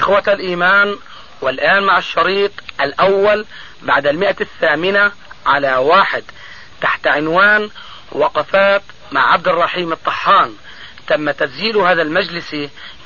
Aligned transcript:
إخوة 0.00 0.22
الإيمان 0.28 0.96
والآن 1.40 1.82
مع 1.82 1.98
الشريط 1.98 2.50
الأول 2.80 3.46
بعد 3.82 4.06
المئة 4.06 4.36
الثامنة 4.40 5.12
على 5.46 5.76
واحد 5.76 6.24
تحت 6.80 7.06
عنوان 7.06 7.70
وقفات 8.12 8.82
مع 9.12 9.32
عبد 9.32 9.48
الرحيم 9.48 9.92
الطحان. 9.92 10.54
تم 11.06 11.30
تسجيل 11.30 11.76
هذا 11.76 12.02
المجلس 12.02 12.50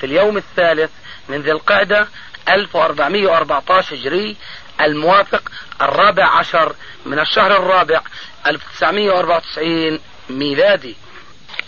في 0.01 0.05
اليوم 0.05 0.37
الثالث 0.37 0.91
من 1.29 1.41
ذي 1.41 1.52
القعدة 1.52 2.09
1414 2.49 3.97
هجري 3.97 4.37
الموافق 4.80 5.43
الرابع 5.83 6.27
عشر 6.27 6.74
من 7.07 7.19
الشهر 7.19 7.57
الرابع 7.57 8.01
1994 8.47 10.01
ميلادي. 10.30 10.97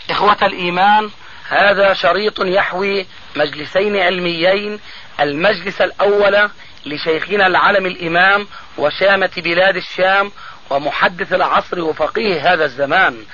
إخوة 0.09 0.37
الإيمان 0.43 1.09
هذا 1.49 1.93
شريط 1.93 2.39
يحوي 2.39 3.05
مجلسين 3.35 3.97
علميين 3.97 4.79
المجلس 5.19 5.81
الأول 5.81 6.49
لشيخنا 6.85 7.47
العلم 7.47 7.85
الإمام 7.85 8.47
وشامة 8.77 9.31
بلاد 9.37 9.75
الشام 9.75 10.31
ومحدث 10.69 11.33
العصر 11.33 11.79
وفقيه 11.79 12.53
هذا 12.53 12.65
الزمان 12.65 13.25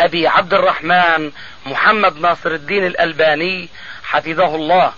أبي 0.00 0.28
عبد 0.28 0.54
الرحمن 0.54 1.32
محمد 1.66 2.16
ناصر 2.16 2.50
الدين 2.50 2.86
الألباني 2.86 3.68
حفظه 4.04 4.54
الله. 4.54 4.92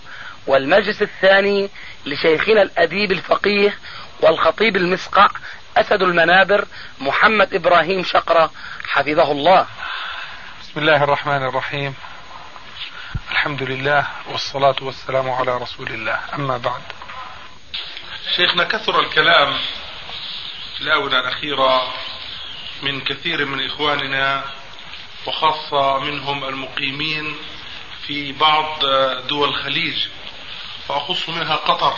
والمجلس 0.47 1.01
الثاني 1.01 1.69
لشيخنا 2.05 2.61
الأديب 2.61 3.11
الفقيه 3.11 3.75
والخطيب 4.21 4.75
المسقع 4.75 5.27
أسد 5.77 6.01
المنابر 6.01 6.65
محمد 6.99 7.53
إبراهيم 7.53 8.03
شقرة 8.03 8.51
حفظه 8.89 9.31
الله. 9.31 9.67
بسم 10.61 10.79
الله 10.79 11.03
الرحمن 11.03 11.43
الرحيم. 11.43 11.95
الحمد 13.31 13.63
لله 13.63 14.07
والصلاة 14.27 14.75
والسلام 14.81 15.29
على 15.29 15.57
رسول 15.57 15.87
الله. 15.87 16.19
أما 16.33 16.57
بعد. 16.57 16.81
شيخنا 18.35 18.63
كثر 18.63 18.99
الكلام 18.99 19.57
في 20.77 20.81
الآونة 20.81 21.19
الأخيرة 21.19 21.93
من 22.81 23.01
كثير 23.01 23.45
من 23.45 23.65
إخواننا 23.65 24.43
وخاصة 25.27 25.99
منهم 25.99 26.43
المقيمين 26.43 27.35
في 28.07 28.31
بعض 28.31 28.79
دول 29.27 29.49
الخليج 29.49 30.07
وأخص 30.89 31.29
منها 31.29 31.55
قطر. 31.55 31.95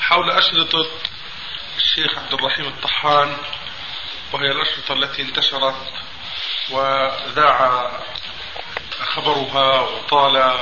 حول 0.00 0.30
أشرطة 0.30 0.86
الشيخ 1.76 2.18
عبد 2.18 2.34
الرحيم 2.34 2.66
الطحان 2.66 3.36
وهي 4.32 4.50
الأشرطة 4.50 4.92
التي 4.92 5.22
انتشرت 5.22 5.92
وذاع 6.70 7.90
خبرها 9.02 9.80
وطال 9.80 10.54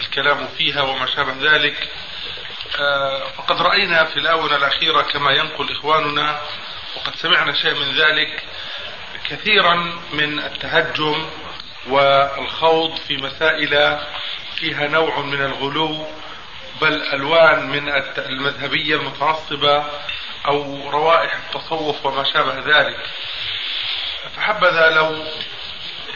الكلام 0.00 0.48
فيها 0.58 0.82
وما 0.82 1.06
شابه 1.06 1.34
ذلك 1.52 1.88
فقد 3.36 3.62
رأينا 3.62 4.04
في 4.04 4.16
الآونة 4.16 4.56
الأخيرة 4.56 5.02
كما 5.02 5.32
ينقل 5.32 5.72
إخواننا 5.72 6.40
وقد 6.96 7.16
سمعنا 7.16 7.52
شيء 7.52 7.74
من 7.74 7.94
ذلك 7.94 8.44
كثيرا 9.28 9.74
من 10.12 10.38
التهجم 10.38 11.30
والخوض 11.86 12.96
في 12.96 13.16
مسائل 13.16 13.98
فيها 14.56 14.88
نوع 14.88 15.20
من 15.20 15.40
الغلو 15.42 16.06
بل 16.80 17.02
ألوان 17.02 17.66
من 17.70 17.88
المذهبية 18.18 18.96
المتعصبة 18.96 19.84
أو 20.46 20.90
روائح 20.90 21.34
التصوف 21.34 22.06
وما 22.06 22.24
شابه 22.32 22.78
ذلك. 22.78 22.98
فحبذا 24.36 24.90
لو 24.90 25.24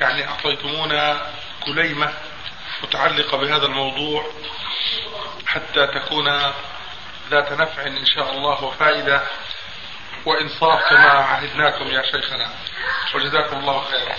يعني 0.00 0.28
أعطيتمونا 0.28 1.32
كليمة 1.64 2.12
متعلقة 2.82 3.36
بهذا 3.36 3.66
الموضوع 3.66 4.32
حتى 5.46 5.86
تكون 5.86 6.28
ذات 7.30 7.52
نفع 7.52 7.86
إن 7.86 8.06
شاء 8.06 8.32
الله 8.32 8.64
وفائدة 8.64 9.22
وإنصاف 10.26 10.80
كما 10.90 11.10
عهدناكم 11.10 11.86
يا 11.86 12.02
شيخنا. 12.02 12.50
وجزاكم 13.14 13.58
الله 13.58 13.84
خيرا. 13.84 14.16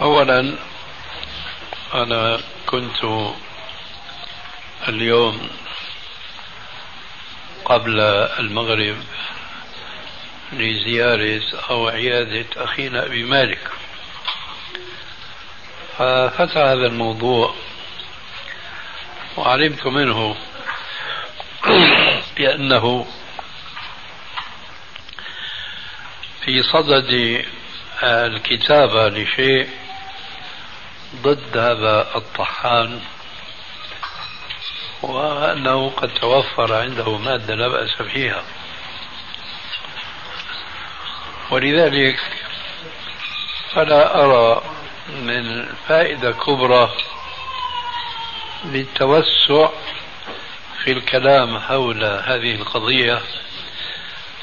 أولا 0.00 0.58
أنا 1.94 2.40
كنت 2.66 3.32
اليوم 4.88 5.50
قبل 7.64 8.00
المغرب 8.38 9.04
لزيارة 10.52 11.42
أو 11.70 11.88
عيادة 11.88 12.64
أخينا 12.64 13.06
أبي 13.06 13.22
مالك. 13.22 13.70
ففتح 16.00 16.56
هذا 16.56 16.86
الموضوع 16.86 17.54
وعلمت 19.36 19.86
منه 19.86 20.36
بأنه 22.36 23.06
في 26.44 26.62
صدد 26.62 27.44
الكتابة 28.02 29.08
لشيء 29.08 29.68
ضد 31.16 31.56
هذا 31.56 32.16
الطحان 32.16 33.00
وأنه 35.02 35.90
قد 35.90 36.14
توفر 36.14 36.74
عنده 36.74 37.18
مادة 37.18 37.54
لا 37.54 37.68
بأس 37.68 38.02
فيها. 38.02 38.44
ولذلك 41.50 42.20
فلا 43.74 44.24
أرى 44.24 44.79
من 45.10 45.66
فائدة 45.88 46.32
كبرى 46.32 46.90
للتوسع 48.64 49.68
في 50.84 50.92
الكلام 50.92 51.58
حول 51.58 52.04
هذه 52.04 52.54
القضية 52.54 53.20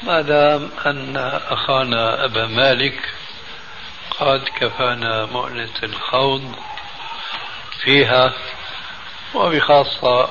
ما 0.02 0.20
دام 0.20 0.70
أن 0.86 1.16
أخانا 1.50 2.24
أبا 2.24 2.46
مالك 2.46 3.00
قد 4.20 4.48
كفانا 4.60 5.24
مؤنة 5.24 5.74
الخوض 5.82 6.54
فيها 7.82 8.32
وبخاصة 9.34 10.28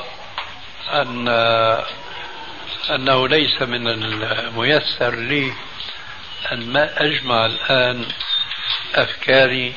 أن 0.94 1.28
أنه 2.90 3.28
ليس 3.28 3.62
من 3.62 3.88
الميسر 3.88 5.16
لي 5.16 5.54
أن 6.52 6.70
ما 6.74 7.04
أجمع 7.04 7.46
الآن 7.46 8.06
أفكاري 8.96 9.74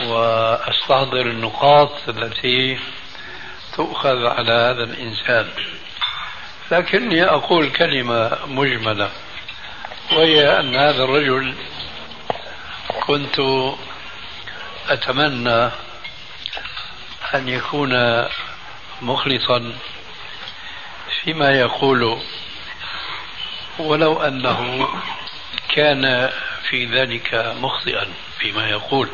وأستحضر 0.00 1.20
النقاط 1.20 2.08
التي 2.08 2.78
تؤخذ 3.76 4.26
على 4.26 4.52
هذا 4.52 4.84
الإنسان. 4.84 5.48
لكني 6.70 7.24
أقول 7.24 7.70
كلمة 7.70 8.38
مجملة 8.46 9.10
وهي 10.12 10.60
أن 10.60 10.76
هذا 10.76 11.04
الرجل 11.04 11.54
كنت 13.06 13.40
أتمنى 14.88 15.70
أن 17.34 17.48
يكون 17.48 18.24
مخلصا 19.02 19.72
فيما 21.24 21.50
يقول 21.50 22.18
ولو 23.78 24.22
أنه 24.22 24.88
كان 25.74 26.30
في 26.68 26.86
ذلك 26.86 27.54
مخطئا 27.60 28.06
فيما 28.38 28.68
يقول. 28.68 29.08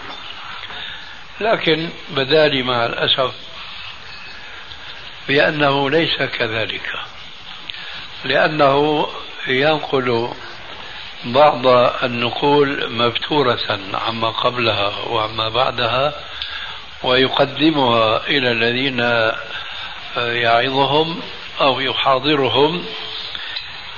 لكن 1.43 1.91
بدالي 2.11 2.63
مع 2.63 2.87
الأسف 2.87 3.35
بأنه 5.29 5.91
ليس 5.91 6.17
كذلك 6.23 6.91
لأنه 8.25 9.07
ينقل 9.47 10.29
بعض 11.25 11.67
النقول 12.03 12.93
مبتورة 12.93 13.81
عما 13.95 14.29
قبلها 14.29 14.99
وعما 15.09 15.49
بعدها 15.49 16.15
ويقدمها 17.03 18.27
إلى 18.27 18.51
الذين 18.53 19.31
يعظهم 20.17 21.21
أو 21.61 21.81
يحاضرهم 21.81 22.85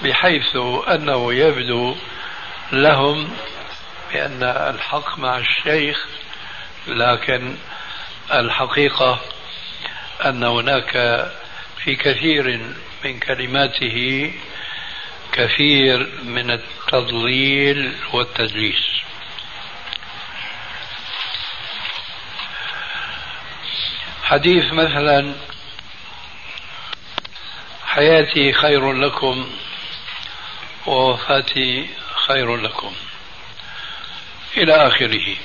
بحيث 0.04 0.56
أنه 0.88 1.34
يبدو 1.34 1.96
لهم 2.72 3.30
بأن 4.12 4.42
الحق 4.42 5.18
مع 5.18 5.38
الشيخ 5.38 6.06
لكن 6.86 7.56
الحقيقة 8.32 9.20
أن 10.24 10.44
هناك 10.44 10.92
في 11.84 11.96
كثير 11.96 12.60
من 13.04 13.20
كلماته 13.20 14.32
كثير 15.32 16.08
من 16.24 16.50
التضليل 16.50 17.96
والتدليس. 18.12 18.84
حديث 24.22 24.72
مثلا 24.72 25.34
حياتي 27.86 28.52
خير 28.52 28.92
لكم 28.92 29.50
ووفاتي 30.86 31.88
خير 32.26 32.56
لكم. 32.56 32.92
إلى 34.56 34.86
آخره. 34.86 35.36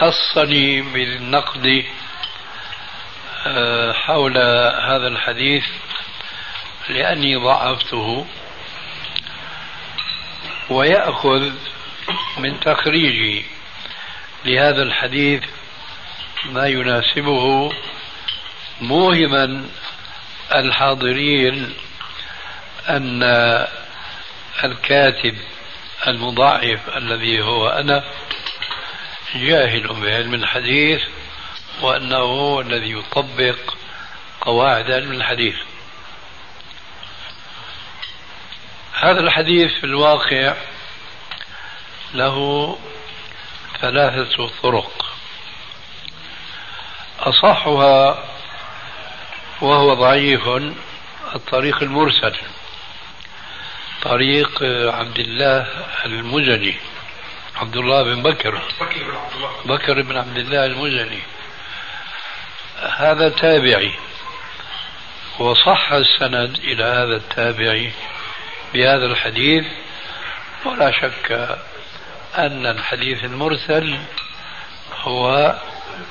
خصني 0.00 0.82
بالنقد 0.82 1.84
آه، 3.46 3.92
حول 3.92 4.38
هذا 4.88 5.06
الحديث 5.06 5.64
لأني 6.88 7.36
ضعفته. 7.36 8.26
ويأخذ 10.70 11.52
من 12.38 12.60
تخريجي 12.60 13.44
لهذا 14.44 14.82
الحديث 14.82 15.42
ما 16.44 16.66
يناسبه 16.66 17.72
موهما 18.80 19.64
الحاضرين 20.54 21.74
أن 22.88 23.22
الكاتب 24.64 25.36
المضاعف 26.06 26.96
الذي 26.96 27.42
هو 27.42 27.68
أنا 27.68 28.04
جاهل 29.34 30.00
بعلم 30.00 30.34
الحديث 30.34 31.02
وأنه 31.80 32.16
هو 32.16 32.60
الذي 32.60 32.92
يطبق 32.92 33.74
قواعد 34.40 34.90
علم 34.90 35.12
الحديث. 35.12 35.56
هذا 38.92 39.20
الحديث 39.20 39.72
في 39.72 39.84
الواقع 39.84 40.54
له 42.14 42.78
ثلاثة 43.80 44.50
طرق. 44.62 45.14
أصحها 47.20 48.24
وهو 49.60 49.94
ضعيف 49.94 50.48
الطريق 51.34 51.82
المرسل 51.82 52.36
طريق 54.02 54.62
عبد 54.94 55.18
الله 55.18 55.66
المزني. 56.04 56.76
عبد 57.56 57.76
الله 57.76 58.02
بن 58.02 58.22
بكر. 58.22 58.62
بكر 59.64 60.02
بن 60.02 60.16
عبد 60.16 60.36
الله. 60.36 60.66
المزني. 60.66 61.22
هذا 62.96 63.28
تابعي. 63.28 63.94
وصح 65.38 65.92
السند 65.92 66.58
إلى 66.58 66.84
هذا 66.84 67.16
التابعي 67.16 67.92
بهذا 68.74 69.06
الحديث. 69.06 69.64
ولا 70.64 70.90
شك 70.90 71.58
أن 72.38 72.66
الحديث 72.66 73.24
المرسل 73.24 73.98
هو 75.00 75.54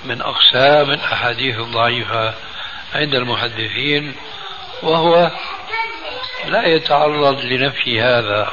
من 0.06 0.22
أقسام 0.22 0.92
الأحاديث 0.92 1.60
الضعيفة 1.60 2.34
عند 2.96 3.16
المحدثين 3.16 4.16
وهو 4.84 5.32
لا 6.46 6.68
يتعرض 6.68 7.42
لنفي 7.42 8.02
هذا 8.02 8.52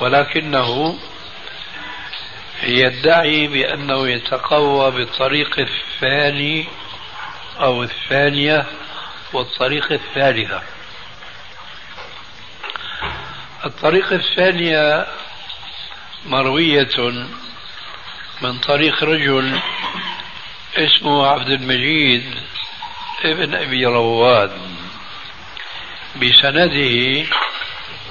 ولكنه 0.00 0.98
يدعي 2.62 3.46
بأنه 3.46 4.08
يتقوى 4.08 4.90
بالطريق 4.90 5.58
الثاني 5.58 6.66
أو 7.60 7.82
الثانية 7.82 8.66
والطريق 9.32 9.92
الثالثة. 9.92 10.62
الطريق 13.64 14.12
الثانية 14.12 15.06
مروية 16.26 17.26
من 18.42 18.58
طريق 18.58 19.04
رجل 19.04 19.58
اسمه 20.76 21.26
عبد 21.26 21.48
المجيد 21.48 22.34
ابن 23.24 23.54
أبي 23.54 23.86
رواد. 23.86 24.50
بسنده 26.16 27.26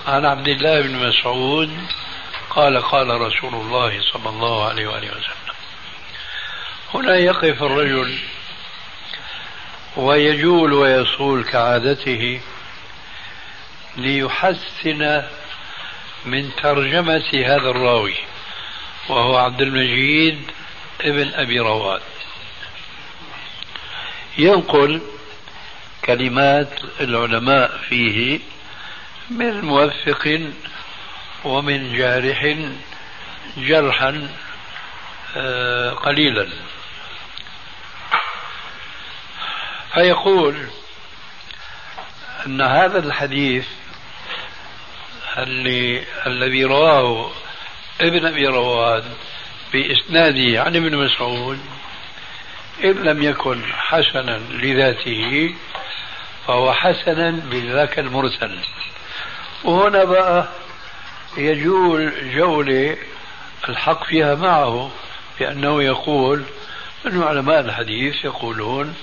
عن 0.07 0.25
عبد 0.25 0.47
الله 0.47 0.81
بن 0.81 1.07
مسعود 1.07 1.77
قال 2.55 2.81
قال 2.81 3.21
رسول 3.21 3.53
الله 3.53 4.01
صلى 4.01 4.29
الله 4.29 4.67
عليه 4.69 4.87
وآله 4.87 5.07
وسلم. 5.07 5.55
هنا 6.93 7.15
يقف 7.15 7.63
الرجل 7.63 8.17
ويجول 9.97 10.73
ويصول 10.73 11.43
كعادته 11.43 12.41
ليحسن 13.97 15.23
من 16.25 16.55
ترجمة 16.55 17.29
هذا 17.33 17.69
الراوي 17.69 18.15
وهو 19.09 19.37
عبد 19.37 19.61
المجيد 19.61 20.51
ابن 21.01 21.33
أبي 21.33 21.59
رواد. 21.59 22.01
ينقل 24.37 25.01
كلمات 26.05 26.79
العلماء 27.01 27.77
فيه 27.89 28.39
من 29.29 29.61
موثق 29.61 30.51
ومن 31.45 31.97
جارح 31.97 32.55
جرحا 33.57 34.29
آه، 35.37 35.89
قليلا. 35.89 36.47
فيقول 39.93 40.67
أن 42.45 42.61
هذا 42.61 42.99
الحديث 42.99 43.67
اللي 45.37 46.03
الذي 46.27 46.63
رواه 46.65 47.31
ابن 48.01 48.25
أبي 48.25 48.47
رواد 48.47 49.03
بإسناده 49.73 50.61
عن 50.63 50.75
ابن 50.75 50.97
مسعود 50.97 51.59
إن 52.83 52.91
لم 52.91 53.23
يكن 53.23 53.61
حسنا 53.73 54.37
لذاته 54.49 55.55
فهو 56.47 56.73
حسنا 56.73 57.29
بذاك 57.31 57.99
المرسل. 57.99 58.57
وهنا 59.63 60.03
بقى 60.03 60.47
يجول 61.37 62.31
جولة 62.35 62.97
الحق 63.69 64.03
فيها 64.03 64.35
معه 64.35 64.91
بأنه 65.39 65.83
يقول 65.83 66.43
أن 67.05 67.23
علماء 67.23 67.59
الحديث 67.59 68.25
يقولون 68.25 68.95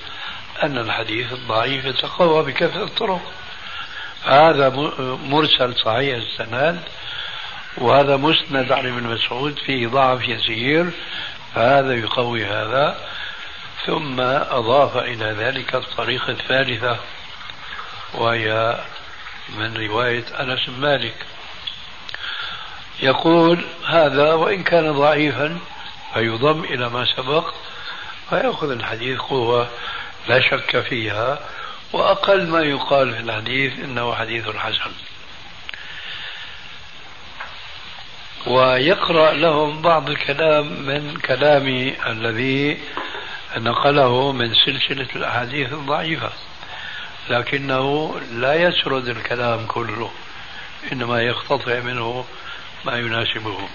أن 0.62 0.78
الحديث 0.78 1.32
الضعيف 1.32 1.84
يتقوى 1.84 2.42
بكثرة 2.42 2.84
الطرق. 2.84 3.20
هذا 4.24 4.68
مرسل 5.24 5.74
صحيح 5.74 6.16
السند 6.16 6.80
وهذا 7.78 8.16
مسند 8.16 8.72
عن 8.72 8.86
ابن 8.86 9.02
مسعود 9.02 9.58
فيه 9.58 9.88
ضعف 9.88 10.28
يسير 10.28 10.90
فهذا 11.54 11.94
يقوي 11.94 12.44
هذا 12.44 12.96
ثم 13.86 14.20
أضاف 14.20 14.96
إلى 14.96 15.24
ذلك 15.24 15.74
الطريقة 15.74 16.30
الثالثة 16.30 16.96
وهي 18.14 18.78
من 19.58 19.76
رواية 19.76 20.24
أنس 20.40 20.66
بن 20.68 20.80
مالك. 20.80 21.14
يقول 23.00 23.64
هذا 23.86 24.32
وإن 24.34 24.62
كان 24.62 24.92
ضعيفا 24.92 25.58
فيضم 26.14 26.64
إلى 26.64 26.88
ما 26.88 27.04
سبق 27.16 27.54
فيأخذ 28.30 28.70
الحديث 28.70 29.18
قوة 29.18 29.68
لا 30.28 30.40
شك 30.40 30.80
فيها 30.80 31.38
وأقل 31.92 32.46
ما 32.46 32.60
يقال 32.60 33.14
في 33.14 33.20
الحديث 33.20 33.72
إنه 33.78 34.14
حديث 34.14 34.48
حسن. 34.56 34.92
ويقرأ 38.46 39.32
لهم 39.32 39.82
بعض 39.82 40.10
الكلام 40.10 40.66
من 40.82 41.16
كلامي 41.16 41.94
الذي 42.06 42.78
نقله 43.56 44.32
من 44.32 44.54
سلسلة 44.54 45.08
الأحاديث 45.16 45.72
الضعيفة 45.72 46.30
لكنه 47.30 48.14
لا 48.32 48.54
يسرد 48.54 49.08
الكلام 49.08 49.66
كله 49.66 50.10
إنما 50.92 51.22
يقتطع 51.22 51.80
منه 51.80 52.24
ما 52.84 52.98
يناسبه. 52.98 53.68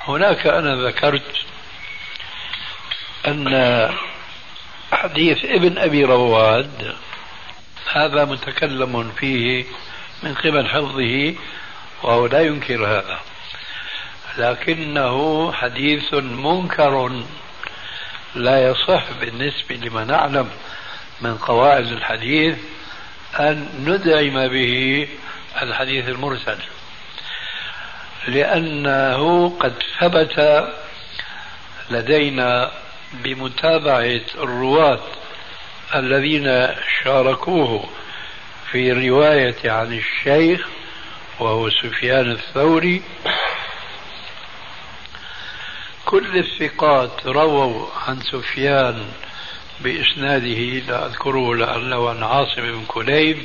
هناك 0.00 0.46
أنا 0.46 0.86
ذكرت 0.86 1.36
أن 3.26 3.90
حديث 4.92 5.44
ابن 5.44 5.78
أبي 5.78 6.04
رواد 6.04 6.96
هذا 7.92 8.24
متكلم 8.24 9.12
فيه 9.18 9.64
من 10.22 10.34
قبل 10.34 10.68
حفظه 10.68 11.34
وهو 12.02 12.26
لا 12.26 12.40
ينكر 12.40 12.86
هذا. 12.86 13.20
لكنه 14.38 15.52
حديث 15.52 16.14
منكر 16.14 17.22
لا 18.34 18.70
يصح 18.70 19.04
بالنسبة 19.20 19.74
لما 19.74 20.04
نعلم 20.04 20.50
من 21.20 21.36
قواعد 21.36 21.86
الحديث 21.86 22.58
أن 23.40 23.68
ندعم 23.84 24.48
به 24.48 25.08
الحديث 25.62 26.08
المرسل. 26.08 26.58
لأنه 28.28 29.48
قد 29.60 29.74
ثبت 30.00 30.66
لدينا 31.90 32.70
بمتابعة 33.12 34.20
الرواة 34.38 35.00
الذين 35.94 36.68
شاركوه 37.04 37.88
في 38.70 38.92
الرواية 38.92 39.70
عن 39.70 39.92
الشيخ 39.92 40.68
وهو 41.40 41.70
سفيان 41.70 42.30
الثوري. 42.30 43.02
كل 46.04 46.38
الثقات 46.38 47.26
رووا 47.26 47.86
عن 48.06 48.20
سفيان 48.20 49.04
بإسناده 49.80 50.60
لا 50.88 51.06
أذكره 51.06 51.54
لعله 51.54 52.10
عن 52.10 52.22
عاصم 52.22 52.62
بن 52.62 52.84
كليب 52.88 53.38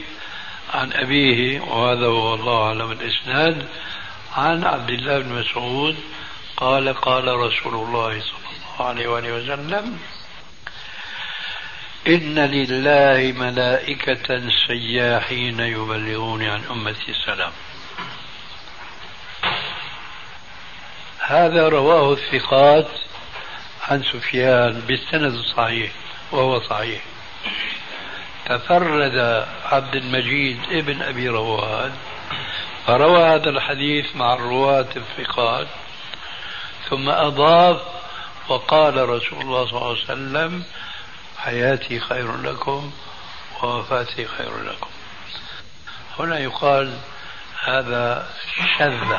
عن 0.74 0.94
أبيه 0.94 1.60
وهذا 1.62 2.06
هو 2.06 2.34
الله 2.34 2.64
أعلم 2.68 2.92
الإسناد. 2.92 3.66
عن 4.38 4.64
عبد 4.64 4.90
الله 4.90 5.20
بن 5.20 5.30
مسعود 5.30 5.96
قال 6.58 6.94
قال 6.94 7.28
رسول 7.28 7.74
الله 7.74 8.22
صلى 8.22 8.38
الله 8.40 8.88
عليه 8.88 9.08
وآله 9.08 9.34
وسلم 9.34 10.00
إن 12.08 12.40
لله 12.40 13.32
ملائكة 13.32 14.50
سياحين 14.68 15.60
يبلغون 15.60 16.44
عن 16.44 16.64
أمتي 16.72 17.12
السلام. 17.12 17.52
هذا 21.20 21.70
رواه 21.70 22.14
الثقات 22.14 22.90
عن 23.88 24.04
سفيان 24.04 24.80
بالسند 24.88 25.34
الصحيح 25.34 25.92
وهو 26.32 26.60
صحيح. 26.60 27.02
تفرد 28.46 29.46
عبد 29.66 29.96
المجيد 29.96 30.60
ابن 30.72 31.02
أبي 31.02 31.28
رواد 31.28 31.92
فروى 32.88 33.24
هذا 33.24 33.50
الحديث 33.50 34.16
مع 34.16 34.34
الرواة 34.34 34.88
الثقات 34.96 35.68
ثم 36.90 37.10
أضاف 37.10 37.82
وقال 38.50 39.10
رسول 39.10 39.42
الله 39.42 39.66
صلى 39.66 39.78
الله 39.78 39.88
عليه 39.88 40.02
وسلم 40.04 40.64
حياتي 41.38 42.00
خير 42.00 42.38
لكم 42.38 42.92
ووفاتي 43.64 44.28
خير 44.28 44.64
لكم. 44.64 44.90
هنا 46.20 46.40
يقال 46.40 46.98
هذا 47.64 48.30
شذ 48.78 49.18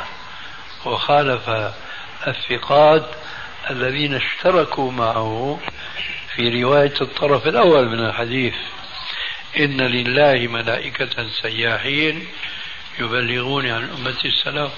وخالف 0.85 1.73
الثقات 2.27 3.07
الذين 3.71 4.15
اشتركوا 4.15 4.91
معه 4.93 5.61
في 6.35 6.63
رواية 6.63 6.95
الطرف 7.01 7.47
الأول 7.47 7.89
من 7.89 8.07
الحديث 8.07 8.55
إن 9.59 9.81
لله 9.81 10.49
ملائكة 10.49 11.29
سياحين 11.43 12.27
يبلغون 12.99 13.67
عن 13.67 13.91
أمتي 13.91 14.29
السلام. 14.29 14.71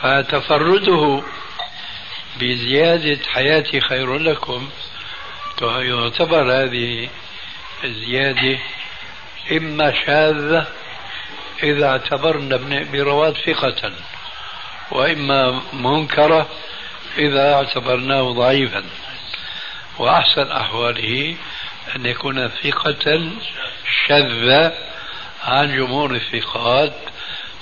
فتفرده 0.00 1.22
بزيادة 2.40 3.18
حياتي 3.28 3.80
خير 3.80 4.18
لكم. 4.18 4.68
يعتبر 5.62 6.52
هذه 6.52 7.08
الزيادة 7.84 8.58
إما 9.52 9.92
شاذة 10.06 10.66
إذا 11.62 11.86
اعتبرنا 11.86 12.54
ابن 12.54 12.72
ثقة 13.32 13.92
وإما 14.90 15.62
منكرة 15.72 16.48
إذا 17.18 17.54
اعتبرناه 17.54 18.32
ضعيفا. 18.32 18.84
وأحسن 19.98 20.50
أحواله 20.50 21.36
أن 21.96 22.06
يكون 22.06 22.48
ثقة 22.48 23.30
شذ 24.06 24.70
عن 25.44 25.76
جمهور 25.76 26.14
الثقات 26.14 26.94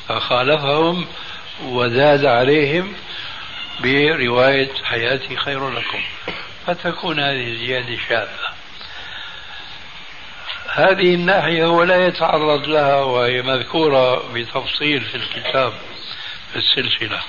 فخالفهم 0.09 1.07
وزاد 1.65 2.25
عليهم 2.25 2.95
برواية 3.81 4.71
حياتي 4.85 5.37
خير 5.37 5.71
لكم. 5.71 6.03
فتكون 6.67 7.21
هذه 7.21 7.57
زيادة 7.57 7.99
شاذة. 8.09 8.53
هذه 10.69 11.15
الناحية 11.15 11.65
هو 11.65 11.83
لا 11.83 12.07
يتعرض 12.07 12.67
لها 12.67 12.97
وهي 12.97 13.43
مذكورة 13.43 14.33
بتفصيل 14.33 15.01
في 15.01 15.15
الكتاب 15.15 15.73
في 16.53 16.57
السلسلة. 16.59 17.21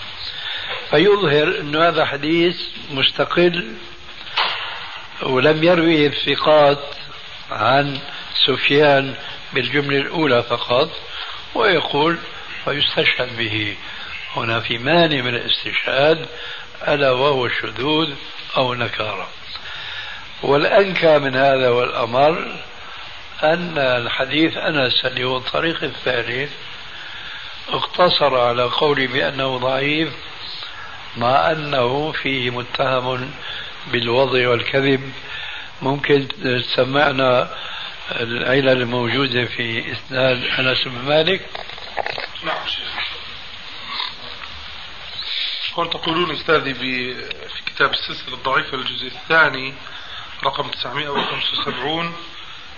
فيظهر 0.89 1.59
أن 1.59 1.75
هذا 1.75 2.05
حديث 2.05 2.61
مستقل 2.91 3.75
ولم 5.21 5.63
يروي 5.63 6.07
الثقات 6.07 6.79
عن 7.51 7.99
سفيان 8.47 9.15
بالجملة 9.53 9.97
الأولى 9.97 10.43
فقط 10.43 10.89
ويقول 11.55 12.17
ويستشهد 12.67 13.37
به. 13.37 13.77
هنا 14.35 14.59
في 14.59 14.77
مانع 14.77 15.21
من 15.21 15.35
الاستشهاد 15.35 16.25
ألا 16.87 17.11
وهو 17.11 17.45
الشذوذ 17.45 18.13
أو 18.57 18.73
نكارة 18.73 19.29
والأنكى 20.43 21.19
من 21.19 21.35
هذا 21.35 21.69
والأمر 21.69 22.55
أن 23.43 23.77
الحديث 23.77 24.57
أنس 24.57 25.05
اللي 25.05 25.23
هو 25.23 25.37
الطريق 25.37 25.83
الثالث 25.83 26.51
اقتصر 27.69 28.39
على 28.39 28.63
قولي 28.63 29.07
بأنه 29.07 29.57
ضعيف 29.57 30.09
مع 31.17 31.51
أنه 31.51 32.11
فيه 32.11 32.49
متهم 32.49 33.31
بالوضع 33.91 34.49
والكذب. 34.49 35.11
ممكن 35.81 36.27
تسمعنا 36.43 37.49
العلل 38.11 38.81
الموجودة 38.81 39.45
في 39.45 39.91
إسناد 39.91 40.43
أنس 40.43 40.87
بن 40.87 41.05
مالك. 41.05 41.49
نعم 42.43 42.57
هون 45.73 45.89
تقولون 45.89 46.31
أستاذي 46.31 46.73
في 46.73 47.15
كتاب 47.65 47.91
السلسلة 47.91 48.33
الضعيفة 48.33 48.77
الجزء 48.77 49.07
الثاني 49.07 49.73
رقم 50.43 50.69
975 50.69 52.15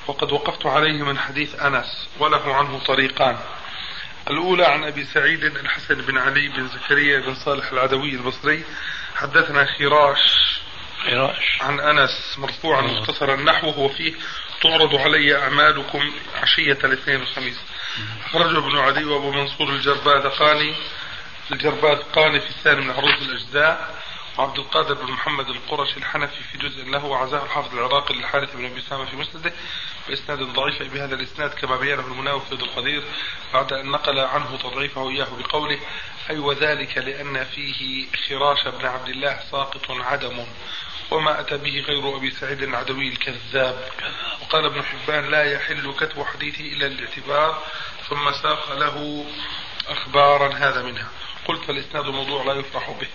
وقد 0.07 0.31
وقفت 0.31 0.65
عليه 0.65 1.03
من 1.03 1.19
حديث 1.19 1.59
أنس 1.59 2.07
وله 2.19 2.55
عنه 2.55 2.79
طريقان. 2.79 3.37
الأولى 4.29 4.65
عن 4.65 4.83
أبي 4.83 5.05
سعيد 5.05 5.43
الحسن 5.43 5.95
بن 5.95 6.17
علي 6.17 6.47
بن 6.47 6.67
زكريا 6.67 7.19
بن 7.19 7.35
صالح 7.35 7.71
العدوي 7.71 8.09
البصري 8.09 8.63
حدثنا 9.15 9.65
خراش 9.65 10.59
خراش. 11.05 11.61
عن 11.61 11.79
أنس 11.79 12.35
مرفوعا 12.37 12.81
مختصرا 12.81 13.35
نحوه 13.35 13.79
وفيه 13.79 14.13
تعرض 14.61 14.95
علي 14.95 15.37
أعمالكم 15.37 16.11
عشية 16.35 16.77
الاثنين 16.83 17.19
والخميس 17.19 17.57
أخرجه 18.25 18.57
ابن 18.57 18.77
عدي 18.77 19.03
وأبو 19.03 19.31
منصور 19.31 19.69
الجرباذقاني 19.69 20.75
الجرباذقاني 21.51 22.39
في 22.39 22.49
الثاني 22.49 22.81
من 22.81 22.91
عروض 22.91 23.21
الأجزاء 23.21 24.05
وعبد 24.37 24.59
القادر 24.59 24.93
بن 24.93 25.11
محمد 25.11 25.49
القرشي 25.49 25.97
الحنفي 25.97 26.43
في 26.51 26.57
جزء 26.57 26.85
له 26.85 27.05
وعزاه 27.05 27.43
الحافظ 27.43 27.73
العراقي 27.73 28.15
للحارث 28.15 28.55
بن 28.55 28.65
أبي 28.65 28.81
سامة 28.81 29.05
في 29.05 29.15
مسنده 29.15 29.53
بإسناد 30.07 30.39
ضعيف 30.39 30.83
بهذا 30.93 31.15
الإسناد 31.15 31.49
كما 31.49 31.77
بينه 31.77 32.07
المناوي 32.07 32.41
في 32.41 32.51
القدير 32.51 33.03
بعد 33.53 33.73
أن 33.73 33.91
نقل 33.91 34.19
عنه 34.19 34.57
تضعيفه 34.57 35.09
إياه 35.09 35.27
بقوله 35.39 35.79
أي 36.29 36.37
وذلك 36.37 36.97
لأن 36.97 37.43
فيه 37.43 38.07
خراش 38.29 38.67
بن 38.67 38.85
عبد 38.85 39.09
الله 39.09 39.39
ساقط 39.51 39.91
عدم 39.91 40.45
وما 41.11 41.39
أتى 41.39 41.57
به 41.57 41.79
غير 41.87 42.17
أبي 42.17 42.31
سعيد 42.31 42.63
العدوي 42.63 43.07
الكذاب. 43.07 43.89
وقال 44.41 44.65
ابن 44.65 44.83
حبان 44.83 45.31
لا 45.31 45.43
يحل 45.43 45.93
كتب 45.99 46.23
حديثه 46.23 46.61
إلا 46.61 46.87
الاعتبار 46.87 47.63
ثم 48.09 48.31
ساق 48.31 48.73
له 48.73 49.25
أخبارا 49.87 50.53
هذا 50.53 50.81
منها. 50.81 51.07
قلت 51.45 51.63
فالإسناد 51.65 52.05
موضوع 52.05 52.43
لا 52.43 52.53
يفرح 52.59 52.89
به. 52.89 53.07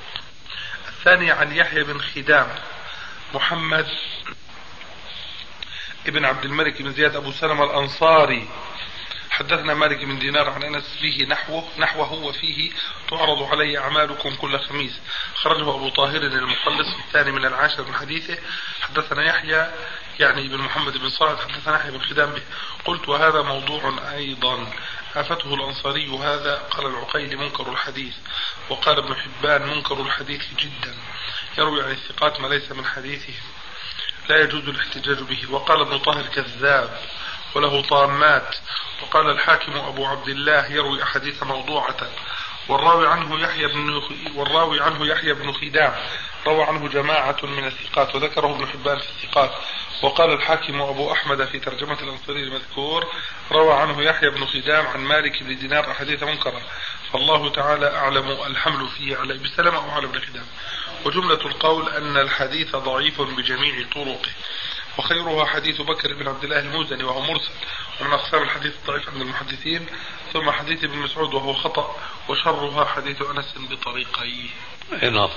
الثاني 0.88 1.30
عن 1.30 1.56
يحيى 1.56 1.82
بن 1.82 2.00
خدام 2.00 2.48
محمد 3.34 3.86
ابن 6.06 6.24
عبد 6.24 6.44
الملك 6.44 6.82
بن 6.82 6.92
زياد 6.92 7.16
أبو 7.16 7.32
سلمة 7.32 7.64
الأنصاري. 7.64 8.48
حدثنا 9.30 9.74
مالك 9.74 10.04
بن 10.04 10.18
دينار 10.18 10.50
عن 10.50 10.62
أنس 10.62 10.96
فيه 11.00 11.26
نحوه 11.26 11.68
نحوه 11.78 12.12
وفيه 12.12 12.70
تعرض 13.10 13.42
علي 13.42 13.78
أعمالكم 13.78 14.34
كل 14.34 14.60
خميس. 14.60 15.00
خرجه 15.34 15.62
أبو 15.62 15.88
طاهر 15.88 16.22
المخلص 16.22 16.94
في 16.94 17.00
الثاني 17.06 17.32
من 17.32 17.44
العاشر 17.44 17.84
من 17.84 17.94
حديثه. 17.94 18.38
حدثنا 18.80 19.24
يحيى 19.24 19.70
يعني 20.20 20.48
بن 20.48 20.56
محمد 20.58 20.96
بن 20.96 21.08
صالح. 21.08 21.40
حدثنا 21.40 21.76
يحيى 21.76 21.90
بن 21.90 22.00
خدام 22.00 22.30
به. 22.30 22.42
قلت 22.84 23.08
وهذا 23.08 23.42
موضوع 23.42 24.12
أيضا. 24.12 24.72
آفته 25.16 25.54
الأنصاري 25.54 26.08
هذا 26.08 26.54
قال 26.70 26.86
العقيل 26.86 27.36
منكر 27.36 27.72
الحديث. 27.72 28.14
وقال 28.68 28.98
ابن 28.98 29.14
حبان 29.14 29.66
منكر 29.66 30.00
الحديث 30.00 30.42
جدا. 30.58 30.94
يروي 31.58 31.82
عن 31.82 31.90
الثقات 31.90 32.40
ما 32.40 32.48
ليس 32.48 32.72
من 32.72 32.86
حديثهم 32.86 33.34
لا 34.28 34.40
يجوز 34.40 34.68
الاحتجاج 34.68 35.18
به. 35.18 35.50
وقال 35.50 35.80
ابن 35.80 35.98
طاهر 35.98 36.26
كذاب. 36.26 37.00
وله 37.54 37.82
طامات. 37.82 38.56
وقال 39.02 39.30
الحاكم 39.30 39.76
أبو 39.76 40.06
عبد 40.06 40.28
الله 40.28 40.66
يروي 40.66 41.02
أحاديث 41.02 41.42
موضوعة. 41.42 42.10
والراوي 42.68 43.08
عنه 43.08 43.40
يحيى 43.40 43.66
بن 43.66 44.02
والراوي 44.34 44.80
عنه 44.80 45.06
يحيى 45.06 45.32
بن 45.32 45.52
خدام. 45.52 45.94
روى 46.46 46.62
عنه 46.62 46.88
جماعة 46.88 47.36
من 47.42 47.66
الثقات 47.66 48.14
وذكره 48.14 48.46
ابن 48.46 48.66
حبان 48.66 48.98
في 48.98 49.08
الثقات. 49.10 49.50
وقال 50.02 50.32
الحاكم 50.32 50.82
أبو 50.82 51.12
أحمد 51.12 51.44
في 51.44 51.58
ترجمة 51.58 52.02
الأنصاري 52.02 52.42
المذكور 52.42 53.06
روى 53.52 53.72
عنه 53.72 54.02
يحيى 54.02 54.30
بن 54.30 54.46
خدام 54.46 54.86
عن 54.86 55.00
مالك 55.00 55.42
بن 55.42 55.58
دينار 55.58 55.90
أحاديث 55.90 56.22
منكرة. 56.22 56.62
فالله 57.12 57.52
تعالى 57.52 57.96
أعلم 57.96 58.30
الحمل 58.46 58.88
فيه 58.88 59.16
على 59.16 59.34
أبي 59.34 59.48
سلمة 59.56 59.76
أو 59.76 59.90
على 59.90 60.06
ابن 60.06 60.20
خدام. 60.20 60.46
وجملة 61.04 61.46
القول 61.46 61.88
أن 61.88 62.16
الحديث 62.16 62.76
ضعيف 62.76 63.20
بجميع 63.20 63.86
طرقه. 63.94 64.30
وخيرها 64.98 65.44
حديث 65.44 65.80
بكر 65.80 66.14
بن 66.14 66.28
عبد 66.28 66.44
الله 66.44 66.58
المزني 66.58 67.04
وهو 67.04 67.20
مرسل 67.20 67.50
ومن 68.00 68.12
أقسام 68.12 68.42
الحديث 68.42 68.72
الضعيف 68.82 69.08
عند 69.08 69.20
المحدثين 69.20 69.86
ثم 70.32 70.50
حديث 70.50 70.84
ابن 70.84 70.98
مسعود 70.98 71.34
وهو 71.34 71.52
خطأ 71.52 71.96
وشرها 72.28 72.84
حديث 72.84 73.22
أنس 73.22 73.54
بطريقيه 73.70 74.48
نعم. 75.02 75.28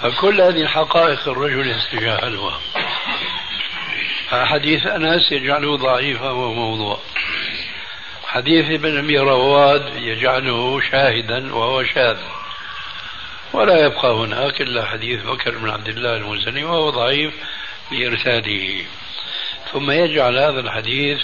فكل 0.00 0.40
هذه 0.40 0.62
الحقائق 0.62 1.28
الرجل 1.28 1.66
يتجاهلها 1.66 2.60
حديث 4.30 4.86
أنس 4.86 5.32
يجعله 5.32 5.76
ضعيفا 5.76 6.30
وموضوع 6.30 6.98
حديث 8.26 8.64
ابن 8.64 8.98
أبي 8.98 9.18
رواد 9.18 9.96
يجعله 9.96 10.80
شاهدا 10.80 11.54
وهو 11.54 11.84
شاذ. 11.84 12.18
ولا 13.52 13.86
يبقى 13.86 14.14
هناك 14.14 14.60
إلا 14.60 14.84
حديث 14.86 15.22
بكر 15.22 15.58
بن 15.58 15.70
عبد 15.70 15.88
الله 15.88 16.16
المزني 16.16 16.64
وهو 16.64 16.90
ضعيف 16.90 17.34
بإرساله. 17.92 18.84
ثم 19.72 19.90
يجعل 19.90 20.38
هذا 20.38 20.60
الحديث 20.60 21.18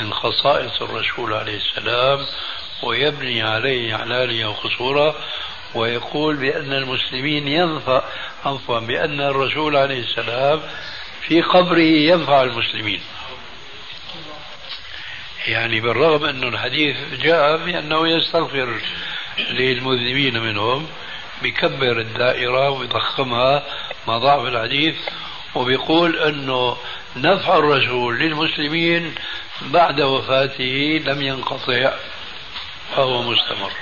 من 0.00 0.12
خصائص 0.12 0.82
الرسول 0.82 1.34
عليه 1.34 1.56
السلام 1.56 2.26
ويبني 2.82 3.42
عليه 3.42 3.94
إعلانا 3.94 4.48
وقصورا 4.48 5.14
ويقول 5.74 6.36
بأن 6.36 6.72
المسلمين 6.72 7.48
ينفع 7.48 8.02
عفوا 8.44 8.78
بأن 8.78 9.20
الرسول 9.20 9.76
عليه 9.76 10.00
السلام 10.00 10.60
في 11.28 11.42
قبره 11.42 11.80
ينفع 11.80 12.42
المسلمين. 12.42 13.00
يعني 15.46 15.80
بالرغم 15.80 16.24
أن 16.24 16.44
الحديث 16.44 16.96
جاء 17.22 17.56
بأنه 17.56 18.08
يستغفر 18.08 18.80
للمذنبين 19.50 20.40
منهم 20.40 20.86
بكبر 21.42 22.00
الدائرة 22.00 22.70
ويضخمها 22.70 23.62
مع 24.08 24.18
ضعف 24.18 24.46
الحديث 24.46 24.94
وبيقول 25.54 26.16
أنه 26.16 26.76
نفع 27.16 27.58
الرسول 27.58 28.18
للمسلمين 28.18 29.14
بعد 29.62 30.00
وفاته 30.00 31.02
لم 31.06 31.22
ينقطع 31.22 31.92
وهو 32.96 33.22
مستمر. 33.22 33.72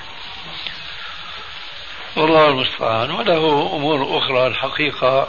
والله 2.15 2.49
المستعان. 2.49 3.11
وله 3.11 3.71
أمور 3.75 4.17
أخرى 4.17 4.47
الحقيقة 4.47 5.27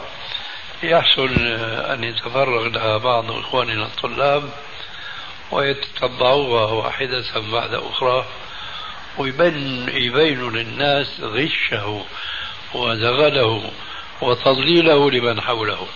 يحسن 0.83 1.47
أن 1.93 2.03
يتفرغ 2.03 2.67
لها 2.67 2.97
بعض 2.97 3.31
إخواننا 3.31 3.85
الطلاب 3.85 4.49
ويتتبعوها 5.51 6.71
واحدة 6.71 7.23
بعد 7.51 7.73
أخرى 7.73 8.25
ويبين 9.17 9.89
يبين 9.89 10.49
للناس 10.49 11.19
غشه 11.21 12.05
وزغله 12.73 13.71
وتضليله 14.21 15.11
لمن 15.11 15.41
حوله. 15.41 15.87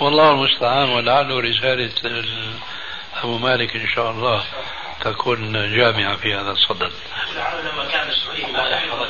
والله 0.00 0.30
المستعان 0.30 0.88
ولعله 0.88 1.40
رسالة 1.40 1.90
أبو 3.22 3.38
مالك 3.38 3.76
إن 3.76 3.88
شاء 3.94 4.10
الله 4.10 4.44
تكون 5.00 5.52
جامعة 5.76 6.16
في 6.16 6.34
هذا 6.34 6.50
الصدد. 6.50 6.92
لما 7.64 7.84
كان 7.92 8.08
ما 8.52 9.08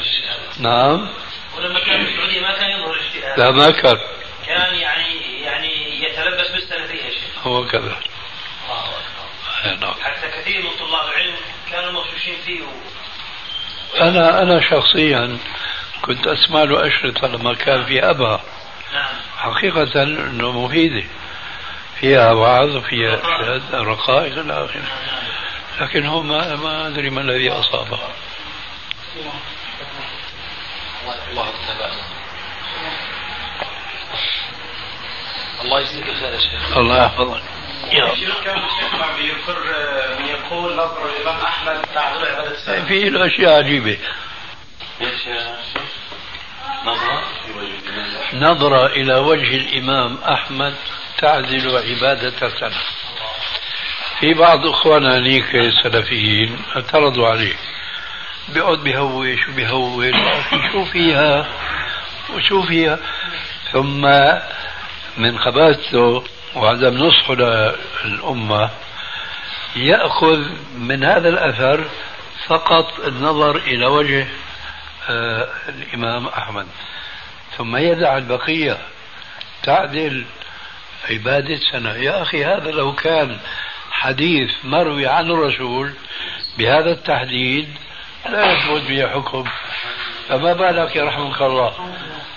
نعم. 0.59 1.09
ولما 1.57 1.81
كان 1.81 2.01
السعودية 2.01 2.41
ما 2.41 2.55
كان 2.59 2.71
يظهر 2.71 2.95
الاجتهاد. 2.95 3.39
لا 3.39 3.51
ما 3.51 3.71
كان. 3.71 3.99
كان 4.47 4.75
يعني 4.75 5.41
يعني 5.43 6.03
يتلبس 6.05 6.51
بالسلفية 6.51 7.05
يا 7.05 7.11
شيخ. 7.11 7.47
هو 7.47 7.67
كذا. 7.67 7.81
الله 7.81 8.85
أكبر. 9.65 9.87
نعم. 9.87 9.95
حتى 10.03 10.29
كثير 10.29 10.63
من 10.63 10.71
طلاب 10.71 11.09
العلم 11.09 11.35
كانوا 11.71 11.93
مغشوشين 11.93 12.37
فيه. 12.47 12.63
و... 12.63 12.67
أنا 14.01 14.43
أنا 14.43 14.71
شخصيا 14.71 15.39
كنت 16.03 16.27
أسمع 16.27 16.63
له 16.63 16.87
أشرطة 16.87 17.29
لما 17.29 17.55
كان 17.55 17.85
في 17.85 18.11
أبها. 18.11 18.41
نعم. 18.93 19.15
حقيقة 19.45 20.03
أنه 20.03 20.53
مفيدة. 20.53 21.07
فيها 22.01 22.33
وعظ 22.33 22.77
وفيها 22.77 23.15
إرشاد 23.15 23.75
رقائق 23.75 24.39
إلى 24.39 24.65
آخره. 24.65 24.85
لكن 25.81 26.07
هو 26.07 26.23
ما, 26.23 26.57
ما 26.57 26.87
أدري 26.87 27.11
ما 27.11 27.21
الذي 27.21 27.51
أصابه. 27.51 27.99
الله 31.31 31.53
الله 35.65 35.81
يجزيك 35.81 36.09
الخير 36.09 36.33
يا 36.33 36.39
شيخ 36.39 36.77
الله 36.77 37.05
يحفظك. 37.05 37.43
يا 37.93 38.05
رب. 38.05 38.13
الشيخ 38.13 38.45
كان 38.45 38.59
الشيخ 38.59 38.95
ما 38.95 39.17
بيذكر 39.17 39.59
من 40.19 40.27
يقول 40.27 40.77
نظر 40.77 41.11
الإمام 41.17 41.45
أحمد 41.45 41.85
تعذر 41.95 42.47
السلف 42.47 42.87
في 42.87 43.11
له 43.11 43.27
أشياء 43.27 43.53
عجيبة. 43.53 43.99
إيش 45.01 45.27
يا 45.27 45.57
شيخ؟ 45.73 45.83
نظرة؟ 48.35 48.87
إلى 48.87 49.15
وجه 49.15 49.57
الإمام 49.57 50.19
أحمد 50.29 50.75
تعدل 51.19 51.77
عبادة 51.77 52.49
سنة. 52.49 52.81
في 54.21 54.35
بعض 54.35 54.67
إخواننا 54.67 55.19
هنيك 55.19 55.55
السلفيين 55.55 56.59
اعترضوا 56.77 57.29
عليه. 57.29 57.55
بيقعد 58.49 58.79
بيهوش 58.79 59.49
وبيهول 59.49 60.15
أخي 60.15 60.73
شو 60.73 60.85
فيها 60.85 61.47
وشو 62.35 62.63
فيها 62.63 62.99
ثم 63.73 64.03
من 65.17 65.39
خباثته 65.39 66.25
وعدم 66.57 66.95
نصحه 66.95 67.35
للأمة 68.05 68.71
يأخذ 69.77 70.45
من 70.79 71.05
هذا 71.05 71.29
الأثر 71.29 71.85
فقط 72.47 73.01
النظر 73.07 73.57
إلى 73.57 73.87
وجه 73.87 74.27
الإمام 75.69 76.27
أحمد. 76.27 76.67
ثم 77.57 77.77
يدع 77.77 78.17
البقية 78.17 78.79
تعدل 79.63 80.25
عبادة 81.11 81.57
سنة. 81.73 81.95
يا 81.95 82.23
أخي 82.23 82.45
هذا 82.45 82.71
لو 82.71 82.93
كان 82.93 83.39
حديث 83.91 84.51
مروي 84.65 85.07
عن 85.07 85.31
الرسول 85.31 85.93
بهذا 86.59 86.91
التحديد 86.91 87.69
لا 88.31 88.53
يثبت 88.53 88.83
به 88.89 89.09
حكم. 89.09 89.45
فما 90.29 90.53
بالك 90.53 90.97
يرحمك 90.97 91.43
الله؟ 91.43 91.73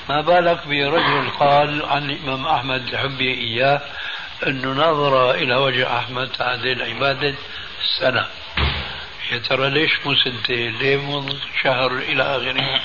ما 0.10 0.22
بالك 0.22 0.68
برجل 0.68 1.30
قال 1.40 1.86
عن 1.86 2.10
الإمام 2.10 2.46
أحمد 2.46 2.90
لحبه 2.90 3.26
إياه 3.26 3.82
أنه 4.48 4.72
نظر 4.72 5.32
إلى 5.32 5.56
وجه 5.56 5.98
أحمد 5.98 6.30
تعدل 6.30 6.82
عبادة 6.82 7.36
سنة. 8.00 8.26
يا 9.32 9.38
ترى 9.38 9.70
ليش 9.70 9.92
مو 10.06 10.16
سنتين 10.16 10.78
ليه 10.78 10.98
مو 10.98 11.30
شهر 11.64 11.92
إلى 11.98 12.24
آخره 12.24 12.82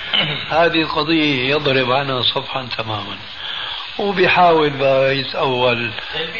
هذه 0.50 0.84
قضية 0.84 1.50
يضرب 1.50 1.92
عنها 1.92 2.22
صفحا 2.22 2.68
تماما. 2.78 3.16
وبيحاول 3.98 4.70
بقى 4.70 5.16
يتأول 5.18 5.90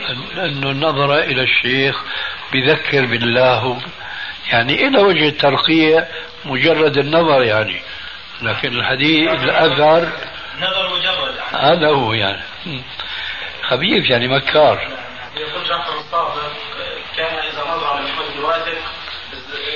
أن- 0.09 0.39
أنه 0.39 0.71
النظر 0.71 1.19
إلى 1.19 1.43
الشيخ 1.43 2.03
بذكر 2.53 3.07
بالله 3.07 3.81
يعني 4.53 4.87
إلى 4.89 4.99
وجه 4.99 5.29
الترقية 5.29 6.09
مجرد 6.45 6.99
النظر 6.99 7.43
يعني. 7.43 7.83
لكن 8.43 8.69
الحديث 8.79 9.31
الأثر 9.31 10.13
نظر 10.61 10.97
مجرد 10.99 11.35
هذا 11.53 11.89
هو 11.89 12.13
يعني. 12.13 12.43
خبيث 13.63 14.11
يعني 14.11 14.29
مكار. 14.29 14.89
يقول 15.37 15.65
جعفر 15.69 15.99
الصادق 16.01 16.53
كان 17.17 17.35
إذا 17.35 17.61
نظر 17.69 17.87
على 17.87 18.01
محمد 18.05 18.37
الواثق 18.39 18.79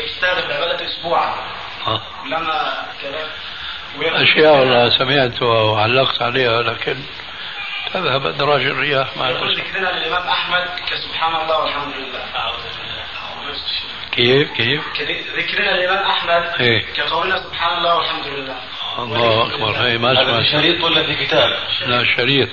في 0.09 0.55
عبادة 0.55 0.87
أسبوعا. 0.87 1.35
آه. 1.87 2.03
لما 2.27 2.87
كذا. 3.03 3.31
أشياء 4.23 4.59
والله 4.59 4.99
سمعتها 4.99 5.63
وعلقت 5.63 6.23
عليها 6.23 6.63
لكن 6.63 6.97
تذهب 7.93 8.27
أدراج 8.27 8.61
الرياح 8.61 9.17
مع 9.17 9.31
يقول 9.31 9.49
الأسف 9.49 9.69
ذكرنا 9.69 9.89
للإمام 9.89 10.29
أحمد 10.29 10.69
كسبحان 10.91 11.43
الله 11.43 11.59
والحمد 11.59 11.95
لله. 11.95 12.25
كيف؟ 14.13 14.53
كيف؟ 14.53 14.83
ذكرنا 15.37 15.71
للإمام 15.71 16.05
أحمد 16.07 16.61
إيه. 16.61 16.87
كقولنا 16.93 17.43
سبحان 17.43 17.79
الله 17.79 17.97
والحمد 17.97 18.27
لله. 18.27 18.57
الله 18.99 19.47
أكبر. 19.47 19.77
هي 19.77 19.99
ما 19.99 20.13
هذا 20.13 20.43
شريط 20.43 20.85
ولا 20.85 21.03
في 21.03 21.15
كتاب؟ 21.15 21.51
لا 21.87 22.05
شريط. 22.17 22.49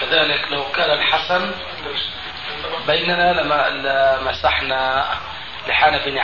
كذلك 0.00 0.46
لو 0.50 0.64
كان 0.64 0.90
الحسن 0.90 1.54
بيننا 2.86 3.32
لما 3.32 3.68
لمسحنا 3.68 5.04
لحان 5.68 5.98
بن 5.98 6.18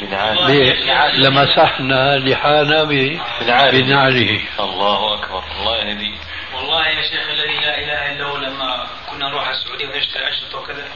من 0.00 0.14
عالم 0.14 1.20
لمسحنا 1.24 2.16
لحانا. 3.44 3.70
بنعله 3.70 4.42
الله 4.60 5.14
أكبر 5.14 5.44
الله 5.60 5.76
يهديك 5.76 6.20
والله 6.54 6.88
يا 6.88 7.02
شيخ 7.02 7.28
الذي 7.30 7.56
لا 7.60 7.78
إله 7.78 8.12
إلا 8.12 8.24
هو 8.24 8.36
لما 8.36 8.86
كنا 9.10 9.28
نروح 9.28 9.44
على 9.46 9.56
السعودية 9.56 9.86
ونشتري 9.86 10.28
أشرطة 10.28 10.58
وكذا 10.58 10.88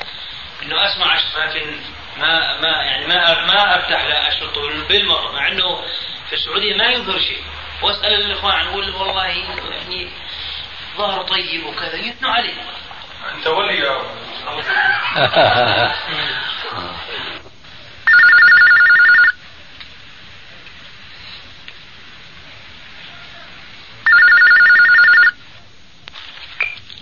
إنه 0.63 0.87
أسمع 0.87 1.17
اشرطه 1.17 1.45
لكن 1.45 1.71
ما 2.19 2.61
ما 2.61 2.83
يعني 2.83 3.07
ما 3.07 3.45
ما 3.45 3.77
أفتح 3.77 4.05
له 4.05 4.29
أشرطة 4.29 4.61
بالمرة 4.89 5.33
مع 5.33 5.49
إنه 5.49 5.81
في 6.29 6.33
السعودية 6.33 6.77
ما 6.77 6.87
يظهر 6.87 7.19
شيء. 7.19 7.43
وأسأل 7.83 8.15
الإخوان 8.15 8.53
عنه 8.55 8.71
يقول 8.71 8.91
والله 8.91 9.25
يعني 9.27 10.09
ظهره 10.97 11.23
طيب 11.23 11.67
وكذا 11.67 11.97
يثنوا 11.97 12.31
عليه. 12.31 12.55
انت 13.33 13.47
ولي 13.47 13.85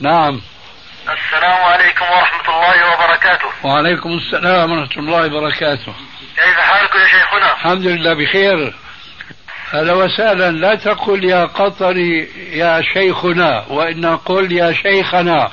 نعم. 0.00 0.40
السلام 1.02 1.64
عليكم 1.64 2.04
ورحمة 2.04 2.54
الله 2.54 2.92
وبركاته. 2.92 3.48
وعليكم 3.64 4.10
السلام 4.10 4.72
ورحمة 4.72 4.96
الله 4.96 5.26
وبركاته. 5.26 5.94
كيف 6.36 6.56
حالكم 6.56 6.98
يا 6.98 7.06
شيخنا؟ 7.06 7.52
الحمد 7.52 7.86
لله 7.86 8.14
بخير. 8.14 8.74
أهلا 9.74 9.92
وسهلا 9.92 10.50
لا 10.50 10.74
تقل 10.74 11.24
يا 11.24 11.44
قطري 11.44 12.28
يا 12.52 12.82
شيخنا 12.94 13.64
وإن 13.68 14.16
قل 14.16 14.52
يا 14.52 14.72
شيخنا. 14.72 15.50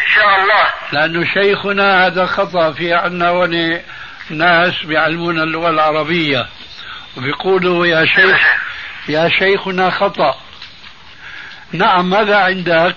إن 0.00 0.14
شاء 0.14 0.40
الله. 0.40 0.72
لأنه 0.92 1.34
شيخنا 1.34 2.06
هذا 2.06 2.26
خطأ 2.26 2.72
في 2.72 2.94
عنا 2.94 3.30
وني 3.30 3.82
ناس 4.30 4.82
بيعلمون 4.82 5.38
اللغة 5.40 5.70
العربية. 5.70 6.46
وبيقولوا 7.16 7.86
يا 7.86 8.06
شيخ 8.06 8.40
يا 9.08 9.28
شيخنا 9.28 9.90
خطأ. 9.90 10.40
نعم 11.72 12.10
ماذا 12.10 12.36
عندك؟ 12.36 12.96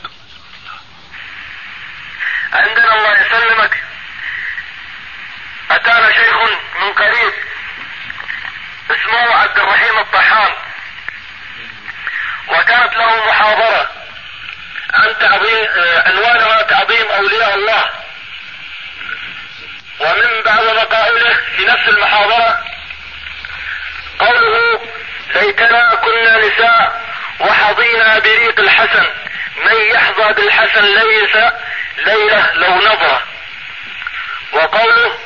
عندنا 2.53 2.93
الله 2.95 3.21
يسلمك. 3.21 3.83
أتانا 5.71 6.12
شيخ 6.12 6.35
من 6.81 6.93
قريب. 6.93 7.33
اسمه 8.91 9.33
عبد 9.35 9.59
الرحيم 9.59 9.97
الطحان. 9.99 10.51
وكانت 12.47 12.95
له 12.95 13.29
محاضرة. 13.29 13.98
عن 14.93 15.17
تعظيم 15.19 15.67
عنوانها 16.06 16.62
تعظيم 16.62 17.08
أولياء 17.12 17.56
الله. 17.56 17.89
ومن 19.99 20.43
بعض 20.45 20.63
مقاله 20.63 21.34
في 21.58 21.65
نفس 21.65 21.88
المحاضرة 21.88 22.63
قوله 24.19 24.82
ليتنا 25.36 25.95
كنا 25.95 26.38
نساء 26.38 27.02
وحظينا 27.39 28.19
بريق 28.19 28.60
الحسن 28.60 29.08
من 29.65 29.75
يحظى 29.93 30.34
بالحسن 30.34 30.84
ليس 30.84 31.36
ليلة 32.06 32.54
لو 32.54 32.75
نظرة. 32.75 33.23
وقوله 34.54 35.17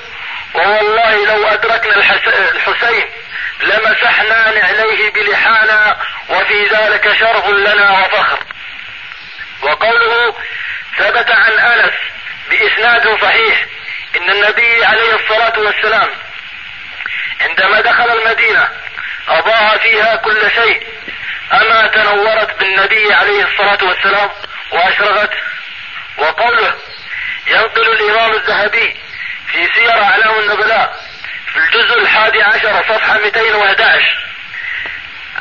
ووالله 0.54 1.26
لو 1.26 1.48
أدركنا 1.48 1.96
الحسين 2.52 3.06
لمسحنا 3.62 4.52
نعليه 4.60 5.12
بلحانا 5.12 5.98
وفي 6.30 6.66
ذلك 6.66 7.14
شرف 7.20 7.48
لنا 7.48 7.92
وفخر. 7.92 8.40
وقوله 9.64 10.36
ثبت 10.98 11.32
عن 11.32 11.52
أنس 11.52 11.94
بإسناد 12.50 13.20
صحيح 13.22 13.66
إن 14.16 14.30
النبي 14.30 14.86
عليه 14.86 15.16
الصلاة 15.16 15.60
والسلام 15.60 16.10
عندما 17.42 17.82
دخل 17.82 18.18
المدينة 18.18 18.70
أضاء 19.28 19.78
فيها 19.78 20.16
كل 20.16 20.52
شيء 20.52 20.88
أما 21.54 21.88
تنورت 21.88 22.60
بالنبي 22.60 23.14
عليه 23.14 23.44
الصلاة 23.44 23.84
والسلام 23.84 24.30
وأشرقت. 24.72 25.32
وقوله 26.18 26.74
ينقل 27.48 27.92
الإمام 27.92 28.32
الذهبي 28.32 28.96
في 29.48 29.68
سير 29.76 30.04
أعلام 30.04 30.40
النبلاء 30.40 31.00
في 31.54 31.58
الجزء 31.60 32.00
الحادي 32.00 32.44
عشر 32.44 32.84
صفحة 32.90 33.18
211 33.20 34.18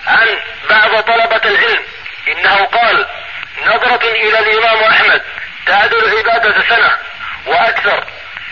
عن 0.06 0.28
بعض 0.70 1.00
طلبة 1.02 1.40
العلم 1.50 1.82
إنه 2.28 2.64
قال 2.64 3.06
نظرة 3.66 4.10
إلى 4.10 4.38
الإمام 4.38 4.82
أحمد. 4.82 5.22
تعدل 5.66 6.18
عبادة 6.18 6.68
سنة 6.68 6.98
وأكثر. 7.46 8.04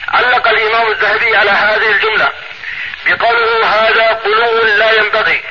علق 0.09 0.49
الإمام 0.49 0.91
الذهبي 0.91 1.37
على 1.37 1.51
هذه 1.51 1.91
الجملة. 1.93 2.33
بقوله 3.07 3.67
هذا 3.67 4.09
قلو 4.09 4.65
لا 4.65 4.93
ينبغي. 4.93 5.43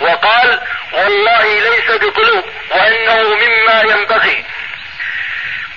وقال 0.00 0.60
والله 0.92 1.44
ليس 1.44 1.90
بقلوب 1.90 2.44
وإنه 2.70 3.22
مما 3.22 3.80
ينبغي. 3.80 4.44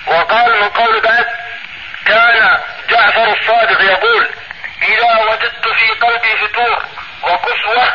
وقال 0.06 0.60
من 0.60 0.68
قول 0.68 1.00
بعد 1.00 1.26
كان 2.06 2.58
جعفر 2.90 3.32
الصادق 3.32 3.82
يقول 3.82 4.28
إذا 4.82 5.24
وجدت 5.30 5.68
في 5.68 5.90
قلبي 5.90 6.36
فتور 6.36 6.84
وقسوة 7.22 7.92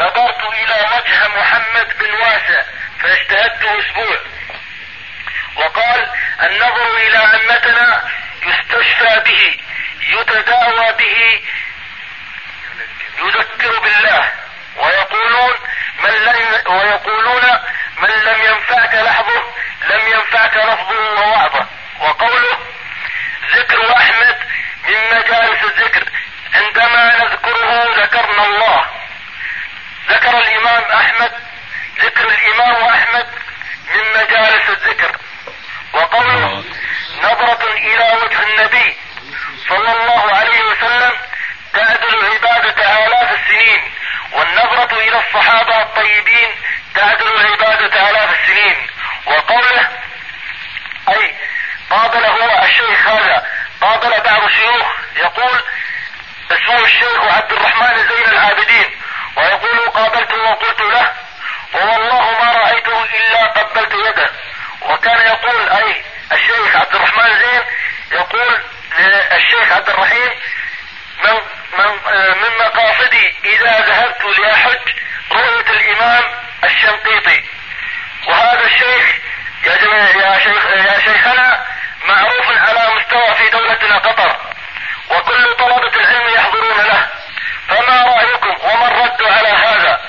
نظرت 0.00 0.42
إلى 0.52 0.86
وجه 0.96 1.28
محمد 1.28 1.98
بن 1.98 2.12
واسع 2.14 2.62
فاجتهدت 3.02 3.62
أسبوع. 3.64 4.18
وقال 5.56 6.10
النظر 6.42 6.96
إلى 6.96 7.16
عمتنا 7.16 8.08
يستشفى 8.46 9.22
به 9.24 9.56
يتداوى 10.00 10.92
به 10.92 11.42
يذكر 13.18 13.80
بالله. 13.80 14.32
ويقولون 14.76 15.54
من 15.98 16.10
لم 16.10 16.60
ويقولون 16.66 17.42
من 17.96 18.08
لم 18.08 18.40
ينفعك 18.44 18.94
لحظه 18.94 19.42
لم 19.88 20.08
ينفعك 20.08 20.56
لفظه 20.56 21.20
ووعظه. 21.20 21.66
وقوله 22.00 22.58
ذكر 23.52 23.96
أحمد 23.96 24.38
من 24.88 25.18
مجالس 25.18 25.64
الذكر 25.64 26.04
عندما 26.54 27.24
نذكره 27.24 28.02
ذكرنا 28.02 28.44
الله. 28.44 28.86
ذكر 30.08 30.38
الإمام 30.38 30.84
أحمد 30.84 31.41
الإمام 32.32 32.82
أحمد 32.84 33.26
من 33.94 34.22
مجالس 34.22 34.68
الذكر. 34.68 35.16
وقوله 35.92 36.64
نظرة 37.18 37.72
إلى 37.72 38.18
وجه 38.22 38.42
النبي 38.42 38.96
صلى 39.68 39.92
الله 39.92 40.32
عليه 40.36 40.62
وسلم 40.62 41.12
تعدل 41.72 42.24
عبادة 42.32 43.06
آلاف 43.06 43.32
السنين 43.32 43.92
والنظرة 44.32 44.98
إلى 44.98 45.18
الصحابة 45.18 45.82
الطيبين 45.82 46.50
تعدل 46.94 47.46
عبادة 47.46 48.10
آلاف 48.10 48.40
السنين. 48.40 48.76
وقوله 49.26 49.88
أي 51.08 51.34
قابل 51.90 52.24
هو 52.24 52.64
الشيخ 52.64 53.08
هذا 53.08 53.46
قابل 53.80 54.10
بعض 54.20 54.44
الشيوخ 54.44 54.86
يقول 55.16 55.62
اسمه 56.50 56.84
الشيخ 56.84 57.24
عبد 57.24 57.52
الرحمن 57.52 57.96
زين 58.08 58.28
العابدين. 58.28 58.90
ويقول 59.36 59.78
قابلته 59.80 60.36
وقلت 60.42 60.80
له 60.80 61.12
ووالله 61.74 62.30
ما 62.44 62.52
رأيته 62.52 63.04
إلا 63.04 63.46
قبلت 63.46 63.92
يده. 63.92 64.30
وكان 64.82 65.26
يقول 65.26 65.68
أي 65.68 66.04
الشيخ 66.32 66.76
عبد 66.76 66.94
الرحمن 66.94 67.38
زين 67.38 67.62
يقول 68.12 68.62
للشيخ 68.98 69.72
عبد 69.72 69.88
الرحيم 69.88 70.30
من 71.24 71.34
من 71.78 71.86
من 72.42 72.66
مقاصدي 72.66 73.34
إذا 73.44 73.80
ذهبت 73.80 74.38
لأحج 74.38 74.94
رؤية 75.32 75.70
الإمام 75.70 76.24
الشنقيطي. 76.64 77.44
وهذا 78.26 78.64
الشيخ 78.64 79.14
يا 79.64 79.72
يا 80.22 80.38
شيخ 80.38 80.66
يا 80.66 80.98
شيخنا 80.98 81.66
معروف 82.04 82.50
على 82.50 82.94
مستوى 82.96 83.34
في 83.34 83.50
دولتنا 83.50 83.98
قطر. 83.98 84.36
وكل 85.10 85.54
طلبة 85.54 85.96
العلم 85.96 86.28
يحضرون 86.34 86.86
له 86.86 87.08
فما 87.68 88.02
رأيكم 88.02 88.56
وما 88.64 88.86
الرد 88.88 89.22
على 89.22 89.48
هذا 89.48 90.00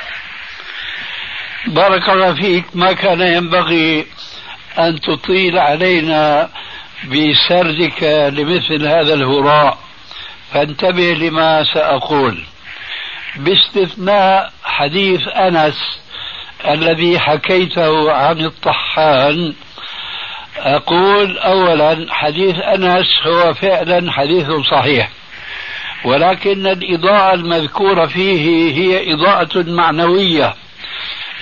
بارك 1.73 2.09
الله 2.09 2.33
فيك. 2.33 2.65
ما 2.73 2.93
كان 2.93 3.21
ينبغي 3.21 4.05
أن 4.79 4.99
تطيل 4.99 5.57
علينا 5.59 6.49
بسردك 7.05 8.03
لمثل 8.33 8.87
هذا 8.87 9.13
الهراء. 9.13 9.77
فانتبه 10.53 11.13
لما 11.13 11.63
سأقول. 11.73 12.37
باستثناء 13.35 14.51
حديث 14.63 15.27
أنس 15.27 15.99
الذي 16.67 17.19
حكيته 17.19 18.11
عن 18.11 18.45
الطحان 18.45 19.53
أقول 20.57 21.37
أولا 21.37 22.05
حديث 22.09 22.55
أنس 22.55 23.07
هو 23.27 23.53
فعلا 23.53 24.11
حديث 24.11 24.47
صحيح 24.71 25.09
ولكن 26.05 26.67
الإضاءة 26.67 27.33
المذكورة 27.33 28.05
فيه 28.05 28.73
هي 28.73 29.13
إضاءة 29.13 29.63
معنوية. 29.63 30.53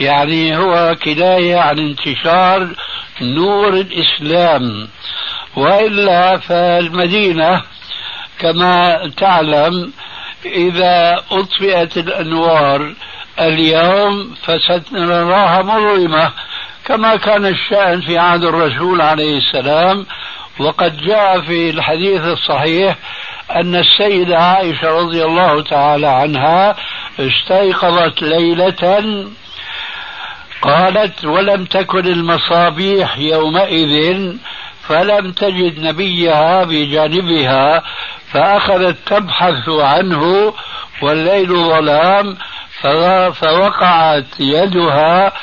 يعني 0.01 0.57
هو 0.57 0.95
كناية 1.03 1.57
عن 1.57 1.79
انتشار 1.79 2.67
نور 3.21 3.73
الإسلام. 3.73 4.87
وإلا 5.55 6.37
فالمدينة 6.37 7.61
كما 8.39 9.01
تعلم 9.17 9.91
إذا 10.45 11.23
أطفئت 11.31 11.97
الأنوار 11.97 12.93
اليوم 13.39 14.35
فستراها 14.45 15.61
مظلمة 15.61 16.31
كما 16.85 17.15
كان 17.15 17.45
الشأن 17.45 18.01
في 18.01 18.17
عهد 18.17 18.43
الرسول 18.43 19.01
عليه 19.01 19.37
السلام. 19.37 20.05
وقد 20.59 20.97
جاء 20.97 21.41
في 21.41 21.69
الحديث 21.69 22.21
الصحيح 22.21 22.95
أن 23.55 23.75
السيدة 23.75 24.37
عائشة 24.37 24.89
رضي 24.99 25.25
الله 25.25 25.63
تعالى 25.63 26.07
عنها 26.07 26.75
استيقظت 27.19 28.21
ليلة 28.21 29.03
قالت 30.61 31.25
ولم 31.25 31.65
تكن 31.65 32.07
المصابيح 32.07 33.17
يومئذ 33.17 34.15
فلم 34.87 35.31
تجد 35.31 35.79
نبيها 35.79 36.63
بجانبها 36.63 37.83
فأخذت 38.31 38.97
تبحث 39.05 39.69
عنه 39.69 40.53
والليل 41.01 41.47
ظلام 41.47 42.37
فوقعت 43.33 44.39
يدها 44.39 45.33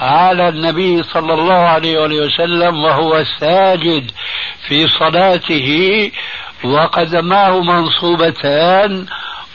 على 0.00 0.48
النبي 0.48 1.02
صلى 1.02 1.34
الله 1.34 1.54
عليه 1.54 1.98
وسلم 1.98 2.84
وهو 2.84 3.24
ساجد 3.40 4.10
في 4.68 4.88
صلاته 4.88 6.10
وقدماه 6.64 7.60
منصوبتان 7.60 9.06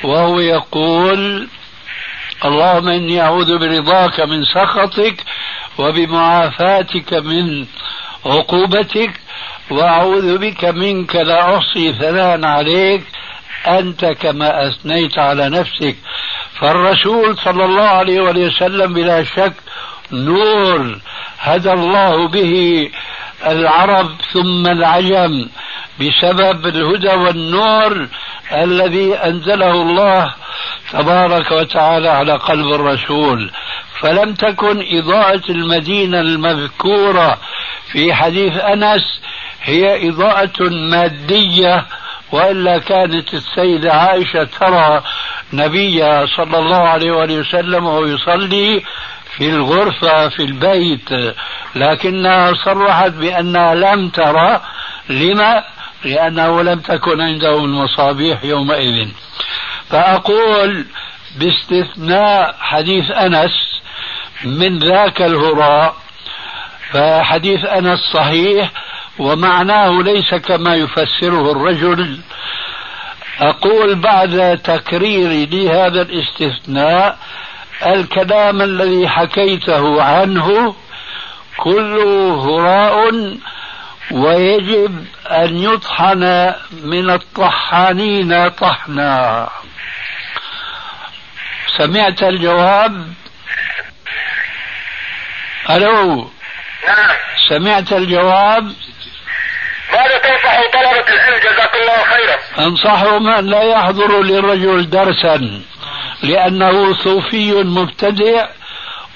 وهو 0.03 0.39
يقول 0.39 1.47
اللهم 2.45 2.88
إني 2.88 3.21
أعوذ 3.21 3.58
برضاك 3.58 4.19
من 4.19 4.43
سخطك 4.43 5.23
وبمعافاتك 5.77 7.13
من 7.13 7.65
عقوبتك 8.25 9.12
وأعوذ 9.71 10.38
بك 10.38 10.65
منك 10.65 11.15
لا 11.15 11.58
أحصي 11.58 11.93
ثناء 11.93 12.45
عليك 12.45 13.04
أنت 13.67 14.06
كما 14.06 14.67
أثنيت 14.67 15.19
على 15.19 15.49
نفسك. 15.49 15.95
فالرسول 16.60 17.38
صلى 17.38 17.65
الله 17.65 17.84
عليه 17.84 18.21
وسلم 18.21 18.93
بلا 18.93 19.23
شك 19.23 19.54
نور 20.12 20.99
هدى 21.39 21.73
الله 21.73 22.27
به 22.27 22.89
العرب 23.45 24.10
ثم 24.34 24.67
العجم. 24.67 25.49
بسبب 26.02 26.66
الهدى 26.68 27.14
والنور 27.14 28.08
الذي 28.54 29.16
أنزله 29.16 29.72
الله 29.72 30.34
تبارك 30.92 31.52
وتعالى 31.52 32.10
على 32.10 32.34
قلب 32.34 32.74
الرسول. 32.74 33.52
فلم 34.02 34.34
تكن 34.34 34.84
إضاءة 34.92 35.42
المدينة 35.50 36.20
المذكورة 36.20 37.38
في 37.92 38.14
حديث 38.14 38.58
أنس 38.58 39.22
هي 39.64 40.10
إضاءة 40.10 40.70
مادية 40.92 41.86
وإلا 42.32 42.78
كانت 42.78 43.34
السيدة 43.34 43.94
عائشة 43.94 44.44
ترى 44.44 45.04
نبي 45.54 46.00
صلى 46.38 46.58
الله 46.60 46.90
عليه 46.90 47.12
وسلم 47.12 47.86
وهو 47.86 48.06
يصلي 48.06 48.82
في 49.38 49.50
الغرفة 49.50 50.30
في 50.30 50.44
البيت. 50.44 51.10
لكنها 51.76 52.54
صرحت 52.66 53.12
بأنها 53.12 53.76
لم 53.76 54.10
ترى. 54.10 54.62
لما؟ 55.10 55.64
لأنه 56.06 56.62
لم 56.62 56.80
تكن 56.80 57.22
عنده 57.22 57.58
المصابيح 57.58 58.44
يومئذ. 58.44 59.08
فأقول 59.90 60.86
باستثناء 61.40 62.56
حديث 62.60 63.12
أنس 63.12 63.82
من 64.44 64.80
ذاك 64.80 65.22
الهراء 65.22 65.96
فحديث 66.92 67.66
أنس 67.66 68.00
صحيح 68.14 68.72
ومعناه 69.20 70.02
ليس 70.02 70.34
كما 70.36 70.76
يفسره 70.76 71.52
الرجل. 71.52 72.20
أقول 73.40 73.96
بعد 73.96 74.60
تكريري 74.64 75.46
لهذا 75.46 76.02
الاستثناء 76.02 77.18
الكلام 77.86 78.62
الذي 78.62 79.08
حكيته 79.08 80.04
عنه 80.04 80.76
كله 81.58 82.34
هراء 82.34 83.12
ويجب 84.12 85.06
أن 85.32 85.58
يطحن 85.58 86.54
من 86.84 87.10
الطحانين 87.10 88.50
طحنا. 88.50 89.50
سمعت 91.78 92.24
الجواب؟ 92.24 93.13
ألو؟ 95.69 96.32
نعم. 96.88 97.15
سمعت 97.50 97.93
الجواب؟ 97.93 98.63
ماذا 99.93 100.17
تنصح 100.17 100.62
طلبة 100.74 101.13
العلم 101.13 101.39
جزاك 101.39 101.76
الله 101.76 102.04
خيرا؟ 102.04 102.67
أنصحهم 102.67 103.30
أن 103.30 103.45
لا 103.45 103.63
يحضروا 103.63 104.24
للرجل 104.24 104.89
درسا 104.89 105.62
لأنه 106.24 106.93
صوفي 106.93 107.52
مبتدع 107.54 108.47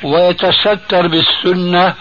ويتستر 0.04 1.08
بالسنة 1.08 1.94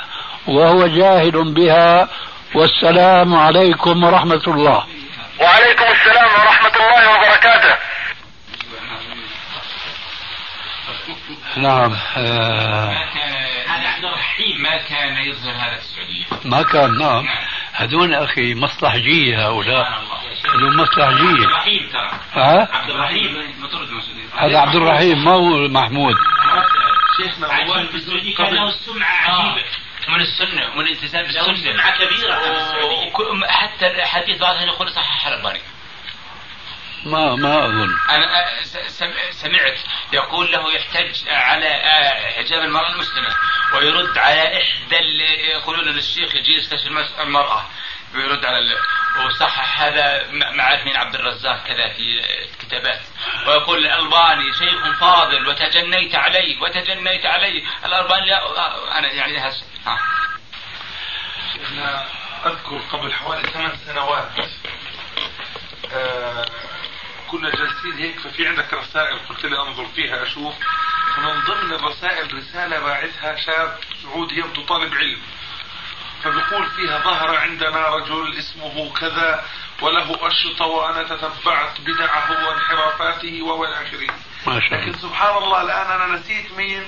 وهو 0.47 0.87
جاهل 0.87 1.55
بها 1.55 2.09
والسلام 2.55 3.35
عليكم 3.35 4.05
ورحمة 4.05 4.43
الله. 4.47 4.87
وعليكم 5.41 5.85
السلام 5.85 6.31
ورحمة 6.41 6.77
الله 6.77 7.11
وبركاته. 7.11 7.77
نعم 11.57 11.97
آه. 12.17 12.91
هذا 13.67 13.89
عبد 13.89 14.05
الرحيم 14.05 14.63
ما 14.63 14.77
كان 14.89 15.17
يظهر 15.17 15.53
هذا 15.53 15.77
في 15.77 15.83
السعودية. 15.83 16.25
ما 16.45 16.63
كان 16.63 16.99
نعم. 16.99 17.29
هذول 17.73 18.15
أخي 18.15 18.55
مصلحجية 18.55 19.49
هؤلاء. 19.49 19.87
هذول 20.55 20.77
مصلحجية 20.77 21.45
الرحيم 21.45 21.89
ترى. 21.93 22.11
ها؟ 22.33 22.69
عبد 22.73 22.91
الرحيم 22.91 23.45
هذا 24.37 24.59
عبد 24.59 24.75
الرحيم 24.75 25.25
ما 25.25 25.31
هو 25.31 25.69
محمود. 25.69 26.15
شيخنا 27.17 27.47
عشان 27.47 27.87
في 27.87 27.95
السعودية 27.95 28.35
كان 28.35 28.55
له 28.55 28.71
سمعة 28.71 29.41
عجيبة. 29.41 29.84
من 30.09 30.21
السنة 30.21 30.69
ومن 30.73 30.87
الالتزام 30.87 31.25
سمعة 31.73 31.95
كبيرة 31.99 32.39
في 32.39 32.51
السعودية. 32.57 33.07
وك- 33.09 33.45
حتى 33.49 33.87
الأحاديث 33.87 34.39
بعضها 34.41 34.63
يقول 34.63 34.93
صحح 34.93 35.27
الألباني 35.27 35.61
ما 37.05 37.35
ما 37.35 37.69
آه، 38.25 38.63
س- 38.63 38.99
سم- 38.99 39.31
سمعت 39.31 39.79
يقول 40.13 40.53
له 40.53 40.73
يحتج 40.75 41.29
على 41.29 41.67
آه، 41.69 42.33
حجاب 42.33 42.63
المرأة 42.63 42.93
المسلمة 42.93 43.37
ويرد 43.75 44.19
على 44.19 44.43
اللي 44.93 45.51
يقولون 45.51 45.85
للشيخ 45.85 46.35
يجي 46.37 46.55
يستشفي 46.55 46.87
المس- 46.89 47.15
ويرد 48.17 48.45
على. 48.45 48.77
وصحح 49.27 49.83
هذا 49.83 50.27
مع 50.33 50.85
من 50.85 50.97
عبد 50.97 51.15
الرزاق 51.15 51.65
كذا 51.65 51.89
في 51.89 52.21
الكتابات 52.53 53.01
ويقول 53.47 53.79
الألباني 53.79 54.53
شيخ 54.53 55.01
فاضل 55.01 55.49
وتجنيت 55.49 56.15
عليه 56.15 56.61
وتجنيت 56.63 57.27
عليه 57.27 57.65
الألباني 57.85 58.35
أنا 58.99 59.13
يعني 59.13 59.39
هس... 59.39 59.65
ها. 59.87 59.99
أنا 61.73 62.07
أذكر 62.47 62.79
قبل 62.93 63.13
حوالي 63.13 63.49
ثمان 63.49 63.73
سنوات 63.87 64.31
آه 65.93 66.47
كنا 67.29 67.51
جالسين 67.51 67.93
هيك 67.99 68.19
ففي 68.21 68.49
عندك 68.49 68.75
رسائل 68.75 69.19
قلت 69.29 69.45
لي 69.45 69.59
أنظر 69.61 69.87
فيها 69.87 70.23
أشوف 70.23 70.55
فمن 71.17 71.41
ضمن 71.41 71.73
الرسائل 71.73 72.35
رسالة 72.35 72.81
باعثها 72.81 73.37
شاب 73.37 73.79
سعودي 74.03 74.39
يبدو 74.39 74.63
طالب 74.63 74.95
علم 74.95 75.21
فبيقول 76.25 76.67
فيها 76.77 76.99
ظهر 77.05 77.37
عندنا 77.37 77.89
رجل 77.89 78.35
اسمه 78.39 78.93
كذا 79.01 79.45
وله 79.83 80.17
أشرطة 80.29 80.67
وأنا 80.67 81.03
تتبعت 81.03 81.81
بدعه 81.81 82.31
وانحرافاته 82.49 83.43
وإلى 83.43 83.73
آخره. 83.75 84.15
ما 84.47 84.61
شاء 84.61 84.79
لكن 84.79 84.89
الله. 84.89 84.99
سبحان 84.99 85.37
الله 85.43 85.63
الآن 85.63 86.01
أنا 86.01 86.17
نسيت 86.17 86.53
مين؟ 86.57 86.83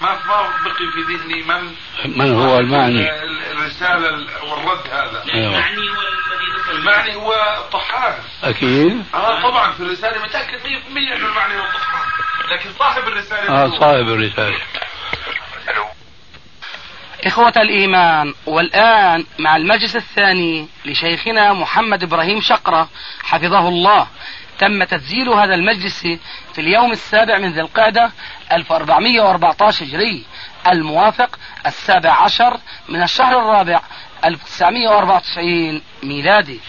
ما 0.00 0.10
ما 0.26 0.42
بقي 0.64 0.86
في 0.94 1.12
ذهني 1.14 1.42
من؟ 1.42 1.74
من 2.18 2.34
هو؟ 2.34 2.58
المعني. 2.58 3.22
ال- 3.22 3.42
الرسالة 3.58 4.08
ال- 4.08 4.28
والرد 4.42 4.86
هذا. 4.90 5.24
أيوة. 5.34 5.46
المعني 5.46 5.88
هو 5.90 6.00
الذي 6.00 6.58
ذكر 6.62 6.72
المعني 6.72 7.14
هو 7.16 7.34
طحان. 7.72 8.14
أكيد. 8.44 9.04
آه 9.14 9.42
طبعا 9.50 9.72
في 9.72 9.80
الرسالة 9.80 10.22
متأكد 10.24 10.62
100% 10.66 11.12
إنه 11.12 11.26
المعني 11.28 11.54
هو 11.60 11.64
طحان. 11.66 12.06
لكن 12.52 12.70
صاحب 12.78 13.02
الرسالة 13.08 13.48
آه 13.64 13.78
صاحب 13.80 14.08
الرسالة. 14.08 14.58
إخوة 17.26 17.52
الإيمان 17.56 18.34
والآن 18.46 19.24
مع 19.38 19.56
المجلس 19.56 19.96
الثاني 19.96 20.68
لشيخنا 20.84 21.52
محمد 21.52 22.02
إبراهيم 22.02 22.40
شقرة 22.40 22.88
حفظه 23.22 23.68
الله. 23.68 24.06
تم 24.58 24.84
تسجيل 24.84 25.28
هذا 25.28 25.54
المجلس 25.54 26.00
في 26.54 26.58
اليوم 26.58 26.92
السابع 26.92 27.38
من 27.38 27.52
ذي 27.52 27.60
القعدة 27.60 28.12
1414 28.52 29.84
هجري 29.84 30.24
الموافق 30.68 31.38
السابع 31.66 32.10
عشر 32.10 32.56
من 32.88 33.02
الشهر 33.02 33.38
الرابع 33.38 33.80
1994 34.24 35.82
ميلادي. 36.02 36.60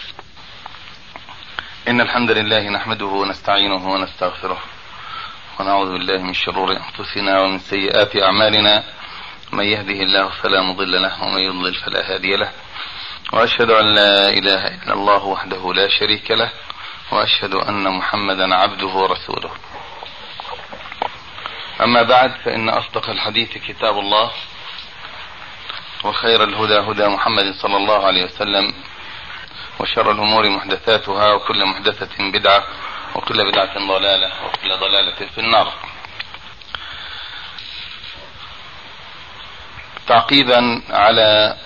إن 1.88 2.00
الحمد 2.00 2.30
لله 2.30 2.68
نحمده 2.70 3.06
ونستعينه 3.06 3.88
ونستغفره 3.88 4.58
ونعوذ 5.60 5.92
بالله 5.92 6.22
من 6.22 6.34
شرور 6.34 6.72
أنفسنا 6.72 7.40
ومن 7.40 7.58
سيئات 7.58 8.16
أعمالنا. 8.16 8.84
من 9.52 9.64
يهده 9.64 10.02
الله 10.02 10.28
فلا 10.28 10.62
مضل 10.62 11.02
له 11.02 11.22
ومن 11.22 11.40
يضلل 11.40 11.74
فلا 11.74 12.14
هادي 12.14 12.36
له. 12.36 12.52
وأشهد 13.32 13.70
أن 13.70 13.94
لا 13.94 14.28
إله 14.28 14.66
إلا 14.66 14.92
الله 14.92 15.24
وحده 15.24 15.72
لا 15.74 15.88
شريك 15.88 16.30
له. 16.30 16.50
وأشهد 17.12 17.54
أن 17.54 17.88
محمدا 17.98 18.54
عبده 18.54 18.86
ورسوله. 18.86 19.50
أما 21.80 22.02
بعد 22.02 22.30
فإن 22.44 22.68
أصدق 22.68 23.10
الحديث 23.10 23.58
كتاب 23.58 23.98
الله 23.98 24.30
وخير 26.04 26.44
الهدى 26.44 26.78
هدى 26.78 27.06
محمد 27.06 27.54
صلى 27.62 27.76
الله 27.76 28.06
عليه 28.06 28.24
وسلم 28.24 28.74
وشر 29.80 30.10
الأمور 30.10 30.48
محدثاتها 30.48 31.32
وكل 31.32 31.66
محدثة 31.66 32.30
بدعة 32.32 32.64
وكل 33.14 33.50
بدعة 33.52 33.74
ضلالة 33.88 34.32
وكل 34.46 34.76
ضلالة 34.80 35.26
في 35.34 35.38
النار. 35.38 35.72
تعقيبا 40.08 40.82
على 40.90 41.56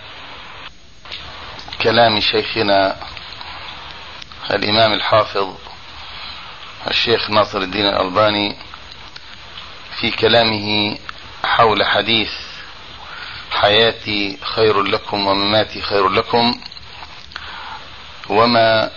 كلام 1.83 2.21
شيخنا 2.21 2.97
الإمام 4.51 4.93
الحافظ 4.93 5.55
الشيخ 6.91 7.31
ناصر 7.31 7.59
الدين 7.59 7.87
الألباني 7.87 8.57
في 10.01 10.11
كلامه 10.11 10.99
حول 11.45 11.85
حديث 11.87 12.31
حياتي 13.51 14.39
خير 14.43 14.83
لكم 14.83 15.27
ومماتي 15.27 15.83
خير 15.83 16.09
لكم 16.09 16.61
وما 18.29 18.91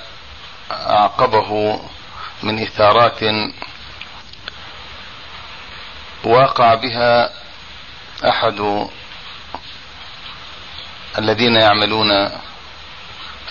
أعقبه 0.71 1.79
من 2.43 2.60
إثارات 2.62 3.19
واقع 6.23 6.75
بها 6.75 7.29
أحد 8.29 8.88
الذين 11.17 11.56
يعملون 11.56 12.30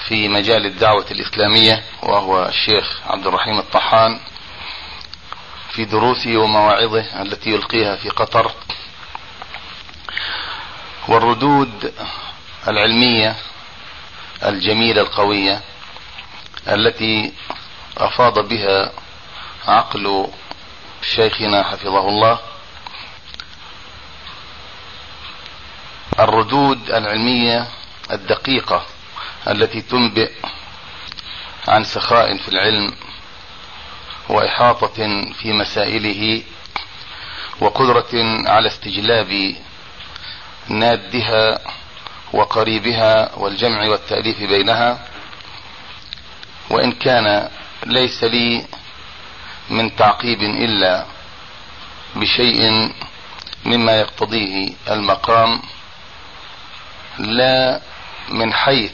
في 0.09 0.29
مجال 0.29 0.67
الدعوة 0.67 1.07
الإسلامية 1.11 1.85
وهو 2.03 2.47
الشيخ 2.47 3.01
عبد 3.07 3.27
الرحيم 3.27 3.59
الطحان 3.59 4.21
في 5.73 5.85
دروسه 5.85 6.37
ومواعظه 6.37 7.23
التي 7.23 7.51
يلقيها 7.51 7.97
في 7.97 8.09
قطر. 8.09 8.53
والردود 11.09 11.95
العلمية 12.69 13.37
الجميلة 14.45 15.03
القوية 15.03 15.61
التي 16.69 17.33
أفاض 17.99 18.49
بها 18.49 18.93
عقل 19.69 20.29
شيخنا 21.15 21.63
حفظه 21.63 22.09
الله 22.09 22.39
الردود 26.25 26.91
العلمية 26.91 27.67
الدقيقة 28.11 28.87
التي 29.49 29.81
تنبئ 29.81 30.33
عن 31.69 31.85
سخاء 31.85 32.37
في 32.37 32.49
العلم 32.49 32.93
وإحاطة 34.29 34.97
في 35.33 35.53
مسائله 35.53 36.43
وقدرة 37.61 38.11
على 38.49 38.69
استجلاب 38.69 39.55
نادها 40.69 41.59
وقريبها 42.33 43.35
والجمع 43.37 43.89
والتأليف 43.89 44.39
بينها. 44.43 45.09
وإن 46.71 46.93
كان 46.93 47.49
ليس 47.87 48.25
لي 48.25 48.65
من 49.71 49.97
تعقيب 49.97 50.41
إلا 50.43 51.07
بشيء 52.17 52.93
مما 53.65 53.93
يقتضيه 54.01 54.73
المقام 54.91 55.63
لا 57.19 57.81
من 58.29 58.53
حيث 58.53 58.93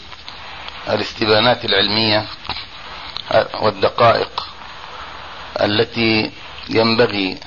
الاستبانات 0.89 1.65
العلمية 1.65 2.27
والدقائق 3.61 4.47
التي 5.61 6.31
ينبغي 6.69 7.41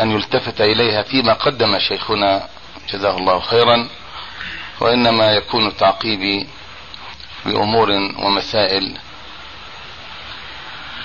أن 0.00 0.10
يلتفت 0.10 0.60
إليها 0.60 1.02
فيما 1.02 1.32
قدم 1.32 1.78
شيخنا 1.78 2.48
جزاه 2.92 3.16
الله 3.16 3.40
خيرا 3.40 3.88
وإنما 4.80 5.32
يكون 5.32 5.76
تعقيبي 5.76 6.48
بأمور 7.46 7.90
ومسائل. 8.18 8.98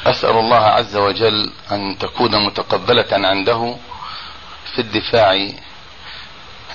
أسأل 0.05 0.35
الله 0.37 0.63
عز 0.65 0.95
وجل 0.95 1.51
أن 1.71 1.97
تكون 1.97 2.45
متقبلة 2.45 3.07
عنده 3.11 3.75
في 4.75 4.79
الدفاع 4.81 5.49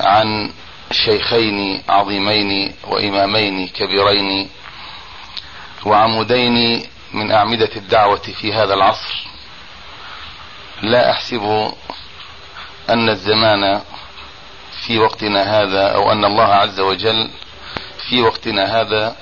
عن 0.00 0.52
شيخين 0.92 1.82
عظيمين 1.88 2.74
وإمامين 2.84 3.68
كبيرين 3.68 4.50
وعمودين 5.86 6.86
من 7.12 7.32
أعمدة 7.32 7.70
الدعوة 7.76 8.22
في 8.40 8.52
هذا 8.52 8.74
العصر. 8.74 9.26
لا 10.82 11.10
أحسب 11.10 11.72
أن 12.90 13.08
الزمان 13.08 13.80
في 14.86 14.98
وقتنا 14.98 15.60
هذا 15.60 15.94
أو 15.94 16.12
أن 16.12 16.24
الله 16.24 16.54
عز 16.54 16.80
وجل 16.80 17.30
في 18.08 18.22
وقتنا 18.22 18.80
هذا 18.80 19.16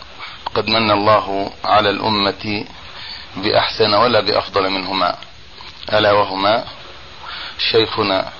قد 0.54 0.70
من 0.70 0.90
الله 0.90 1.52
على 1.64 1.90
الأمة 1.90 2.64
بأحسن 3.36 3.94
ولا 3.94 4.20
بأفضل 4.20 4.70
منهما. 4.70 5.16
ألا 5.92 6.12
وهما 6.12 6.64
شيخنا 7.72 8.32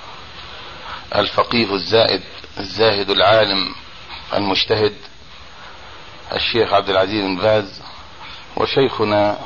الفقيه 1.15 1.73
الزائد 1.73 2.21
الزاهد 2.61 3.09
العالم 3.09 3.75
المجتهد 4.33 4.95
الشيخ 6.33 6.73
عبد 6.73 6.89
العزيز 6.89 7.21
بن 7.23 7.35
باز 7.37 7.81
وشيخنا 8.57 9.39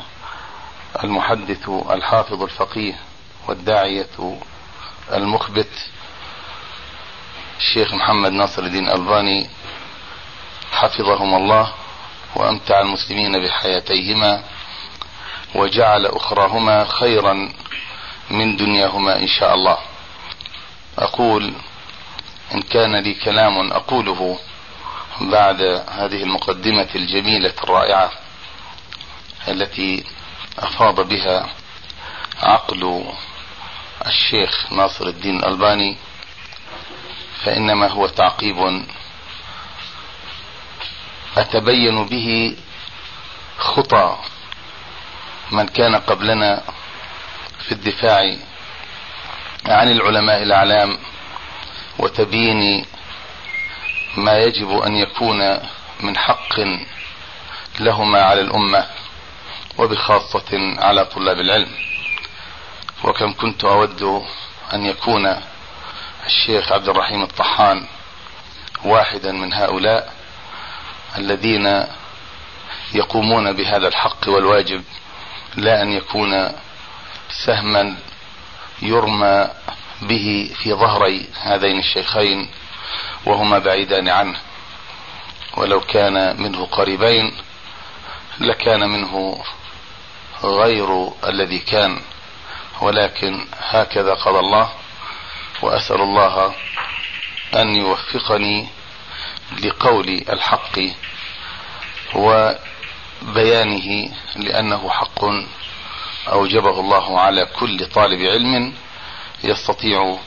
المحدث 1.04 1.70
الحافظ 1.70 2.44
الفقيه 2.44 3.00
والداعية 3.48 4.40
المخبت 5.14 5.90
الشيخ 7.58 7.94
محمد 7.94 8.32
ناصر 8.32 8.64
الدين 8.64 8.88
الألباني 8.88 9.50
حفظهما 10.72 11.38
الله 11.38 11.74
وأمتع 12.36 12.80
المسلمين 12.82 13.46
بحياتيهما 13.46 14.44
وجعل 15.56 16.06
أخراهما 16.06 16.86
خيرا 16.86 17.54
من 18.30 18.56
دنياهما 18.56 19.20
إن 19.20 19.28
شاء 19.28 19.54
الله. 19.54 19.78
أقول 20.98 21.54
إن 22.54 22.62
كان 22.62 22.96
لي 22.96 23.14
كلام 23.14 23.72
أقوله 23.72 24.40
بعد 25.22 25.62
هذه 25.90 26.24
المقدمة 26.24 26.88
الجميلة 26.96 27.54
الرائعة 27.64 28.12
التي 29.48 30.04
أفاض 30.60 31.08
بها 31.10 31.50
عقل 32.44 33.06
الشيخ 34.06 34.74
ناصر 34.74 35.08
الدين 35.08 35.40
الألباني 35.40 35.98
فإنما 37.44 37.88
هو 37.88 38.08
تعقيب 38.08 38.84
أتبين 41.38 42.06
به 42.06 42.58
خطى 43.58 44.18
من 45.52 45.68
كان 45.68 45.96
قبلنا 45.96 46.64
في 47.66 47.72
الدفاع 47.72 48.38
عن 49.66 49.92
العلماء 49.92 50.44
الأعلام 50.44 51.00
وتبيين 52.00 52.86
ما 54.18 54.38
يجب 54.38 54.72
أن 54.78 54.96
يكون 54.96 55.60
من 56.00 56.18
حق 56.18 56.60
لهما 57.80 58.22
على 58.22 58.42
الأمة 58.42 58.86
وبخاصة 59.78 60.76
على 60.80 61.06
طلاب 61.06 61.40
العلم. 61.40 61.72
وكم 63.04 63.34
كنت 63.34 63.64
أود 63.64 64.24
أن 64.74 64.86
يكون 64.86 65.42
الشيخ 66.26 66.72
عبد 66.72 66.90
الرحيم 66.90 67.24
الطحان 67.24 67.86
واحدا 68.86 69.32
من 69.32 69.54
هؤلاء 69.54 70.14
الذين 71.18 71.86
يقومون 72.94 73.52
بهذا 73.52 73.88
الحق 73.88 74.28
والواجب 74.28 74.84
لا 75.56 75.82
أن 75.82 75.92
يكون 75.92 76.52
سهما 77.46 77.96
يرمى 78.82 79.48
به 80.02 80.52
في 80.64 80.74
ظهري 80.74 81.30
هذين 81.42 81.80
الشيخين 81.80 82.50
وهما 83.26 83.60
بعيدان 83.60 84.10
عنه. 84.10 84.40
ولو 85.58 85.82
كان 85.82 86.42
منه 86.42 86.66
قريبين 86.66 87.38
لكان 88.40 88.90
منه 88.90 89.44
غير 90.44 91.12
الذي 91.28 91.60
كان. 91.60 92.02
ولكن 92.82 93.46
هكذا 93.58 94.14
قضى 94.14 94.40
الله 94.40 94.70
وأسأل 95.62 96.02
الله 96.02 96.54
أن 97.56 97.76
يوفقني 97.76 98.68
لقول 99.64 100.26
الحق 100.30 100.80
وبيانه 102.16 104.10
لأنه 104.36 104.90
حق 104.90 105.26
أوجبه 106.28 106.80
الله 106.80 107.20
على 107.20 107.46
كل 107.46 107.86
طالب 107.86 108.22
علم. 108.22 108.74
يستطيع 109.44 110.18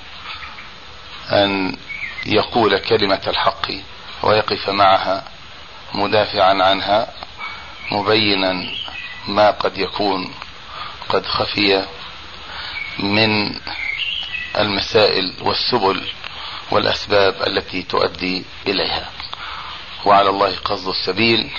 أن 1.32 1.76
يقول 2.26 2.78
كلمة 2.78 3.20
الحق 3.26 3.66
ويقف 4.22 4.68
معها 4.68 5.24
مدافعا 5.94 6.62
عنها 6.62 7.12
مبينا 7.92 8.64
ما 9.28 9.50
قد 9.50 9.78
يكون 9.78 10.34
قد 11.08 11.26
خفي 11.26 11.86
من 12.98 13.60
المسائل 14.58 15.34
والسبل 15.40 16.08
والأسباب 16.70 17.42
التي 17.46 17.82
تؤدي 17.82 18.44
إليها. 18.66 19.10
وعلى 20.04 20.28
الله 20.30 20.56
قصد 20.56 20.88
السبيل 20.88 21.50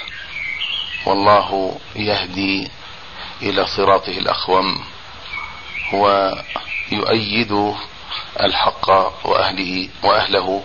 والله 1.06 1.80
يهدي 1.95 2.72
إلى 3.41 3.68
صراطه 3.68 4.18
الأقوم. 4.18 4.86
ويؤيد 5.94 7.76
الحق 8.42 8.90
وأهله 9.26 9.90
وأهله 10.04 10.64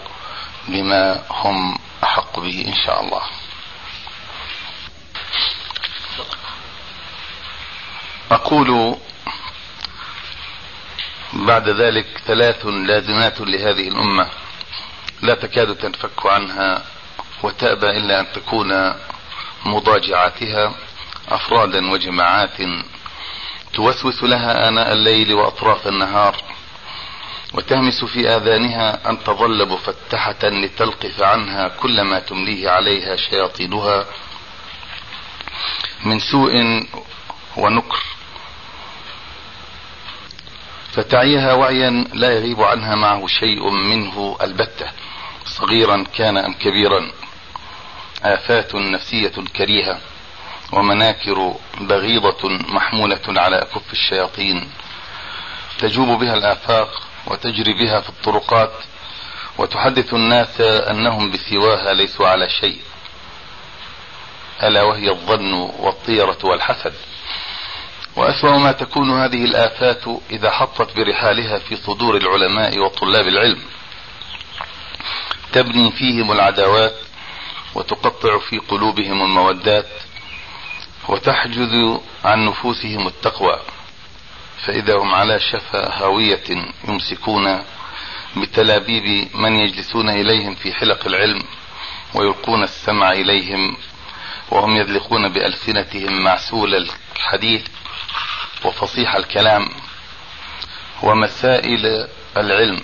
بما 0.69 1.23
هم 1.31 1.79
أحق 2.05 2.41
به 2.41 2.65
إن 2.69 2.75
شاء 2.87 3.01
الله. 3.01 3.23
أقول 8.31 8.97
بعد 11.33 11.69
ذلك 11.69 12.07
ثلاث 12.27 12.67
لازمات 12.67 13.41
لهذه 13.41 13.89
الأمة 13.89 14.29
لا 15.23 15.35
تكاد 15.35 15.77
تنفك 15.77 16.27
عنها 16.27 16.85
وتأبى 17.43 17.87
إلا 17.91 18.21
أن 18.21 18.27
تكون 18.33 18.95
مضاجعاتها 19.65 20.75
أفرادا 21.29 21.91
وجماعات 21.91 22.61
توسوس 23.75 24.23
لها 24.23 24.69
آناء 24.69 24.93
الليل 24.93 25.35
وأطراف 25.35 25.89
النهار 25.89 26.37
وتهمس 27.55 28.05
في 28.05 28.29
آذانها 28.37 29.11
أن 29.11 29.25
تظل 29.25 29.69
مفتحة 29.69 30.39
لتلقف 30.43 31.23
عنها 31.23 31.69
كل 31.69 32.01
ما 32.01 32.19
تمليه 32.19 32.71
عليها 32.71 33.17
شياطينها 33.17 34.07
من 36.05 36.19
سوء 36.19 36.53
ونكر. 37.57 38.03
فتعيها 40.93 41.53
وعيا 41.55 41.91
لا 42.13 42.33
يغيب 42.33 42.63
عنها 42.63 42.95
معه 42.95 43.27
شيء 43.27 43.71
منه 43.71 44.37
البتة 44.43 44.87
صغيرا 45.45 46.05
كان 46.17 46.37
أم 46.37 46.53
كبيرا 46.53 47.13
آفات 48.23 48.75
نفسية 48.75 49.33
كريهة. 49.57 50.01
ومناكر 50.75 51.55
بغيضة 51.81 52.49
محمولة 52.49 53.21
على 53.29 53.63
أكف 53.63 53.93
الشياطين. 53.93 54.71
تجوب 55.79 56.09
بها 56.09 56.35
الآفاق 56.35 57.03
وتجري 57.27 57.73
بها 57.73 58.01
في 58.01 58.09
الطرقات 58.09 58.73
وتحدث 59.59 60.15
الناس 60.15 60.61
أنهم 60.61 61.31
بسواها 61.31 61.95
ليسوا 61.95 62.29
على 62.29 62.49
شيء. 62.49 62.81
ألا 64.63 64.83
وهي 64.83 65.11
الظن 65.11 65.53
والطيرة 65.53 66.39
والحسد. 66.45 66.95
وأسوأ 68.17 68.59
ما 68.59 68.73
تكون 68.73 69.11
هذه 69.11 69.45
الآفات 69.45 70.03
إذا 70.31 70.51
حطت 70.51 70.97
برحالها 70.97 71.59
في 71.59 71.77
صدور 71.77 72.17
العلماء 72.17 72.79
وطلاب 72.79 73.27
العلم. 73.27 73.63
تبني 75.53 75.93
فيهم 75.93 76.33
العداوات 76.33 76.95
وتقطع 77.75 78.39
في 78.39 78.59
قلوبهم 78.59 79.23
المودات. 79.23 79.89
وتحجز 81.09 82.01
عن 82.25 82.47
نفوسهم 82.47 83.07
التقوى 83.07 83.61
فإذا 84.67 84.95
هم 84.97 85.15
على 85.15 85.41
شفا 85.41 86.03
هاوية 86.03 86.45
يمسكون 86.89 87.65
بتلابيب 88.37 89.29
من 89.37 89.53
يجلسون 89.57 90.11
إليهم 90.11 90.55
في 90.55 90.73
حلق 90.73 91.07
العلم 91.07 91.43
ويلقون 92.15 92.63
السمع 92.63 93.13
إليهم 93.13 93.77
وهم 94.51 94.77
يذلقون 94.77 95.29
بألسنتهم 95.29 96.23
معسول 96.23 96.75
الحديث 97.17 97.67
وفصيح 98.65 99.15
الكلام 99.15 99.69
ومسائل 101.03 102.09
العلم 102.37 102.81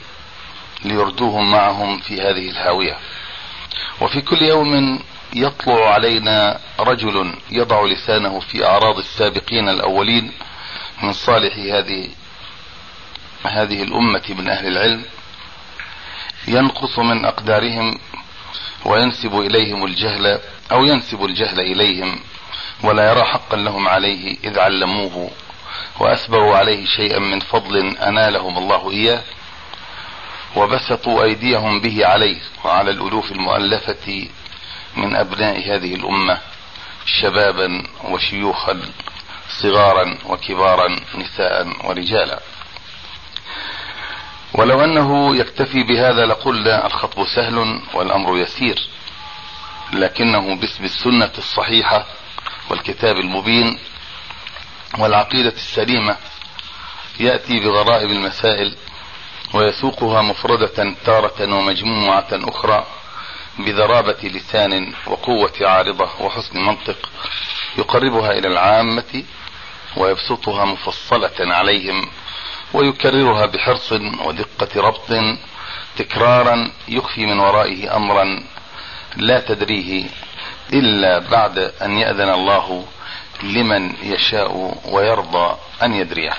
ليردوهم 0.84 1.50
معهم 1.50 1.98
في 1.98 2.14
هذه 2.14 2.50
الهاوية. 2.50 2.96
وفي 4.00 4.20
كل 4.20 4.42
يوم 4.42 5.00
يطلع 5.34 5.94
علينا 5.94 6.60
رجل 6.80 7.34
يضع 7.50 7.84
لسانه 7.84 8.40
في 8.40 8.66
أعراض 8.66 8.98
السابقين 8.98 9.68
الأولين 9.68 10.32
من 11.02 11.12
صالح 11.12 11.56
هذه 11.56 12.08
هذه 13.44 13.82
الأمة 13.82 14.22
من 14.28 14.48
أهل 14.48 14.66
العلم 14.66 15.04
ينقص 16.48 16.98
من 16.98 17.24
أقدارهم 17.24 17.98
وينسب 18.84 19.40
إليهم 19.40 19.84
الجهل 19.84 20.40
أو 20.72 20.84
ينسب 20.84 21.24
الجهل 21.24 21.60
إليهم 21.60 22.20
ولا 22.84 23.10
يرى 23.10 23.24
حقا 23.24 23.56
لهم 23.56 23.88
عليه 23.88 24.36
إذ 24.44 24.58
علموه 24.58 25.30
وأسبغوا 26.00 26.56
عليه 26.56 26.86
شيئا 26.86 27.18
من 27.18 27.40
فضل 27.40 27.96
أنالهم 27.96 28.58
الله 28.58 28.90
إياه 28.90 29.22
وبسطوا 30.56 31.22
أيديهم 31.22 31.80
به 31.80 32.06
عليه 32.06 32.40
وعلى 32.64 32.90
الألوف 32.90 33.32
المؤلفة 33.32 34.28
من 34.96 35.16
أبناء 35.16 35.74
هذه 35.74 35.94
الأمة 35.94 36.38
شبابا 37.06 37.86
وشيوخا 38.04 38.80
صغارا 39.62 40.18
وكبارا 40.26 40.96
نساء 41.14 41.68
ورجالا. 41.84 42.40
ولو 44.54 44.84
أنه 44.84 45.36
يكتفي 45.36 45.82
بهذا 45.82 46.26
لقلنا 46.26 46.86
الخطب 46.86 47.26
سهل 47.26 47.80
والأمر 47.94 48.38
يسير. 48.38 48.88
لكنه 49.92 50.56
باسم 50.56 50.84
السنة 50.84 51.32
الصحيحة 51.38 52.06
والكتاب 52.70 53.16
المبين 53.16 53.78
والعقيدة 54.98 55.52
السليمة 55.52 56.16
يأتي 57.20 57.60
بغرائب 57.60 58.10
المسائل 58.10 58.76
ويسوقها 59.54 60.22
مفردة 60.22 60.94
تارة 61.04 61.54
ومجموعة 61.54 62.28
أخرى. 62.32 62.86
بذرابة 63.64 64.18
لسان 64.22 64.92
وقوة 65.06 65.52
عارضة 65.60 66.08
وحسن 66.20 66.58
منطق 66.58 67.10
يقربها 67.78 68.30
إلى 68.30 68.48
العامة 68.48 69.24
ويبسطها 69.96 70.64
مفصلة 70.64 71.54
عليهم 71.54 72.08
ويكررها 72.74 73.46
بحرص 73.46 73.92
ودقة 73.92 74.80
ربط 74.80 75.10
تكرارا 75.96 76.70
يخفي 76.88 77.26
من 77.26 77.38
ورائه 77.38 77.96
أمرا 77.96 78.42
لا 79.16 79.40
تدريه 79.40 80.04
إلا 80.72 81.18
بعد 81.18 81.58
أن 81.58 81.98
يأذن 81.98 82.30
الله 82.30 82.86
لمن 83.42 83.92
يشاء 84.02 84.78
ويرضى 84.92 85.56
أن 85.82 85.94
يدريه. 85.94 86.32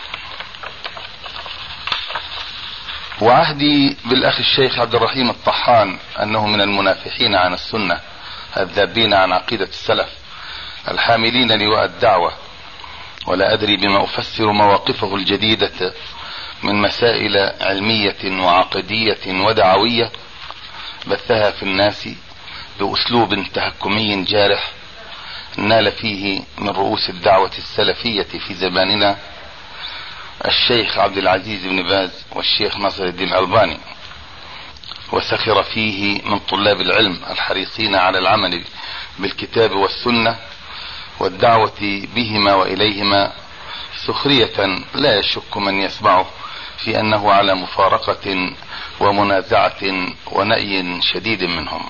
وعهدي 3.22 3.98
بالأخ 4.06 4.40
الشيخ 4.40 4.80
عبد 4.80 4.96
الرحيم 4.96 5.30
الطحان 5.30 5.98
أنه 6.22 6.48
من 6.48 6.62
المنافحين 6.62 7.36
عن 7.36 7.54
السنة 7.54 8.00
الذابين 8.58 9.14
عن 9.14 9.32
عقيدة 9.32 9.66
السلف 9.66 10.10
الحاملين 10.88 11.52
لواء 11.52 11.86
الدعوة. 11.86 12.34
ولا 13.28 13.54
أدري 13.54 13.78
بما 13.78 14.04
أفسر 14.04 14.52
مواقفه 14.52 15.16
الجديدة 15.16 15.94
من 16.64 16.82
مسائل 16.82 17.38
علمية 17.62 18.44
وعقدية 18.44 19.42
ودعوية 19.46 20.12
بثها 21.08 21.52
في 21.52 21.64
الناس 21.64 22.10
بأسلوب 22.80 23.44
تهكمي 23.54 24.24
جارح 24.24 24.72
نال 25.58 25.92
فيه 25.92 26.42
من 26.58 26.70
رؤوس 26.70 27.10
الدعوة 27.10 27.52
السلفية 27.58 28.24
في 28.48 28.54
زماننا 28.54 29.18
الشيخ 30.46 30.98
عبد 30.98 31.18
العزيز 31.18 31.66
بن 31.66 31.84
باز 31.84 32.26
والشيخ 32.36 32.78
ناصر 32.78 33.04
الدين 33.06 33.28
الألباني 33.28 33.78
وسخر 35.12 35.64
فيه 35.64 36.22
من 36.26 36.40
طلاب 36.40 36.82
العلم 36.82 37.20
الحريصين 37.30 37.96
على 37.96 38.18
العمل 38.18 38.64
بالكتاب 39.20 39.72
والسنة 39.72 40.38
والدعوة 41.20 42.08
بهما 42.16 42.54
وإليهما 42.54 43.32
سخرية 44.08 44.66
لا 44.96 45.20
يشك 45.20 45.58
من 45.58 45.82
يسمعه 45.82 46.26
في 46.78 47.00
أنه 47.00 47.32
على 47.32 47.56
مفارقة 47.56 48.54
ومنازعة 49.00 49.82
ونأي 50.32 51.02
شديد 51.02 51.44
منهم. 51.44 51.90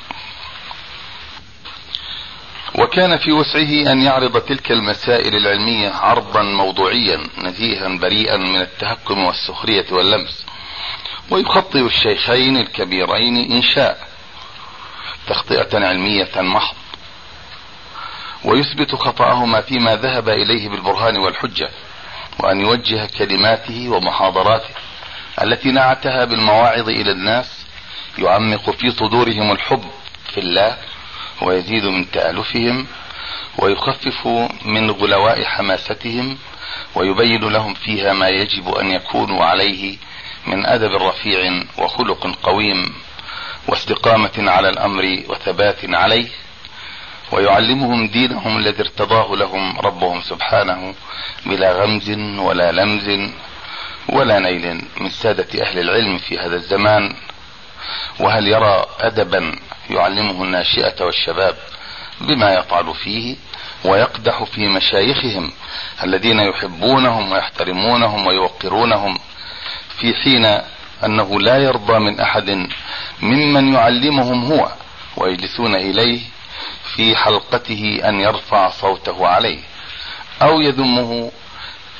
وكان 2.80 3.18
في 3.18 3.32
وسعه 3.32 3.92
أن 3.92 4.02
يعرض 4.02 4.42
تلك 4.42 4.72
المسائل 4.72 5.36
العلمية 5.36 5.90
عرضا 5.90 6.42
موضوعيا 6.42 7.28
نزيها 7.38 7.88
بريئا 7.88 8.38
من 8.38 8.62
التهكم 8.62 9.24
والسخرية 9.24 9.86
واللمس. 9.92 10.46
ويخطئ 11.30 11.86
الشيخين 11.86 12.58
الكبيرين 12.58 13.52
إن 13.52 13.62
شاء 13.62 14.08
تخطئة 15.28 15.88
علمية 15.88 16.30
محض. 16.36 16.76
ويثبت 18.46 18.96
خطأهما 18.96 19.62
فيما 19.62 19.96
ذهب 19.96 20.30
إليه 20.30 20.70
بالبرهان 20.70 21.18
والحجة 21.18 21.70
وأن 22.40 22.60
يوجه 22.62 23.08
كلماته 23.18 23.90
ومحاضراته 23.90 24.70
التي 25.42 25.72
نعتها 25.72 26.26
بالمواعظ 26.26 26.90
إلى 26.90 27.12
الناس 27.12 27.66
يعمق 28.18 28.70
في 28.70 28.92
صدورهم 28.92 29.52
الحب 29.52 29.84
في 30.34 30.40
الله 30.40 30.78
ويزيد 31.42 31.86
من 31.86 32.12
تآلفهم 32.12 32.88
ويخفف 33.58 34.28
من 34.66 34.92
غلواء 34.92 35.44
حماستهم 35.44 36.38
ويبين 36.96 37.50
لهم 37.50 37.74
فيها 37.74 38.14
ما 38.14 38.28
يجب 38.30 38.70
أن 38.70 38.92
يكونوا 38.92 39.46
عليه 39.46 39.98
من 40.48 40.66
أدب 40.66 40.92
رفيع 40.92 41.64
وخلق 41.78 42.36
قويم 42.44 42.94
واستقامة 43.68 44.32
على 44.38 44.70
الأمر 44.70 45.24
وثبات 45.30 45.80
عليه 45.90 46.28
ويعلمهم 47.32 48.08
دينهم 48.08 48.58
الذي 48.58 48.80
ارتضاه 48.82 49.36
لهم 49.36 49.80
ربهم 49.80 50.22
سبحانه 50.22 50.94
بلا 51.46 51.72
غمز 51.72 52.10
ولا 52.40 52.72
لمز 52.72 53.32
ولا 54.10 54.40
نيل 54.40 54.82
من 55.02 55.10
سادة 55.10 55.62
أهل 55.64 55.80
العلم 55.80 56.18
في 56.18 56.38
هذا 56.40 56.56
الزمان 56.56 57.16
وهل 58.20 58.48
يرى 58.48 58.86
أدبا 59.00 59.56
يعلمه 59.90 60.44
الناشئة 60.44 61.06
والشباب 61.06 61.56
بما 62.22 62.54
يطعن 62.54 62.94
فيه 62.94 63.36
ويقدح 63.86 64.44
في 64.44 64.68
مشايخهم 64.68 65.52
الذين 66.04 66.40
يحبونهم 66.40 67.32
ويحترمونهم 67.32 68.28
ويوقرونهم 68.28 69.20
في 70.00 70.14
حين 70.14 70.46
أنه 71.06 71.40
لا 71.40 71.58
يرضى 71.58 72.00
من 72.00 72.20
أحد 72.20 72.68
ممن 73.22 73.74
يعلمهم 73.74 74.46
هو 74.46 74.72
ويجلسون 75.18 75.76
إليه 75.76 76.22
في 76.96 77.16
حلقته 77.16 78.02
أن 78.06 78.20
يرفع 78.20 78.70
صوته 78.70 79.28
عليه 79.28 79.60
أو 80.42 80.62
يذمه 80.62 81.32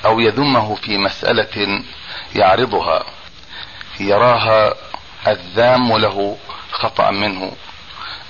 أو 0.06 0.20
يذمه 0.20 0.76
في 0.76 0.98
مسألة 0.98 1.84
يعرضها. 2.36 3.04
يراها 4.00 4.74
الذام 5.28 5.98
له 5.98 6.38
خطأ 6.72 7.12
منه. 7.12 7.52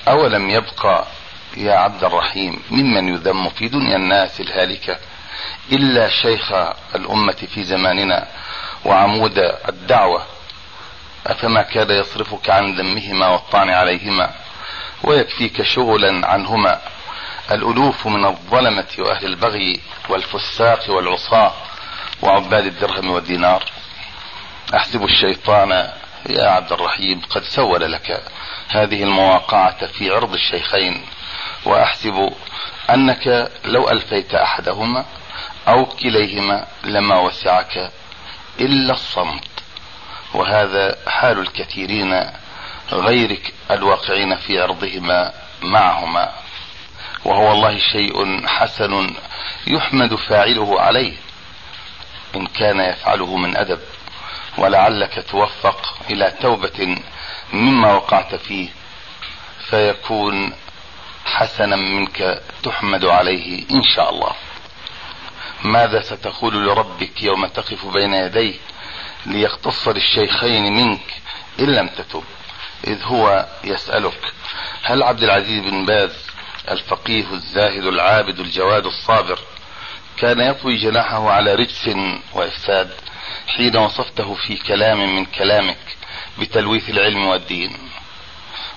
أولم 0.07 0.49
يبقى 0.49 1.05
يا 1.57 1.73
عبد 1.73 2.03
الرحيم 2.03 2.61
ممن 2.71 3.07
يذم 3.07 3.49
في 3.49 3.67
دنيا 3.67 3.95
الناس 3.95 4.41
الهالكة 4.41 4.97
إلا 5.71 6.09
شيخ 6.09 6.51
الأمة 6.95 7.47
في 7.53 7.63
زماننا 7.63 8.27
وعمود 8.85 9.37
الدعوة؟ 9.69 10.25
أفما 11.27 11.61
كاد 11.61 11.89
يصرفك 11.89 12.49
عن 12.49 12.75
ذمهما 12.75 13.27
والطعن 13.27 13.69
عليهما 13.69 14.31
ويكفيك 15.03 15.61
شغلا 15.61 16.27
عنهما؟ 16.27 16.81
الألوف 17.51 18.07
من 18.07 18.25
الظلمة 18.25 18.87
وأهل 18.99 19.25
البغي 19.25 19.79
والفساق 20.09 20.89
والعصاة 20.89 21.53
وعباد 22.21 22.65
الدرهم 22.65 23.11
والدينار. 23.11 23.63
أحسب 24.75 25.03
الشيطان 25.03 25.91
يا 26.30 26.47
عبد 26.47 26.72
الرحيم 26.72 27.22
قد 27.30 27.43
سول 27.43 27.91
لك 27.91 28.24
هذه 28.69 29.03
المواقعة 29.03 29.88
في 29.88 30.09
عرض 30.09 30.34
الشيخين 30.34 31.05
وأحسب 31.65 32.34
أنك 32.89 33.51
لو 33.65 33.89
ألفيت 33.89 34.36
أحدهما 34.36 35.05
أو 35.67 35.86
كليهما 35.86 36.67
لما 36.84 37.19
وسعك 37.19 37.91
إلا 38.59 38.93
الصمت. 38.93 39.43
وهذا 40.34 40.97
حال 41.07 41.39
الكثيرين 41.39 42.32
غيرك 42.91 43.53
الواقعين 43.72 44.36
في 44.36 44.61
عرضهما 44.61 45.34
معهما. 45.61 46.32
وهو 47.26 47.49
والله 47.49 47.78
شيء 47.78 48.47
حسن 48.47 49.13
يحمد 49.67 50.15
فاعله 50.15 50.82
عليه 50.82 51.13
إن 52.36 52.47
كان 52.47 52.80
يفعله 52.80 53.38
من 53.38 53.57
أدب. 53.57 53.80
ولعلك 54.57 55.25
توفق 55.29 55.95
إلى 56.09 56.31
توبة 56.41 56.97
مما 57.53 57.93
وقعت 57.93 58.35
فيه 58.35 58.69
فيكون 59.69 60.53
حسنا 61.25 61.75
منك 61.75 62.41
تحمد 62.63 63.05
عليه 63.05 63.65
إن 63.71 63.83
شاء 63.95 64.09
الله. 64.09 64.31
ماذا 65.63 66.01
ستقول 66.01 66.65
لربك 66.67 67.23
يوم 67.23 67.45
تقف 67.45 67.85
بين 67.85 68.13
يديه 68.13 68.55
ليقتص 69.25 69.87
للشيخين 69.87 70.73
منك 70.73 71.21
إن 71.59 71.65
لم 71.65 71.87
تتب؟ 71.87 72.23
إذ 72.87 73.03
هو 73.03 73.45
يسألك 73.63 74.33
هل 74.83 75.03
عبد 75.03 75.23
العزيز 75.23 75.63
بن 75.63 75.85
باز 75.85 76.11
الفقيه 76.71 77.25
الزاهد 77.33 77.85
العابد 77.85 78.39
الجواد 78.39 78.85
الصابر 78.85 79.39
كان 80.17 80.39
يطوي 80.39 80.77
جناحه 80.77 81.29
على 81.29 81.55
رجس 81.55 81.89
وإفساد؟ 82.33 82.91
حين 83.47 83.77
وصفته 83.77 84.34
في 84.34 84.57
كلام 84.57 85.15
من 85.15 85.25
كلامك 85.25 85.77
بتلويث 86.39 86.89
العلم 86.89 87.25
والدين. 87.25 87.77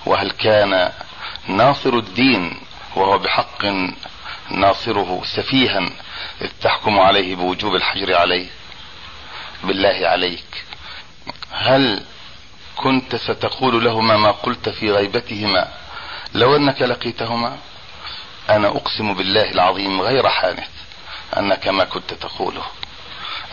وهل 0.05 0.31
كان 0.31 0.91
ناصر 1.47 1.93
الدين 1.93 2.59
وهو 2.95 3.17
بحق 3.17 3.65
ناصره 4.49 5.21
سفيها 5.35 5.89
إذ 6.41 6.49
تحكم 6.61 6.99
عليه 6.99 7.35
بوجوب 7.35 7.75
الحجر 7.75 8.15
عليه؟ 8.15 8.47
بالله 9.63 10.07
عليك. 10.07 10.63
هل 11.51 12.03
كنت 12.75 13.15
ستقول 13.15 13.85
لهما 13.85 14.17
ما 14.17 14.31
قلت 14.31 14.69
في 14.69 14.91
غيبتهما 14.91 15.67
لو 16.33 16.55
أنك 16.55 16.81
لقيتهما؟ 16.81 17.57
أنا 18.49 18.67
أقسم 18.67 19.13
بالله 19.13 19.51
العظيم 19.51 20.01
غير 20.01 20.29
حانث 20.29 20.69
أنك 21.37 21.67
ما 21.67 21.83
كنت 21.83 22.13
تقوله. 22.13 22.63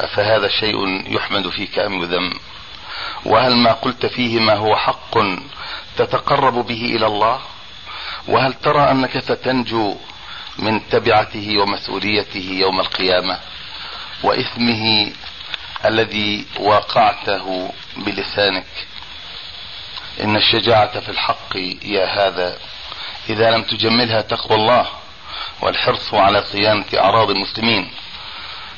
افهذا 0.01 0.49
شيء 0.49 1.05
يحمد 1.17 1.49
فيك 1.49 1.79
أم 1.79 2.03
يذم؟ 2.03 2.33
وهل 3.25 3.57
ما 3.57 3.73
قلت 3.73 4.07
فيه 4.07 4.41
ما 4.41 4.55
هو 4.55 4.77
حق 4.77 5.19
تتقرب 5.97 6.55
به 6.55 6.85
إلى 6.85 7.07
الله؟ 7.07 7.41
وهل 8.29 8.53
ترى 8.53 8.91
أنك 8.91 9.19
ستنجو 9.19 9.97
من 10.59 10.89
تبعته 10.89 11.59
ومسؤوليته 11.59 12.49
يوم 12.53 12.81
القيامة 12.81 13.39
وإثمه 14.23 15.13
الذي 15.85 16.47
واقعته 16.61 17.73
بلسانك؟ 17.97 18.67
إن 20.21 20.37
الشجاعة 20.37 21.01
في 21.01 21.09
الحق 21.09 21.57
يا 21.83 22.07
هذا. 22.07 22.59
إذا 23.29 23.51
لم 23.51 23.63
تجملها 23.63 24.21
تقوى 24.21 24.57
الله 24.57 24.87
والحرص 25.61 26.15
على 26.15 26.43
صيانة 26.43 26.85
أعراض 26.99 27.31
المسلمين. 27.31 27.91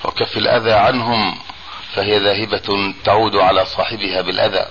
وكف 0.05 0.37
الأذى 0.37 0.73
عنهم 0.73 1.39
فهي 1.95 2.19
ذاهبة 2.19 2.95
تعود 3.05 3.37
على 3.37 3.65
صاحبها 3.65 4.21
بالأذى. 4.21 4.67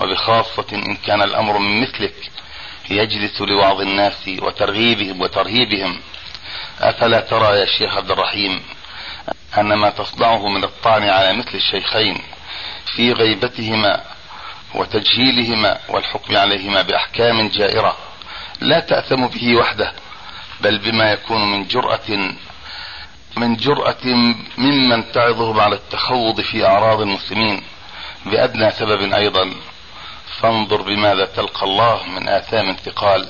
وبخاصة 0.00 0.66
إن 0.72 0.96
كان 0.96 1.22
الأمر 1.22 1.58
من 1.58 1.80
مثلك 1.80 2.14
يجلس 2.90 3.40
لوعظ 3.40 3.80
الناس 3.80 4.28
وترغيبهم 4.42 5.20
وترهيبهم. 5.20 6.00
أفلا 6.80 7.20
ترى 7.20 7.58
يا 7.60 7.66
شيخ 7.78 7.96
عبد 7.96 8.10
الرحيم 8.10 8.62
أن 9.58 9.74
ما 9.74 9.90
تصنعه 9.90 10.48
من 10.48 10.64
الطعن 10.64 11.02
على 11.08 11.32
مثل 11.32 11.54
الشيخين 11.54 12.18
في 12.96 13.12
غيبتهما 13.12 14.00
وتجهيلهما 14.74 15.78
والحكم 15.88 16.36
عليهما 16.36 16.82
بأحكام 16.82 17.48
جائرة 17.48 17.96
لا 18.60 18.80
تأثم 18.80 19.26
به 19.26 19.56
وحده 19.56 19.92
بل 20.60 20.78
بما 20.78 21.12
يكون 21.12 21.52
من 21.52 21.66
جرأة 21.66 22.34
من 23.36 23.56
جرأة 23.56 24.04
ممن 24.58 25.12
تعظهم 25.12 25.60
على 25.60 25.74
التخوض 25.74 26.40
في 26.40 26.66
أعراض 26.66 27.00
المسلمين 27.00 27.62
بأدنى 28.26 28.70
سبب 28.70 29.12
أيضا. 29.12 29.50
فانظر 30.40 30.82
بماذا 30.82 31.24
تلقى 31.24 31.62
الله 31.66 32.02
من 32.08 32.28
آثام 32.28 32.76
ثقال 32.84 33.28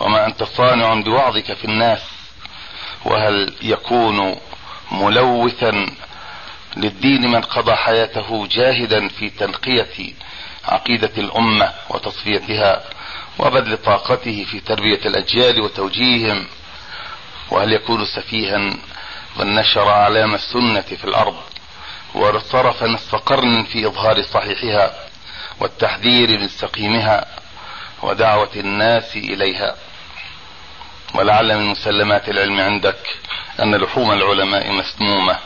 وما 0.00 0.26
أنت 0.26 0.42
صانع 0.42 0.94
بوعظك 0.94 1.52
في 1.52 1.64
الناس. 1.64 2.00
وهل 3.04 3.54
يكون 3.62 4.36
ملوثا 4.92 5.86
للدين 6.76 7.30
من 7.30 7.40
قضى 7.40 7.74
حياته 7.74 8.46
جاهدا 8.46 9.08
في 9.08 9.30
تنقية 9.30 10.14
عقيدة 10.64 11.12
الأمة 11.18 11.72
وتصفيتها 11.90 12.84
وبذل 13.38 13.76
طاقته 13.76 14.44
في 14.50 14.60
تربية 14.60 15.00
الأجيال 15.06 15.60
وتوجيههم؟ 15.60 16.46
وهل 17.50 17.72
يكون 17.72 18.04
سفيها 18.04 18.76
من 19.36 19.54
نشر 19.54 19.90
أعلام 19.90 20.34
السنة 20.34 20.80
في 20.80 21.04
الأرض 21.04 21.36
وصرف 22.14 22.82
نصف 22.82 23.14
قرن 23.14 23.64
في 23.64 23.86
إظهار 23.86 24.22
صحيحها 24.22 24.94
والتحذير 25.60 26.40
من 26.40 26.48
سقيمها 26.48 27.26
ودعوة 28.02 28.50
الناس 28.56 29.16
إليها. 29.16 29.76
ولعل 31.14 31.58
من 31.58 31.66
مسلمات 31.66 32.28
العلم 32.28 32.60
عندك 32.60 33.18
أن 33.62 33.74
لحوم 33.74 34.12
العلماء 34.12 34.72
مسمومة. 34.72 35.38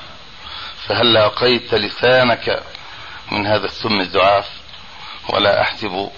فهل 0.87 1.12
لاقيت 1.12 1.74
لسانك 1.74 2.62
من 3.32 3.47
هذا 3.47 3.64
السم 3.66 4.01
الزعاف؟ 4.01 4.49
ولا 5.28 5.61
أحسب 5.61 6.11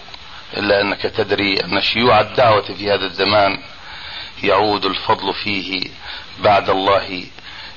إلا 0.57 0.81
أنك 0.81 1.03
تدري 1.03 1.65
أن 1.65 1.81
شيوع 1.81 2.21
الدعوة 2.21 2.63
في 2.75 2.91
هذا 2.91 3.05
الزمان 3.07 3.59
يعود 4.43 4.85
الفضل 4.85 5.35
فيه 5.35 5.91
بعد 6.39 6.71
الله 6.71 7.25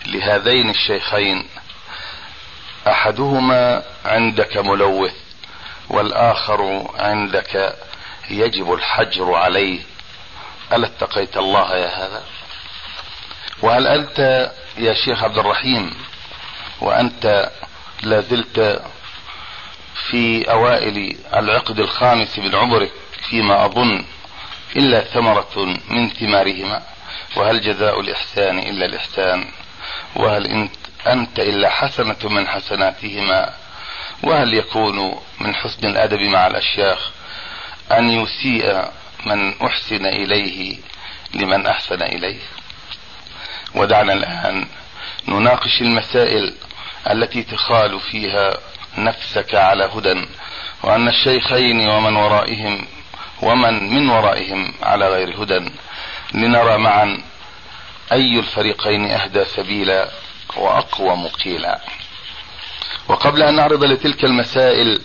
لهذين 0.05 0.69
الشيخين. 0.69 1.47
أحدهما 2.87 3.83
عندك 4.05 4.57
ملوث 4.57 5.15
والآخر 5.89 6.87
عندك 6.99 7.75
يجب 8.29 8.73
الحجر 8.73 9.33
عليه. 9.33 9.79
ألا 10.73 10.87
اتقيت 10.87 11.37
الله 11.37 11.75
يا 11.75 11.87
هذا؟ 11.87 12.23
وهل 13.61 13.87
أنت 13.87 14.51
يا 14.77 14.93
شيخ 14.93 15.23
عبد 15.23 15.37
الرحيم 15.37 15.93
وأنت 16.81 17.51
لا 18.03 18.21
زلت 18.21 18.81
في 20.09 20.51
أوائل 20.51 21.17
العقد 21.33 21.79
الخامس 21.79 22.39
من 22.39 22.55
عمرك 22.55 22.91
فيما 23.29 23.65
أظن 23.65 24.05
إلا 24.75 25.01
ثمرة 25.01 25.75
من 25.89 26.09
ثمارهما؟ 26.09 26.83
وهل 27.35 27.61
جزاء 27.61 27.99
الإحسان 27.99 28.59
إلا 28.59 28.85
الإحسان؟ 28.85 29.51
وهل 30.15 30.47
أنت, 30.47 30.71
أنت 31.07 31.39
إلا 31.39 31.69
حسنة 31.69 32.17
من 32.23 32.47
حسناتهما؟ 32.47 33.53
وهل 34.23 34.53
يكون 34.53 35.19
من 35.39 35.55
حسن 35.55 35.87
الأدب 35.87 36.19
مع 36.19 36.47
الأشياخ 36.47 37.11
أن 37.91 38.09
يسيء 38.09 38.85
من 39.25 39.61
أحسن 39.61 40.05
إليه 40.05 40.77
لمن 41.33 41.65
أحسن 41.65 42.01
إليه؟ 42.01 42.39
ودعنا 43.75 44.13
الآن 44.13 44.67
نناقش 45.27 45.81
المسائل 45.81 46.53
التي 47.09 47.43
تخال 47.43 47.99
فيها 47.99 48.57
نفسك 48.97 49.55
على 49.55 49.89
هدى 49.95 50.25
وأن 50.83 51.07
الشيخين 51.07 51.89
ومن 51.89 52.15
ورائهم 52.15 52.85
ومن 53.41 53.93
من 53.93 54.09
ورائهم 54.09 54.73
على 54.83 55.07
غير 55.07 55.43
هدى. 55.43 55.71
لنرى 56.33 56.77
معا 56.77 57.21
أي 58.11 58.39
الفريقين 58.39 59.11
أهدى 59.11 59.45
سبيلا 59.45 60.09
وأقوم 60.57 61.27
قيلا 61.27 61.81
وقبل 63.07 63.43
أن 63.43 63.55
نعرض 63.55 63.83
لتلك 63.83 64.25
المسائل 64.25 65.01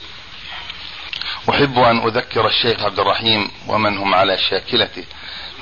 أحب 1.51 1.79
أن 1.79 1.99
أذكر 1.99 2.47
الشيخ 2.47 2.83
عبد 2.83 2.99
الرحيم 3.01 3.51
ومن 3.69 3.99
هم 3.99 4.15
على 4.15 4.39
شاكلته 4.39 5.05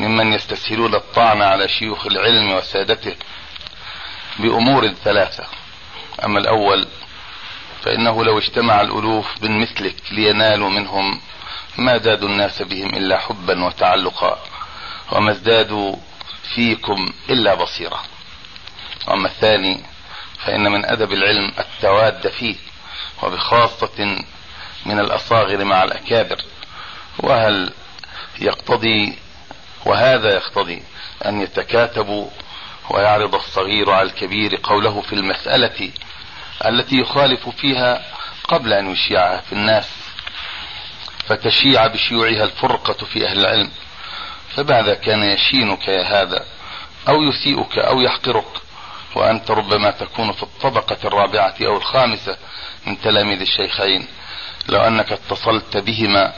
ممن 0.00 0.32
يستسهلون 0.32 0.94
الطعن 0.94 1.42
على 1.42 1.68
شيوخ 1.68 2.06
العلم 2.06 2.52
وسادته 2.52 3.14
بأمور 4.38 4.88
ثلاثة. 4.88 5.44
أما 6.24 6.38
الأول 6.38 6.86
فإنه 7.82 8.24
لو 8.24 8.38
اجتمع 8.38 8.80
الألوف 8.80 9.42
من 9.42 9.60
مثلك 9.60 9.96
لينالوا 10.10 10.70
منهم 10.70 11.20
ما 11.78 11.98
زادوا 11.98 12.28
الناس 12.28 12.62
بهم 12.62 12.88
إلا 12.94 13.18
حبا 13.18 13.64
وتعلقا 13.64 14.38
وما 15.12 15.30
ازدادوا 15.30 15.96
فيكم 16.54 17.12
إلا 17.30 17.54
بصيرة. 17.54 18.02
أما 19.10 19.26
الثاني 19.28 19.82
فإن 20.44 20.72
من 20.72 20.84
أدب 20.84 21.12
العلم 21.12 21.52
التواد 21.58 22.28
فيه 22.28 22.56
وبخاصة 23.22 24.24
من 24.86 25.00
الأصاغر 25.00 25.64
مع 25.64 25.84
الأكابر. 25.84 26.44
وهل 27.18 27.72
يقتضي 28.40 29.18
وهذا 29.86 30.34
يقتضي 30.34 30.82
أن 31.26 31.40
يتكاتبوا 31.40 32.30
ويعرض 32.90 33.34
الصغير 33.34 33.90
على 33.90 34.08
الكبير 34.08 34.60
قوله 34.62 35.00
في 35.00 35.12
المسألة 35.12 35.90
التي 36.66 36.96
يخالف 36.96 37.48
فيها 37.48 38.04
قبل 38.48 38.72
أن 38.72 38.90
يشيعها 38.90 39.40
في 39.40 39.52
الناس 39.52 39.88
فتشيع 41.26 41.86
بشيوعها 41.86 42.44
الفرقة 42.44 43.06
في 43.06 43.28
أهل 43.28 43.38
العلم. 43.38 43.70
فماذا 44.56 44.94
كان 44.94 45.22
يشينك 45.22 45.88
يا 45.88 46.02
هذا 46.02 46.44
أو 47.08 47.22
يسيئك 47.22 47.78
أو 47.78 48.00
يحقرك 48.00 48.62
وأنت 49.14 49.50
ربما 49.50 49.90
تكون 49.90 50.32
في 50.32 50.42
الطبقة 50.42 50.96
الرابعة 51.04 51.54
أو 51.62 51.76
الخامسة 51.76 52.36
من 52.86 53.00
تلاميذ 53.00 53.40
الشيخين. 53.40 54.06
لو 54.68 54.80
أنك 54.80 55.12
اتصلت 55.12 55.76
بهما 55.76 56.32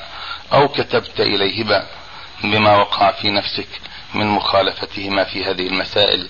أو 0.53 0.69
كتبت 0.69 1.21
إليهما 1.21 1.87
بما 2.43 2.77
وقع 2.77 3.12
في 3.12 3.31
نفسك 3.31 3.69
من 4.15 4.27
مخالفتهما 4.27 5.25
في 5.25 5.45
هذه 5.45 5.67
المسائل 5.67 6.29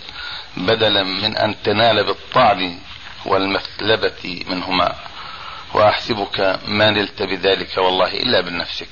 بدلا 0.57 1.03
من 1.03 1.37
أن 1.37 1.63
تنال 1.63 2.05
بالطعن 2.05 2.79
والمثلبة 3.27 4.45
منهما. 4.49 4.95
وأحسبك 5.75 6.59
ما 6.67 6.91
نلت 6.91 7.23
بذلك 7.23 7.79
والله 7.79 8.13
إلا 8.13 8.41
بنفسك. 8.41 8.89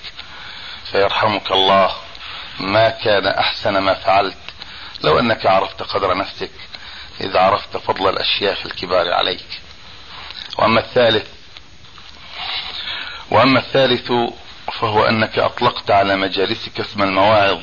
فيرحمك 0.93 1.53
الله. 1.53 1.93
ما 2.61 2.89
كان 2.89 3.27
أحسن 3.27 3.79
ما 3.79 3.95
فعلت. 3.95 4.37
لو 5.05 5.19
أنك 5.19 5.47
عرفت 5.47 5.83
قدر 5.83 6.17
نفسك 6.17 6.51
إذا 7.21 7.41
عرفت 7.41 7.77
فضل 7.77 8.09
الأشياخ 8.09 8.67
الكبار 8.67 9.13
عليك. 9.13 9.61
وأما 10.59 10.81
الثالث 10.81 11.29
وأما 13.31 13.59
الثالث 13.59 14.13
فهو 14.81 15.05
أنك 15.05 15.39
أطلقت 15.39 15.91
على 15.91 16.17
مجالسك 16.17 16.81
اسم 16.81 17.03
المواعظ. 17.03 17.61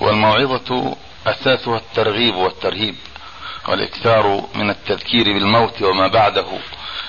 والموعظة 0.00 0.96
أساسها 1.26 1.76
الترغيب 1.76 2.34
والترهيب 2.34 2.96
والإكثار 3.68 4.48
من 4.54 4.70
التذكير 4.70 5.24
بالموت 5.24 5.82
وما 5.82 6.06
بعده 6.06 6.46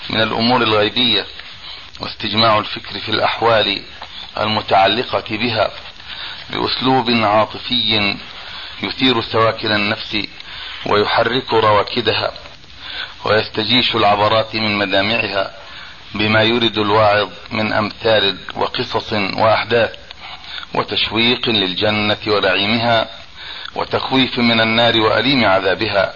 من 0.10 0.22
الأمور 0.22 0.62
الغيبية 0.64 1.26
واستجماع 2.00 2.58
الفكر 2.58 3.00
في 3.00 3.10
الأحوال 3.10 3.84
المتعلقة 4.38 5.38
بها. 5.38 5.72
بأسلوب 6.50 7.10
عاطفي 7.10 8.16
يثير 8.84 9.22
سواكن 9.22 9.72
النفس 9.72 10.18
ويحرك 10.86 11.54
رواكدها 11.54 12.32
ويستجيش 13.26 13.96
العبرات 13.96 14.56
من 14.56 14.78
مدامعها 14.78 15.52
بما 16.16 16.44
يرد 16.44 16.78
الواعظ 16.78 17.30
من 17.52 17.74
أمثال 17.74 18.38
وقصص 18.56 19.14
وأحداث 19.14 19.96
وتشويق 20.74 21.50
للجنة 21.50 22.18
ونعيمها 22.28 23.10
وتخويف 23.76 24.40
من 24.40 24.62
النار 24.62 25.00
وأليم 25.00 25.46
عذابها 25.46 26.14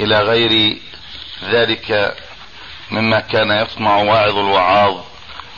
إلى 0.00 0.20
غير 0.20 0.78
ذلك 1.44 2.16
مما 2.90 3.20
كان 3.20 3.50
يصنع 3.50 3.96
واعظ 3.96 4.38
الوعاظ 4.38 4.96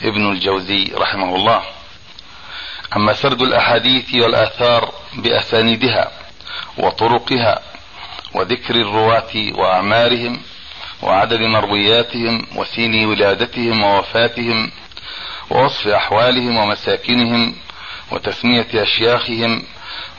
ابن 0.03 0.31
الجوزي 0.31 0.91
رحمه 0.95 1.35
الله. 1.35 1.63
أما 2.95 3.13
سرد 3.13 3.41
الأحاديث 3.41 4.15
والآثار 4.15 4.93
بأسانيدها 5.13 6.11
وطرقها 6.77 7.59
وذكر 8.33 8.75
الرواة 8.75 9.33
وأعمارهم 9.53 10.41
وعدد 11.01 11.39
مروياتهم 11.39 12.47
وسين 12.55 13.05
ولادتهم 13.05 13.83
ووفاتهم 13.83 14.71
ووصف 15.49 15.87
أحوالهم 15.87 16.57
ومساكنهم 16.57 17.55
وتسمية 18.11 18.67
أشياخهم 18.73 19.63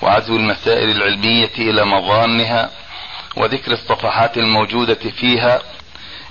وعزو 0.02 0.36
المسائل 0.36 0.90
العلمية 0.90 1.50
إلى 1.58 1.84
مظانها 1.84 2.70
وذكر 3.36 3.72
الصفحات 3.72 4.38
الموجودة 4.38 4.94
فيها 4.94 5.62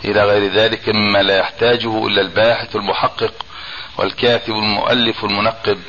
إلى 0.06 0.24
غير 0.24 0.54
ذلك 0.54 0.90
مما 0.90 1.20
لا 1.24 1.38
يحتاجه 1.38 2.08
إلا 2.08 2.22
الباحث 2.22 2.76
المحقق 2.76 3.34
والكاتب 3.98 4.54
المؤلف 4.54 5.26
المنقب 5.26 5.80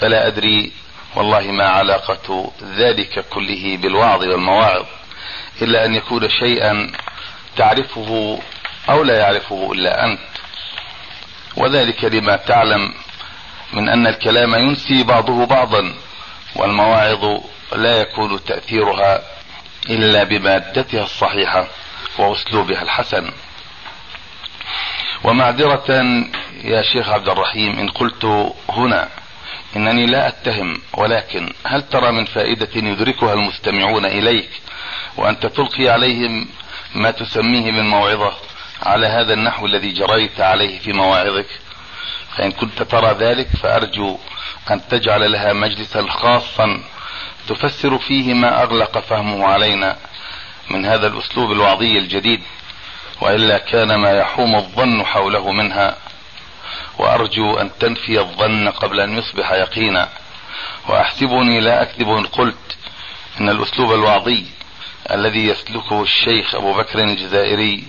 فلا 0.00 0.26
أدري 0.26 0.72
والله 1.16 1.40
ما 1.40 1.68
علاقة 1.68 2.52
ذلك 2.62 3.24
كله 3.28 3.76
بالوعظ 3.76 4.24
والمواعظ 4.24 4.86
إلا 5.62 5.84
أن 5.84 5.94
يكون 5.94 6.28
شيئا 6.28 6.92
تعرفه 7.56 8.40
أو 8.90 9.02
لا 9.02 9.18
يعرفه 9.18 9.72
إلا 9.72 10.04
أنت. 10.04 10.20
وذلك 11.56 12.04
لما 12.04 12.36
تعلم 12.36 12.94
من 13.72 13.88
أن 13.88 14.06
الكلام 14.06 14.54
ينسي 14.54 15.02
بعضه 15.02 15.46
بعضا 15.46 15.94
والمواعظ 16.56 17.40
لا 17.72 18.00
يكون 18.00 18.44
تأثيرها 18.44 19.22
إلا 19.90 20.24
بمادتها 20.24 21.02
الصحيحة 21.02 21.68
وأسلوبها 22.18 22.82
الحسن. 22.82 23.32
ومعذرة 25.24 25.90
يا 26.64 26.82
شيخ 26.82 27.08
عبد 27.08 27.28
الرحيم 27.28 27.78
إن 27.78 27.88
قلت 27.88 28.52
هنا 28.68 29.08
إنني 29.76 30.06
لا 30.06 30.28
أتهم 30.28 30.80
ولكن 30.94 31.52
هل 31.66 31.82
ترى 31.82 32.12
من 32.12 32.24
فائدة 32.24 32.68
يدركها 32.74 33.32
المستمعون 33.32 34.04
إليك 34.04 34.50
وأنت 35.16 35.46
تلقي 35.46 35.88
عليهم 35.88 36.48
ما 36.94 37.10
تسميه 37.10 37.70
من 37.70 37.88
موعظة 37.88 38.32
على 38.82 39.06
هذا 39.06 39.34
النحو 39.34 39.66
الذي 39.66 39.92
جريت 39.92 40.40
عليه 40.40 40.78
في 40.78 40.92
مواعظك؟ 40.92 41.46
فإن 42.36 42.52
كنت 42.52 42.82
ترى 42.82 43.16
ذلك 43.18 43.48
فأرجو 43.48 44.18
أن 44.70 44.88
تجعل 44.88 45.32
لها 45.32 45.52
مجلسا 45.52 46.06
خاصا 46.10 46.82
تفسر 47.48 47.98
فيه 47.98 48.34
ما 48.34 48.62
أغلق 48.62 48.98
فهمه 48.98 49.46
علينا 49.46 49.96
من 50.70 50.86
هذا 50.86 51.06
الأسلوب 51.06 51.52
الوعظي 51.52 51.98
الجديد 51.98 52.42
وإلا 53.20 53.58
كان 53.58 53.94
ما 53.94 54.10
يحوم 54.10 54.54
الظن 54.54 55.04
حوله 55.04 55.52
منها. 55.52 55.96
وأرجو 56.98 57.58
أن 57.58 57.70
تنفي 57.80 58.20
الظن 58.20 58.68
قبل 58.68 59.00
أن 59.00 59.18
يصبح 59.18 59.52
يقينا. 59.52 60.08
وأحسبني 60.88 61.60
لا 61.60 61.82
أكذب 61.82 62.08
إن 62.08 62.26
قلت 62.26 62.76
إن 63.40 63.48
الأسلوب 63.48 63.92
الوعظي 63.92 64.46
الذي 65.10 65.46
يسلكه 65.46 66.02
الشيخ 66.02 66.54
أبو 66.54 66.72
بكر 66.72 66.98
الجزائري 66.98 67.84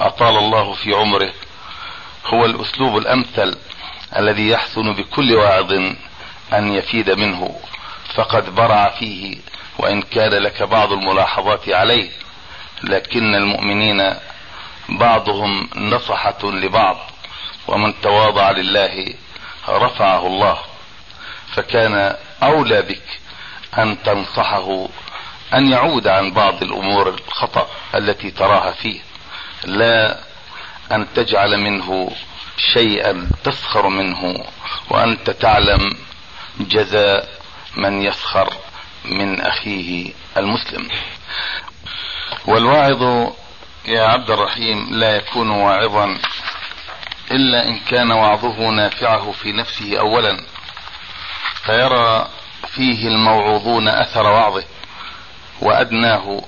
أطال 0.00 0.36
الله 0.36 0.72
في 0.72 0.94
عمره 0.94 1.32
هو 2.26 2.44
الأسلوب 2.44 2.96
الأمثل 2.96 3.56
الذي 4.16 4.48
يحسن 4.48 4.92
بكل 4.92 5.34
واعظ 5.34 5.72
أن 6.52 6.74
يفيد 6.74 7.10
منه. 7.10 7.60
فقد 8.14 8.54
برع 8.54 8.88
فيه 8.88 9.36
وإن 9.78 10.02
كان 10.02 10.30
لك 10.30 10.62
بعض 10.62 10.92
الملاحظات 10.92 11.68
عليه. 11.68 12.10
لكن 12.82 13.34
المؤمنين 13.34 14.14
بعضهم 14.88 15.68
نصحة 15.76 16.38
لبعض. 16.42 16.96
ومن 17.68 18.00
تواضع 18.00 18.50
لله 18.50 19.14
رفعه 19.68 20.26
الله 20.26 20.58
فكان 21.54 22.16
أولى 22.42 22.82
بك 22.82 23.20
أن 23.78 24.02
تنصحه 24.02 24.88
أن 25.54 25.72
يعود 25.72 26.06
عن 26.08 26.30
بعض 26.30 26.62
الأمور 26.62 27.08
الخطأ 27.08 27.68
التي 27.94 28.30
تراها 28.30 28.72
فيه 28.72 29.00
لا 29.64 30.18
أن 30.92 31.06
تجعل 31.14 31.60
منه 31.60 32.10
شيئا 32.74 33.30
تسخر 33.44 33.88
منه 33.88 34.44
وأنت 34.90 35.30
تعلم 35.30 35.96
جزاء 36.60 37.28
من 37.76 38.02
يسخر 38.02 38.52
من 39.04 39.40
أخيه 39.40 40.12
المسلم. 40.36 40.88
والواعظ 42.46 43.32
يا 43.86 44.02
عبد 44.02 44.30
الرحيم 44.30 44.86
لا 44.90 45.16
يكون 45.16 45.50
واعظا 45.50 46.18
إلا 47.30 47.68
إن 47.68 47.78
كان 47.78 48.12
وعظه 48.12 48.70
نافعه 48.70 49.32
في 49.32 49.52
نفسه 49.52 49.98
أولا 49.98 50.40
فيرى 51.64 52.28
فيه 52.68 53.08
الموعوظون 53.08 53.88
أثر 53.88 54.26
وعظه 54.26 54.64
وأدناه 55.60 56.42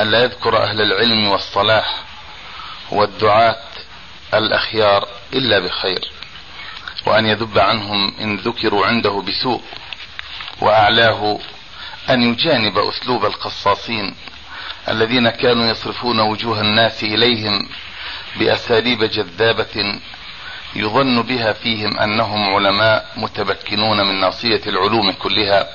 ألا 0.00 0.22
يذكر 0.22 0.62
أهل 0.62 0.80
العلم 0.80 1.28
والصلاح 1.28 2.02
والدعاة 2.90 3.62
الأخيار 4.34 5.08
إلا 5.32 5.58
بخير 5.58 6.10
وأن 7.06 7.26
يذب 7.26 7.58
عنهم 7.58 8.14
إن 8.20 8.36
ذكروا 8.36 8.86
عنده 8.86 9.22
بسوء 9.28 9.62
وأعلاه 10.60 11.38
أن 12.10 12.22
يجانب 12.22 12.78
أسلوب 12.78 13.24
القصاصين 13.24 14.14
الذين 14.88 15.30
كانوا 15.30 15.66
يصرفون 15.66 16.20
وجوه 16.20 16.60
الناس 16.60 17.02
إليهم 17.02 17.68
بأساليب 18.36 19.04
جذابة 19.04 20.00
يظن 20.76 21.22
بها 21.22 21.52
فيهم 21.52 21.98
أنهم 21.98 22.54
علماء 22.54 23.06
متمكنون 23.16 24.06
من 24.06 24.20
ناصية 24.20 24.60
العلوم 24.66 25.12
كلها 25.12 25.68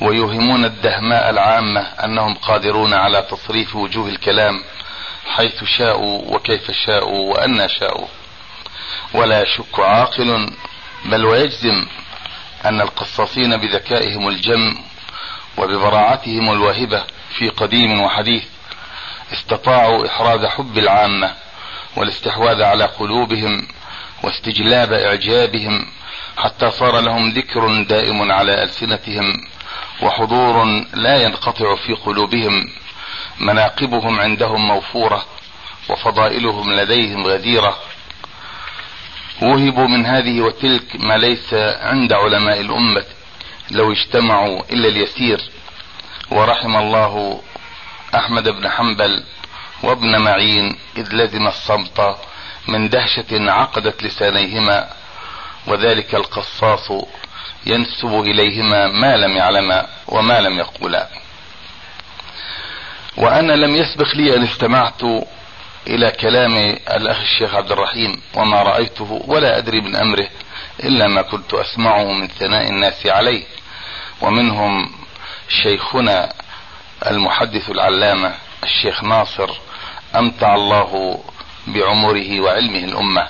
ويوهمون 0.00 0.64
الدهماء 0.64 1.30
العامة 1.30 1.80
أنهم 1.80 2.34
قادرون 2.34 2.94
على 2.94 3.22
تصريف 3.30 3.76
وجوه 3.76 4.08
الكلام 4.08 4.64
حيث 5.26 5.64
شاءوا 5.64 6.34
وكيف 6.34 6.70
شاءوا 6.70 7.32
وأن 7.34 7.68
شاءوا. 7.68 8.06
ولا 9.14 9.42
يشك 9.42 9.80
عاقل 9.80 10.50
بل 11.04 11.24
ويجزم 11.24 11.86
أن 12.64 12.80
القصاصين 12.80 13.56
بذكائهم 13.56 14.28
الجم 14.28 14.78
وببراعتهم 15.58 16.50
الواهبة 16.52 17.04
في 17.38 17.48
قديم 17.48 18.00
وحديث 18.00 18.44
استطاعوا 19.32 20.06
إحراز 20.06 20.44
حب 20.44 20.78
العامة 20.78 21.34
والاستحواذ 21.96 22.62
على 22.62 22.84
قلوبهم 22.84 23.68
واستجلاب 24.22 24.92
إعجابهم 24.92 25.86
حتى 26.36 26.70
صار 26.70 27.00
لهم 27.00 27.30
ذكر 27.30 27.82
دائم 27.82 28.32
على 28.32 28.62
ألسنتهم 28.62 29.32
وحضور 30.02 30.64
لا 30.94 31.22
ينقطع 31.22 31.74
في 31.76 31.92
قلوبهم. 31.92 32.68
مناقبهم 33.40 34.20
عندهم 34.20 34.68
موفورة 34.68 35.24
وفضائلهم 35.88 36.72
لديهم 36.72 37.26
غزيرة 37.26 37.78
وهبوا 39.42 39.86
من 39.86 40.06
هذه 40.06 40.40
وتلك 40.40 40.96
ما 40.96 41.18
ليس 41.18 41.54
عند 41.80 42.12
علماء 42.12 42.60
الأمة 42.60 43.04
لو 43.70 43.92
اجتمعوا 43.92 44.62
إلا 44.72 44.88
اليسير. 44.88 45.40
ورحم 46.30 46.76
الله 46.76 47.42
أحمد 48.14 48.48
بن 48.48 48.68
حنبل 48.68 49.24
وابن 49.82 50.20
معين 50.20 50.76
إذ 50.96 51.08
لزم 51.12 51.46
الصمت 51.46 52.16
من 52.68 52.88
دهشة 52.88 53.50
عقدت 53.52 54.02
لسانيهما 54.02 54.88
وذلك 55.66 56.14
القصاص 56.14 56.92
ينسب 57.66 58.20
إليهما 58.20 58.86
ما 58.86 59.16
لم 59.16 59.36
يعلما 59.36 59.86
وما 60.08 60.40
لم 60.40 60.58
يقولا 60.58 61.08
وأنا 63.16 63.52
لم 63.52 63.76
يسبق 63.76 64.14
لي 64.14 64.36
أن 64.36 64.42
استمعت 64.42 65.02
إلى 65.86 66.10
كلام 66.10 66.56
الأخ 66.90 67.20
الشيخ 67.20 67.54
عبد 67.54 67.72
الرحيم 67.72 68.22
وما 68.34 68.62
رأيته 68.62 69.22
ولا 69.26 69.58
أدري 69.58 69.80
من 69.80 69.96
أمره 69.96 70.28
إلا 70.84 71.08
ما 71.08 71.22
كنت 71.22 71.54
أسمعه 71.54 72.04
من 72.12 72.28
ثناء 72.28 72.68
الناس 72.68 73.06
عليه. 73.06 73.44
ومنهم 74.20 74.92
شيخنا 75.48 76.32
المحدث 77.06 77.70
العلامة 77.70 78.34
الشيخ 78.64 79.04
ناصر 79.04 79.50
أمتع 80.16 80.54
الله 80.54 81.22
بعمره 81.66 82.40
وعلمه 82.40 82.84
الأمة. 82.84 83.28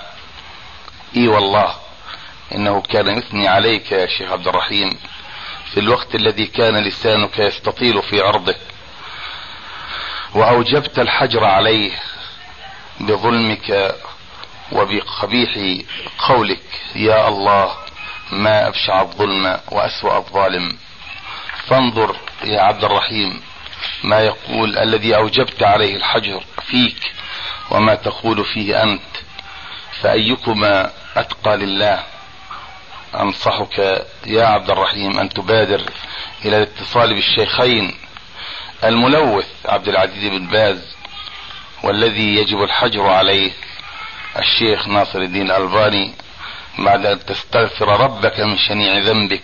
إي 1.16 1.28
والله 1.28 1.74
إنه 2.54 2.80
كان 2.80 3.18
يثني 3.18 3.48
عليك 3.48 3.92
يا 3.92 4.06
شيخ 4.06 4.32
عبد 4.32 4.48
الرحيم 4.48 4.98
في 5.72 5.80
الوقت 5.80 6.14
الذي 6.14 6.46
كان 6.46 6.76
لسانك 6.76 7.38
يستطيل 7.38 8.02
في 8.02 8.20
عرضه. 8.20 8.54
وأوجبت 10.34 10.98
الحجر 10.98 11.44
عليه 11.44 11.92
بظلمك 13.00 13.96
وبقبيح 14.72 15.82
قولك. 16.28 16.62
يا 16.94 17.28
الله 17.28 17.76
ما 18.32 18.68
أبشع 18.68 19.02
الظلم 19.02 19.60
وأسوأ 19.70 20.16
الظالم. 20.16 20.78
فانظر 21.66 22.16
يا 22.44 22.60
عبد 22.60 22.84
الرحيم 22.84 23.42
ما 24.04 24.20
يقول 24.20 24.78
الذي 24.78 25.16
أوجبت 25.16 25.62
عليه 25.62 25.96
الحجر 25.96 26.44
فيك 26.66 27.12
وما 27.70 27.94
تقول 27.94 28.44
فيه 28.44 28.82
أنت 28.82 29.02
فأيكما 30.00 30.90
أتقى 31.16 31.56
لله؟ 31.56 32.02
أنصحك 33.20 34.04
يا 34.26 34.44
عبد 34.46 34.70
الرحيم 34.70 35.18
أن 35.18 35.28
تبادر 35.28 35.82
إلى 36.44 36.56
الاتصال 36.56 37.14
بالشيخين 37.14 37.94
الملوث 38.84 39.46
عبد 39.66 39.88
العزيز 39.88 40.30
بن 40.30 40.46
باز 40.46 40.96
والذي 41.82 42.34
يجب 42.36 42.62
الحجر 42.62 43.06
عليه 43.06 43.52
الشيخ 44.38 44.88
ناصر 44.88 45.18
الدين 45.18 45.42
الألباني 45.42 46.14
بعد 46.78 47.06
أن 47.06 47.24
تستغفر 47.24 47.88
ربك 47.88 48.40
من 48.40 48.58
شنيع 48.58 48.98
ذنبك 48.98 49.42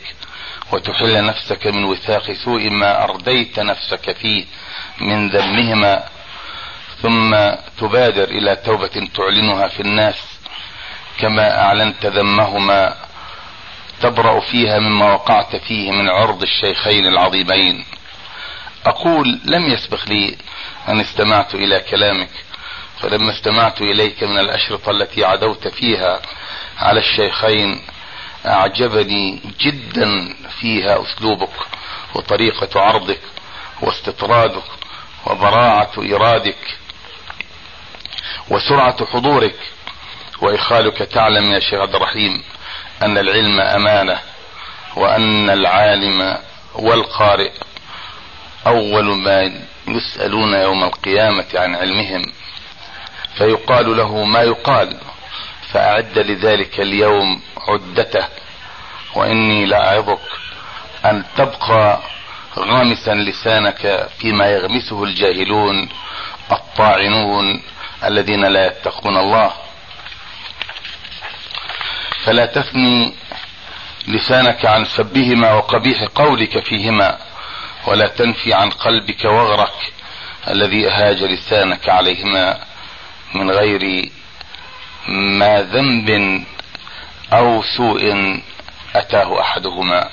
وتحل 0.72 1.24
نفسك 1.24 1.66
من 1.66 1.84
وثاق 1.84 2.32
سوء 2.32 2.70
ما 2.70 3.04
أرديت 3.04 3.60
نفسك 3.60 4.16
فيه 4.16 4.44
من 5.00 5.28
ذمهما 5.30 6.04
ثم 7.02 7.36
تبادر 7.78 8.24
إلى 8.24 8.56
توبة 8.56 9.08
تعلنها 9.14 9.68
في 9.68 9.80
الناس 9.80 10.38
كما 11.18 11.60
أعلنت 11.60 12.06
ذمهما 12.06 12.94
تبرأ 14.00 14.40
فيها 14.40 14.78
مما 14.78 15.12
وقعت 15.12 15.56
فيه 15.56 15.90
من 15.90 16.08
عرض 16.08 16.42
الشيخين 16.42 17.06
العظيمين. 17.06 17.84
أقول 18.86 19.40
لم 19.44 19.66
يسبق 19.66 20.08
لي 20.08 20.36
أن 20.88 21.00
استمعت 21.00 21.54
إلى 21.54 21.80
كلامك 21.80 22.30
فلما 23.00 23.30
استمعت 23.30 23.80
إليك 23.80 24.22
من 24.22 24.38
الأشرطة 24.38 24.90
التي 24.90 25.24
عدوت 25.24 25.68
فيها 25.68 26.20
على 26.78 27.00
الشيخين 27.00 27.80
أعجبني 28.46 29.40
جدا 29.60 30.34
فيها 30.60 31.02
أسلوبك 31.02 31.50
وطريقة 32.14 32.80
عرضك 32.80 33.20
واستطرادك 33.82 34.62
وبراعة 35.26 35.90
إيرادك 35.98 36.76
وسرعة 38.50 39.06
حضورك 39.06 39.54
وإخالك 40.42 40.98
تعلم 40.98 41.52
يا 41.52 41.60
شيخ 41.60 41.80
عبد 41.80 41.94
الرحيم 41.94 42.42
أن 43.02 43.18
العلم 43.18 43.60
أمانة 43.60 44.18
وأن 44.96 45.50
العالم 45.50 46.38
والقارئ 46.74 47.52
أول 48.66 49.04
ما 49.04 49.52
يسألون 49.88 50.54
يوم 50.54 50.84
القيامة 50.84 51.46
عن 51.54 51.74
علمهم 51.76 52.32
فيقال 53.38 53.96
له 53.96 54.24
ما 54.24 54.42
يقال 54.42 54.96
فأعد 55.72 56.18
لذلك 56.18 56.80
اليوم 56.80 57.42
عدته 57.68 58.26
وإني 59.14 59.66
لأعظك 59.66 60.20
أن 61.04 61.24
تبقى 61.36 62.00
غامسا 62.58 63.14
لسانك 63.14 64.08
فيما 64.18 64.46
يغمسه 64.46 65.04
الجاهلون 65.04 65.88
الطاعنون 66.52 67.62
الذين 68.04 68.44
لا 68.44 68.66
يتقون 68.66 69.16
الله. 69.16 69.52
فلا 72.24 72.46
تثني 72.46 73.14
لسانك 74.08 74.66
عن 74.66 74.84
سبهما 74.84 75.52
وقبيح 75.52 76.02
قولك 76.14 76.64
فيهما 76.64 77.18
ولا 77.86 78.08
تنفي 78.08 78.54
عن 78.54 78.70
قلبك 78.70 79.24
وغرك 79.24 79.92
الذي 80.48 80.88
أهاج 80.88 81.22
لسانك 81.22 81.88
عليهما 81.88 82.60
من 83.34 83.50
غير 83.50 84.10
ما 85.08 85.62
ذنب 85.62 86.08
أو 87.32 87.62
سوء 87.62 88.02
أتاه 88.94 89.40
أحدهما. 89.40 90.08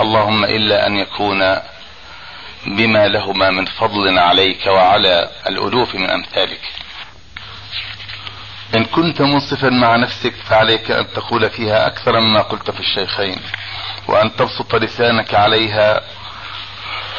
اللهم 0.00 0.44
إلا 0.44 0.86
أن 0.86 0.96
يكون 0.96 1.58
بما 2.66 3.08
لهما 3.08 3.50
من 3.50 3.64
فضل 3.66 4.18
عليك 4.18 4.66
وعلى 4.66 5.30
الألوف 5.46 5.94
من 5.94 6.10
أمثالك. 6.10 6.60
إن 8.74 8.84
كنت 8.84 9.22
منصفا 9.22 9.68
مع 9.68 9.96
نفسك 9.96 10.34
فعليك 10.34 10.90
أن 10.90 11.12
تقول 11.12 11.50
فيها 11.50 11.86
أكثر 11.86 12.20
مما 12.20 12.42
قلت 12.42 12.70
في 12.70 12.80
الشيخين 12.80 13.40
وأن 14.08 14.36
تبسط 14.36 14.74
لسانك 14.74 15.34
عليها 15.34 16.00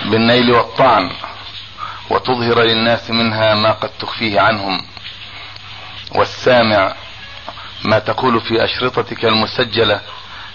بالنيل 0.05 0.51
والطعن 0.51 1.11
وتظهر 2.09 2.61
للناس 2.61 3.11
منها 3.11 3.55
ما 3.55 3.71
قد 3.71 3.89
تخفيه 3.89 4.41
عنهم. 4.41 4.85
والسامع 6.15 6.95
ما 7.83 7.99
تقول 7.99 8.41
في 8.41 8.63
أشرطتك 8.63 9.25
المسجلة 9.25 10.01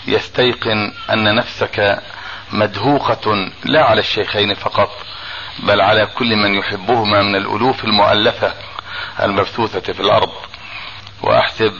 يستيقن 0.07 0.93
أن 1.11 1.35
نفسك 1.35 2.03
مدهوقه 2.53 3.51
لا 3.64 3.85
على 3.85 4.01
الشيخين 4.01 4.55
فقط 4.55 4.91
بل 5.59 5.81
على 5.81 6.07
كل 6.07 6.37
من 6.37 6.55
يحبهما 6.55 7.22
من 7.22 7.37
الألوف 7.37 7.85
المؤلفة 7.85 8.55
المبثوثة 9.22 9.93
في 9.93 10.01
الأرض. 10.01 10.31
وأحسب 11.22 11.72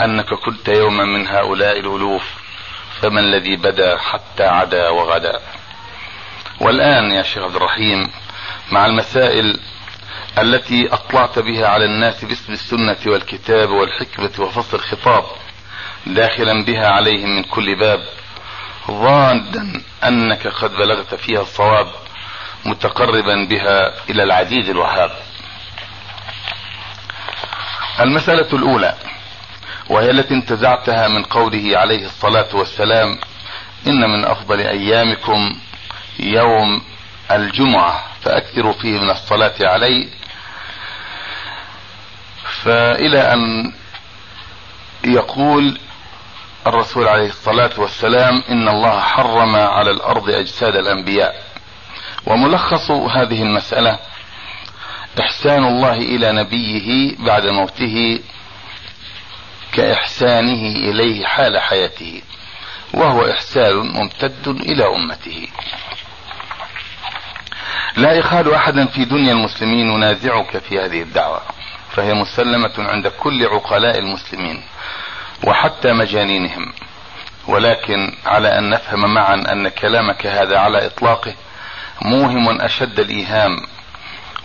أنك 0.00 0.34
كنت 0.34 0.68
يوما 0.68 1.04
من 1.04 1.28
هؤلاء 1.28 1.78
الألوف 1.80 2.34
فما 3.00 3.20
الذي 3.20 3.56
بدا 3.56 3.98
حتى 3.98 4.44
عدا 4.44 4.88
وغدا. 4.88 5.40
والآن 6.60 7.10
يا 7.10 7.22
شيخ 7.22 7.42
عبد 7.42 7.56
الرحيم 7.56 8.10
مع 8.72 8.86
المسائل 8.86 9.60
التي 10.38 10.88
أطلعت 10.92 11.38
بها 11.38 11.66
على 11.68 11.84
الناس 11.84 12.24
باسم 12.24 12.52
السنة 12.52 12.96
والكتاب 13.06 13.70
والحكمة 13.70 14.30
وفصل 14.38 14.76
الخطاب 14.76 15.24
داخلا 16.06 16.64
بها 16.64 16.86
عليهم 16.88 17.36
من 17.36 17.42
كل 17.42 17.78
باب 17.78 18.00
ظانا 18.90 19.80
أنك 20.04 20.46
قد 20.46 20.70
بلغت 20.70 21.14
فيها 21.14 21.40
الصواب 21.42 21.86
متقربا 22.66 23.44
بها 23.44 23.94
إلى 24.10 24.22
العزيز 24.22 24.70
الوهاب. 24.70 25.10
المسألة 28.00 28.48
الأولى 28.52 28.94
وهي 29.90 30.10
التي 30.10 30.34
انتزعتها 30.34 31.08
من 31.08 31.22
قوله 31.22 31.78
عليه 31.78 32.06
الصلاة 32.06 32.56
والسلام 32.56 33.18
إن 33.86 34.10
من 34.10 34.24
أفضل 34.24 34.60
أيامكم 34.60 35.56
يوم 36.18 36.82
الجمعة 37.30 38.04
فأكثروا 38.22 38.72
فيه 38.72 38.98
من 38.98 39.10
الصلاة 39.10 39.54
عليه 39.60 40.06
فإلى 42.66 43.20
أن 43.32 43.72
يقول 45.04 45.78
الرسول 46.66 47.08
عليه 47.08 47.28
الصلاة 47.28 47.70
والسلام 47.78 48.42
إن 48.48 48.68
الله 48.68 49.00
حرم 49.00 49.56
على 49.56 49.90
الأرض 49.90 50.30
أجساد 50.30 50.76
الأنبياء. 50.76 51.42
وملخص 52.26 52.90
هذه 52.90 53.42
المسألة 53.42 53.98
إحسان 55.20 55.64
الله 55.64 55.92
إلى 55.92 56.32
نبيه 56.32 57.16
بعد 57.18 57.46
موته 57.46 58.20
كإحسانه 59.72 60.90
إليه 60.90 61.24
حال 61.24 61.58
حياته 61.58 62.22
وهو 62.94 63.30
إحسان 63.30 63.76
ممتد 63.76 64.48
إلى 64.48 64.86
أمته. 64.96 65.48
لا 67.96 68.12
يخال 68.12 68.54
أحدا 68.54 68.86
في 68.86 69.04
دنيا 69.04 69.32
المسلمين 69.32 69.90
ينازعك 69.90 70.58
في 70.58 70.80
هذه 70.80 71.02
الدعوة. 71.02 71.55
فهي 71.96 72.14
مسلمة 72.14 72.72
عند 72.78 73.08
كل 73.08 73.46
عقلاء 73.46 73.98
المسلمين 73.98 74.62
وحتى 75.44 75.92
مجانينهم. 75.92 76.72
ولكن 77.48 78.12
على 78.26 78.58
أن 78.58 78.70
نفهم 78.70 79.14
معا 79.14 79.34
أن 79.34 79.68
كلامك 79.68 80.26
هذا 80.26 80.58
على 80.58 80.86
إطلاقه 80.86 81.34
موهم 82.02 82.60
أشد 82.60 83.00
الإيهام 83.00 83.56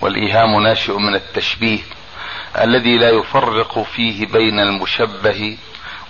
والإيهام 0.02 0.64
ناشئ 0.64 0.98
من 0.98 1.16
التشبيه 1.16 1.80
الذي 2.62 2.98
لا 2.98 3.10
يفرق 3.10 3.84
فيه 3.84 4.26
بين 4.26 4.60
المشبه 4.60 5.58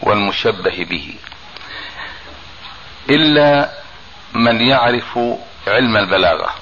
والمشبه 0.02 0.86
به. 0.90 1.14
إلا 3.10 3.70
من 4.34 4.62
يعرف 4.62 5.20
علم 5.68 5.98
البلاغة. 5.98 6.61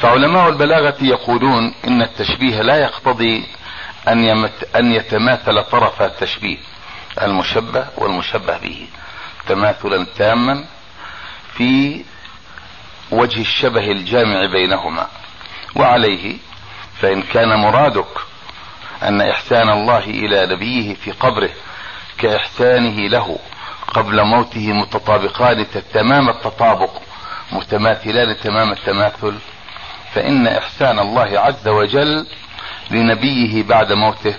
فعلماء 0.00 0.48
البلاغة 0.48 0.96
يقولون 1.00 1.74
إن 1.88 2.02
التشبيه 2.02 2.62
لا 2.62 2.76
يقتضي 2.76 3.46
أن, 4.08 4.24
يمت 4.24 4.76
أن 4.76 4.92
يتماثل 4.92 5.64
طرف 5.64 6.02
التشبيه 6.02 6.58
المشبه 7.22 7.86
والمشبه 7.96 8.58
به 8.58 8.86
تماثلا 9.48 10.06
تاما 10.16 10.64
في 11.54 12.04
وجه 13.10 13.40
الشبه 13.40 13.90
الجامع 13.90 14.46
بينهما. 14.52 15.06
وعليه 15.76 16.36
فإن 17.00 17.22
كان 17.22 17.48
مرادك 17.48 18.18
أن 19.02 19.20
إحسان 19.20 19.68
الله 19.68 20.04
إلى 20.04 20.46
نبيه 20.46 20.94
في 20.94 21.10
قبره 21.10 21.50
كإحسانه 22.18 23.08
له 23.08 23.38
قبل 23.88 24.24
موته 24.24 24.72
متطابقان 24.72 25.66
تمام 25.94 26.28
التطابق 26.28 26.90
متماثلان 27.52 28.36
تمام 28.36 28.72
التماثل. 28.72 29.34
فإن 30.14 30.46
إحسان 30.46 30.98
الله 30.98 31.40
عز 31.40 31.68
وجل 31.68 32.26
لنبيه 32.90 33.62
بعد 33.62 33.92
موته 33.92 34.34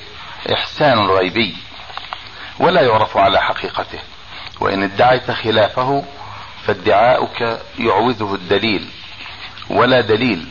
إحسان 0.53 0.99
غيبي 0.99 1.55
ولا 2.59 2.81
يعرف 2.81 3.17
على 3.17 3.41
حقيقته. 3.41 3.99
وإن 4.59 4.83
ادعيت 4.83 5.31
خلافه 5.31 6.03
فادعاؤك 6.65 7.59
يعوزه 7.79 8.35
الدليل 8.35 8.87
ولا 9.69 10.01
دليل 10.01 10.47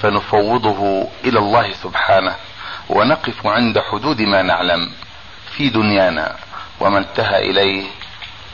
فنفوضه 0.00 1.08
إلى 1.24 1.38
الله 1.38 1.72
سبحانه. 1.72 2.34
ونقف 2.88 3.46
عند 3.46 3.78
حدود 3.78 4.22
ما 4.22 4.42
نعلم 4.42 4.92
في 5.56 5.68
دنيانا 5.68 6.36
وما 6.80 6.98
انتهى 6.98 7.50
إليه 7.50 7.86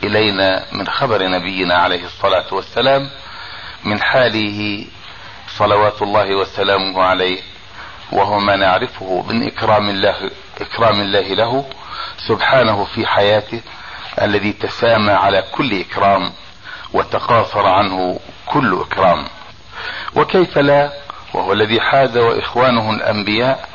إلينا 0.04 0.64
من 0.72 0.86
خبر 0.88 1.28
نبينا 1.28 1.74
عليه 1.74 2.04
الصلاة 2.04 2.54
والسلام 2.54 3.10
من 3.84 4.02
حاله 4.02 4.84
صلوات 5.58 6.02
الله 6.02 6.36
وسلامه 6.36 7.02
عليه 7.02 7.40
وهو 8.12 8.38
ما 8.38 8.56
نعرفه 8.56 9.24
من 9.28 9.46
إكرام 9.46 9.88
الله 9.88 10.30
إكرام 10.60 11.00
الله 11.00 11.20
له 11.20 11.64
سبحانه 12.28 12.84
في 12.84 13.06
حياته 13.06 13.60
الذي 14.22 14.52
تسامى 14.52 15.12
على 15.12 15.44
كل 15.52 15.80
إكرام 15.80 16.32
وتقاصر 16.92 17.66
عنه 17.66 18.20
كل 18.46 18.80
إكرام. 18.80 19.24
وكيف 20.14 20.58
لا؟ 20.58 20.92
وهو 21.34 21.52
الذي 21.52 21.80
حاز 21.80 22.16
وإخوانه 22.18 22.90
الأنبياء 22.90 23.68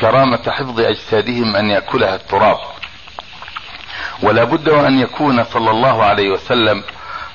كرامة 0.00 0.50
حفظ 0.50 0.80
أجسادهم 0.80 1.56
أن 1.56 1.70
يأكلها 1.70 2.14
التراب. 2.14 2.58
ولا 4.22 4.44
بد 4.44 4.68
وأن 4.68 4.98
يكون 4.98 5.44
صلى 5.44 5.70
الله 5.70 6.04
عليه 6.04 6.30
وسلم 6.30 6.84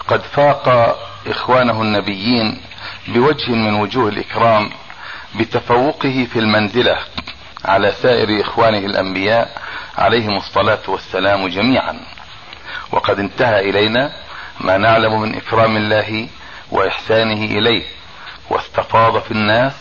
قد 0.07 0.21
فاق 0.21 0.95
إخوانه 1.27 1.81
النبيين 1.81 2.61
بوجه 3.07 3.51
من 3.51 3.73
وجوه 3.73 4.09
الإكرام 4.09 4.69
بتفوقه 5.39 6.27
في 6.33 6.39
المنزلة 6.39 6.97
على 7.65 7.91
سائر 7.91 8.41
إخوانه 8.41 8.77
الأنبياء 8.77 9.61
عليهم 9.97 10.37
الصلاة 10.37 10.79
والسلام 10.87 11.47
جميعا. 11.47 11.99
وقد 12.91 13.19
انتهى 13.19 13.69
إلينا 13.69 14.11
ما 14.59 14.77
نعلم 14.77 15.21
من 15.21 15.35
إكرام 15.35 15.77
الله 15.77 16.27
وإحسانه 16.71 17.45
إليه 17.45 17.83
واستفاض 18.49 19.21
في 19.21 19.31
الناس 19.31 19.73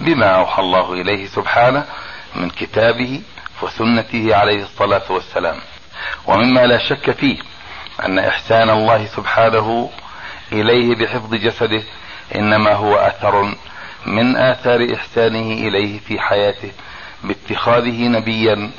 بما 0.00 0.26
أوحى 0.26 0.62
الله 0.62 0.92
إليه 0.92 1.26
سبحانه 1.26 1.84
من 2.34 2.50
كتابه 2.50 3.22
وسنته 3.62 4.36
عليه 4.36 4.62
الصلاة 4.62 5.12
والسلام. 5.12 5.56
ومما 6.26 6.60
لا 6.66 6.78
شك 6.78 7.10
فيه 7.10 7.38
أن 8.04 8.18
إحسان 8.18 8.70
الله 8.70 9.06
سبحانه 9.06 9.90
إليه 10.52 10.94
بحفظ 10.96 11.34
جسده 11.34 11.82
إنما 12.34 12.72
هو 12.72 12.96
أثر 12.96 13.54
من 14.06 14.36
آثار 14.36 14.94
إحسانه 14.94 15.52
إليه 15.68 15.98
في 15.98 16.20
حياته 16.20 16.72
باتخاذه 17.24 18.08
نبيا 18.08 18.70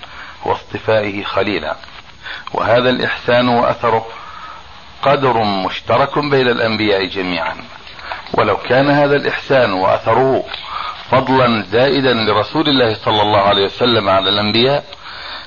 واصطفائه 0.46 1.24
خليلا. 1.24 1.76
وهذا 2.54 2.90
الإحسان 2.90 3.48
واثره 3.48 4.06
قدر 5.02 5.44
مشترك 5.44 6.20
بين 6.20 6.48
الأنبياء 6.48 7.06
جميعا. 7.06 7.56
ولو 8.34 8.58
كان 8.58 8.90
هذا 8.90 9.16
الإحسان 9.16 9.74
وأثره 9.74 10.44
فضلا 11.12 11.64
زائدا 11.64 12.14
لرسول 12.14 12.70
الله 12.70 12.94
صلى 12.94 13.22
الله 13.22 13.42
عليه 13.42 13.66
وسلم 13.66 14.10
على 14.10 14.30
الأنبياء 14.30 14.84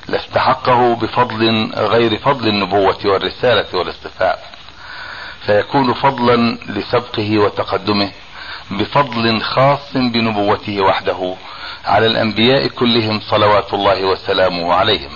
لاستحقه 0.08 0.96
بفضل 0.96 1.72
غير 1.74 2.18
فضل 2.18 2.48
النبوة 2.48 2.98
والرسالة 3.04 3.66
والاصطفاء. 3.78 4.57
فيكون 5.48 5.94
فضلا 5.94 6.58
لسبقه 6.66 7.38
وتقدمه 7.38 8.10
بفضل 8.70 9.40
خاص 9.40 9.96
بنبوته 9.96 10.80
وحده 10.80 11.34
على 11.84 12.06
الأنبياء 12.06 12.66
كلهم 12.66 13.20
صلوات 13.20 13.74
الله 13.74 14.04
وسلامه 14.04 14.74
عليهم. 14.74 15.10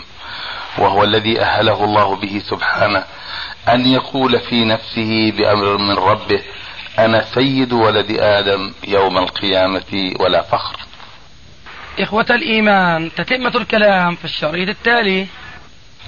وهو 0.79 1.05
الذي 1.05 1.41
أهله 1.41 1.85
الله 1.85 2.17
به 2.17 2.43
سبحانه 2.51 3.05
أن 3.69 3.87
يقول 3.87 4.41
في 4.41 4.65
نفسه 4.65 5.33
بأمر 5.37 5.77
من 5.77 5.95
ربه 5.95 6.43
أنا 6.99 7.25
سيد 7.35 7.73
ولد 7.73 8.17
آدم 8.21 8.73
يوم 8.89 9.19
القيامة 9.19 10.15
ولا 10.21 10.43
فخر. 10.43 10.77
إخوة 12.01 12.27
الإيمان 12.31 13.11
تتمة 13.17 13.57
الكلام 13.57 14.15
في 14.15 14.25
الشريط 14.25 14.69
التالي. 14.69 15.27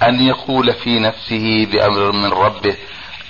أن 0.03 0.21
يقول 0.21 0.73
في 0.73 0.99
نفسه 0.99 1.67
بأمر 1.71 2.11
من 2.11 2.29
ربه 2.31 2.75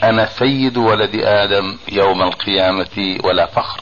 أنا 0.04 0.26
سيد 0.26 0.78
ولد 0.78 1.16
آدم 1.16 1.78
يوم 1.92 2.22
القيامة 2.22 3.20
ولا 3.24 3.46
فخر. 3.46 3.82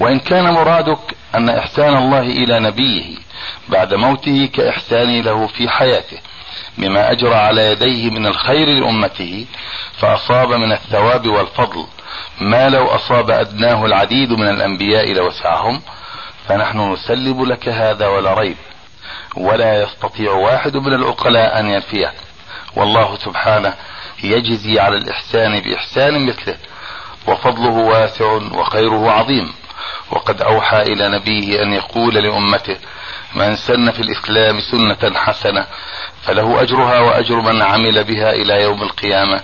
وإن 0.00 0.18
كان 0.18 0.44
مرادك 0.54 0.98
أن 1.34 1.48
إحسان 1.48 1.96
الله 1.96 2.20
إلى 2.20 2.60
نبيه 2.60 3.16
بعد 3.68 3.94
موته 3.94 4.48
كاحسانه 4.52 5.20
له 5.20 5.46
في 5.46 5.68
حياته 5.68 6.18
بما 6.78 7.10
أجرى 7.12 7.34
على 7.34 7.72
يديه 7.72 8.10
من 8.10 8.26
الخير 8.26 8.68
لأمته 8.68 9.46
فأصاب 9.98 10.52
من 10.52 10.72
الثواب 10.72 11.28
والفضل. 11.28 11.86
ما 12.40 12.68
لو 12.68 12.86
أصاب 12.86 13.30
أدناه 13.30 13.84
العديد 13.84 14.32
من 14.32 14.48
الأنبياء 14.48 15.12
لوسعهم 15.12 15.82
فنحن 16.48 16.92
نسلم 16.92 17.44
لك 17.44 17.68
هذا 17.68 18.06
ولا 18.06 18.34
ريب. 18.34 18.56
ولا 19.36 19.82
يستطيع 19.82 20.32
واحد 20.32 20.76
من 20.76 20.92
العقلاء 20.94 21.60
أن 21.60 21.66
ينفيه. 21.66 22.12
والله 22.76 23.16
سبحانه 23.16 23.74
يجزي 24.24 24.80
على 24.80 24.96
الإحسان 24.96 25.60
بإحسان 25.60 26.26
مثله 26.26 26.56
وفضله 27.26 27.70
واسع 27.70 28.32
وخيره 28.32 29.10
عظيم. 29.10 29.52
وقد 30.10 30.42
أوحى 30.42 30.82
إلى 30.82 31.08
نبيه 31.08 31.62
أن 31.62 31.72
يقول 31.72 32.14
لأمته 32.14 32.76
من 33.34 33.56
سن 33.56 33.90
في 33.90 34.00
الإسلام 34.00 34.60
سنة 34.60 35.18
حسنة 35.18 35.66
فله 36.22 36.62
أجرها 36.62 37.00
وأجر 37.00 37.40
من 37.40 37.62
عمل 37.62 38.04
بها 38.04 38.32
إلى 38.32 38.62
يوم 38.62 38.82
القيامة. 38.82 39.40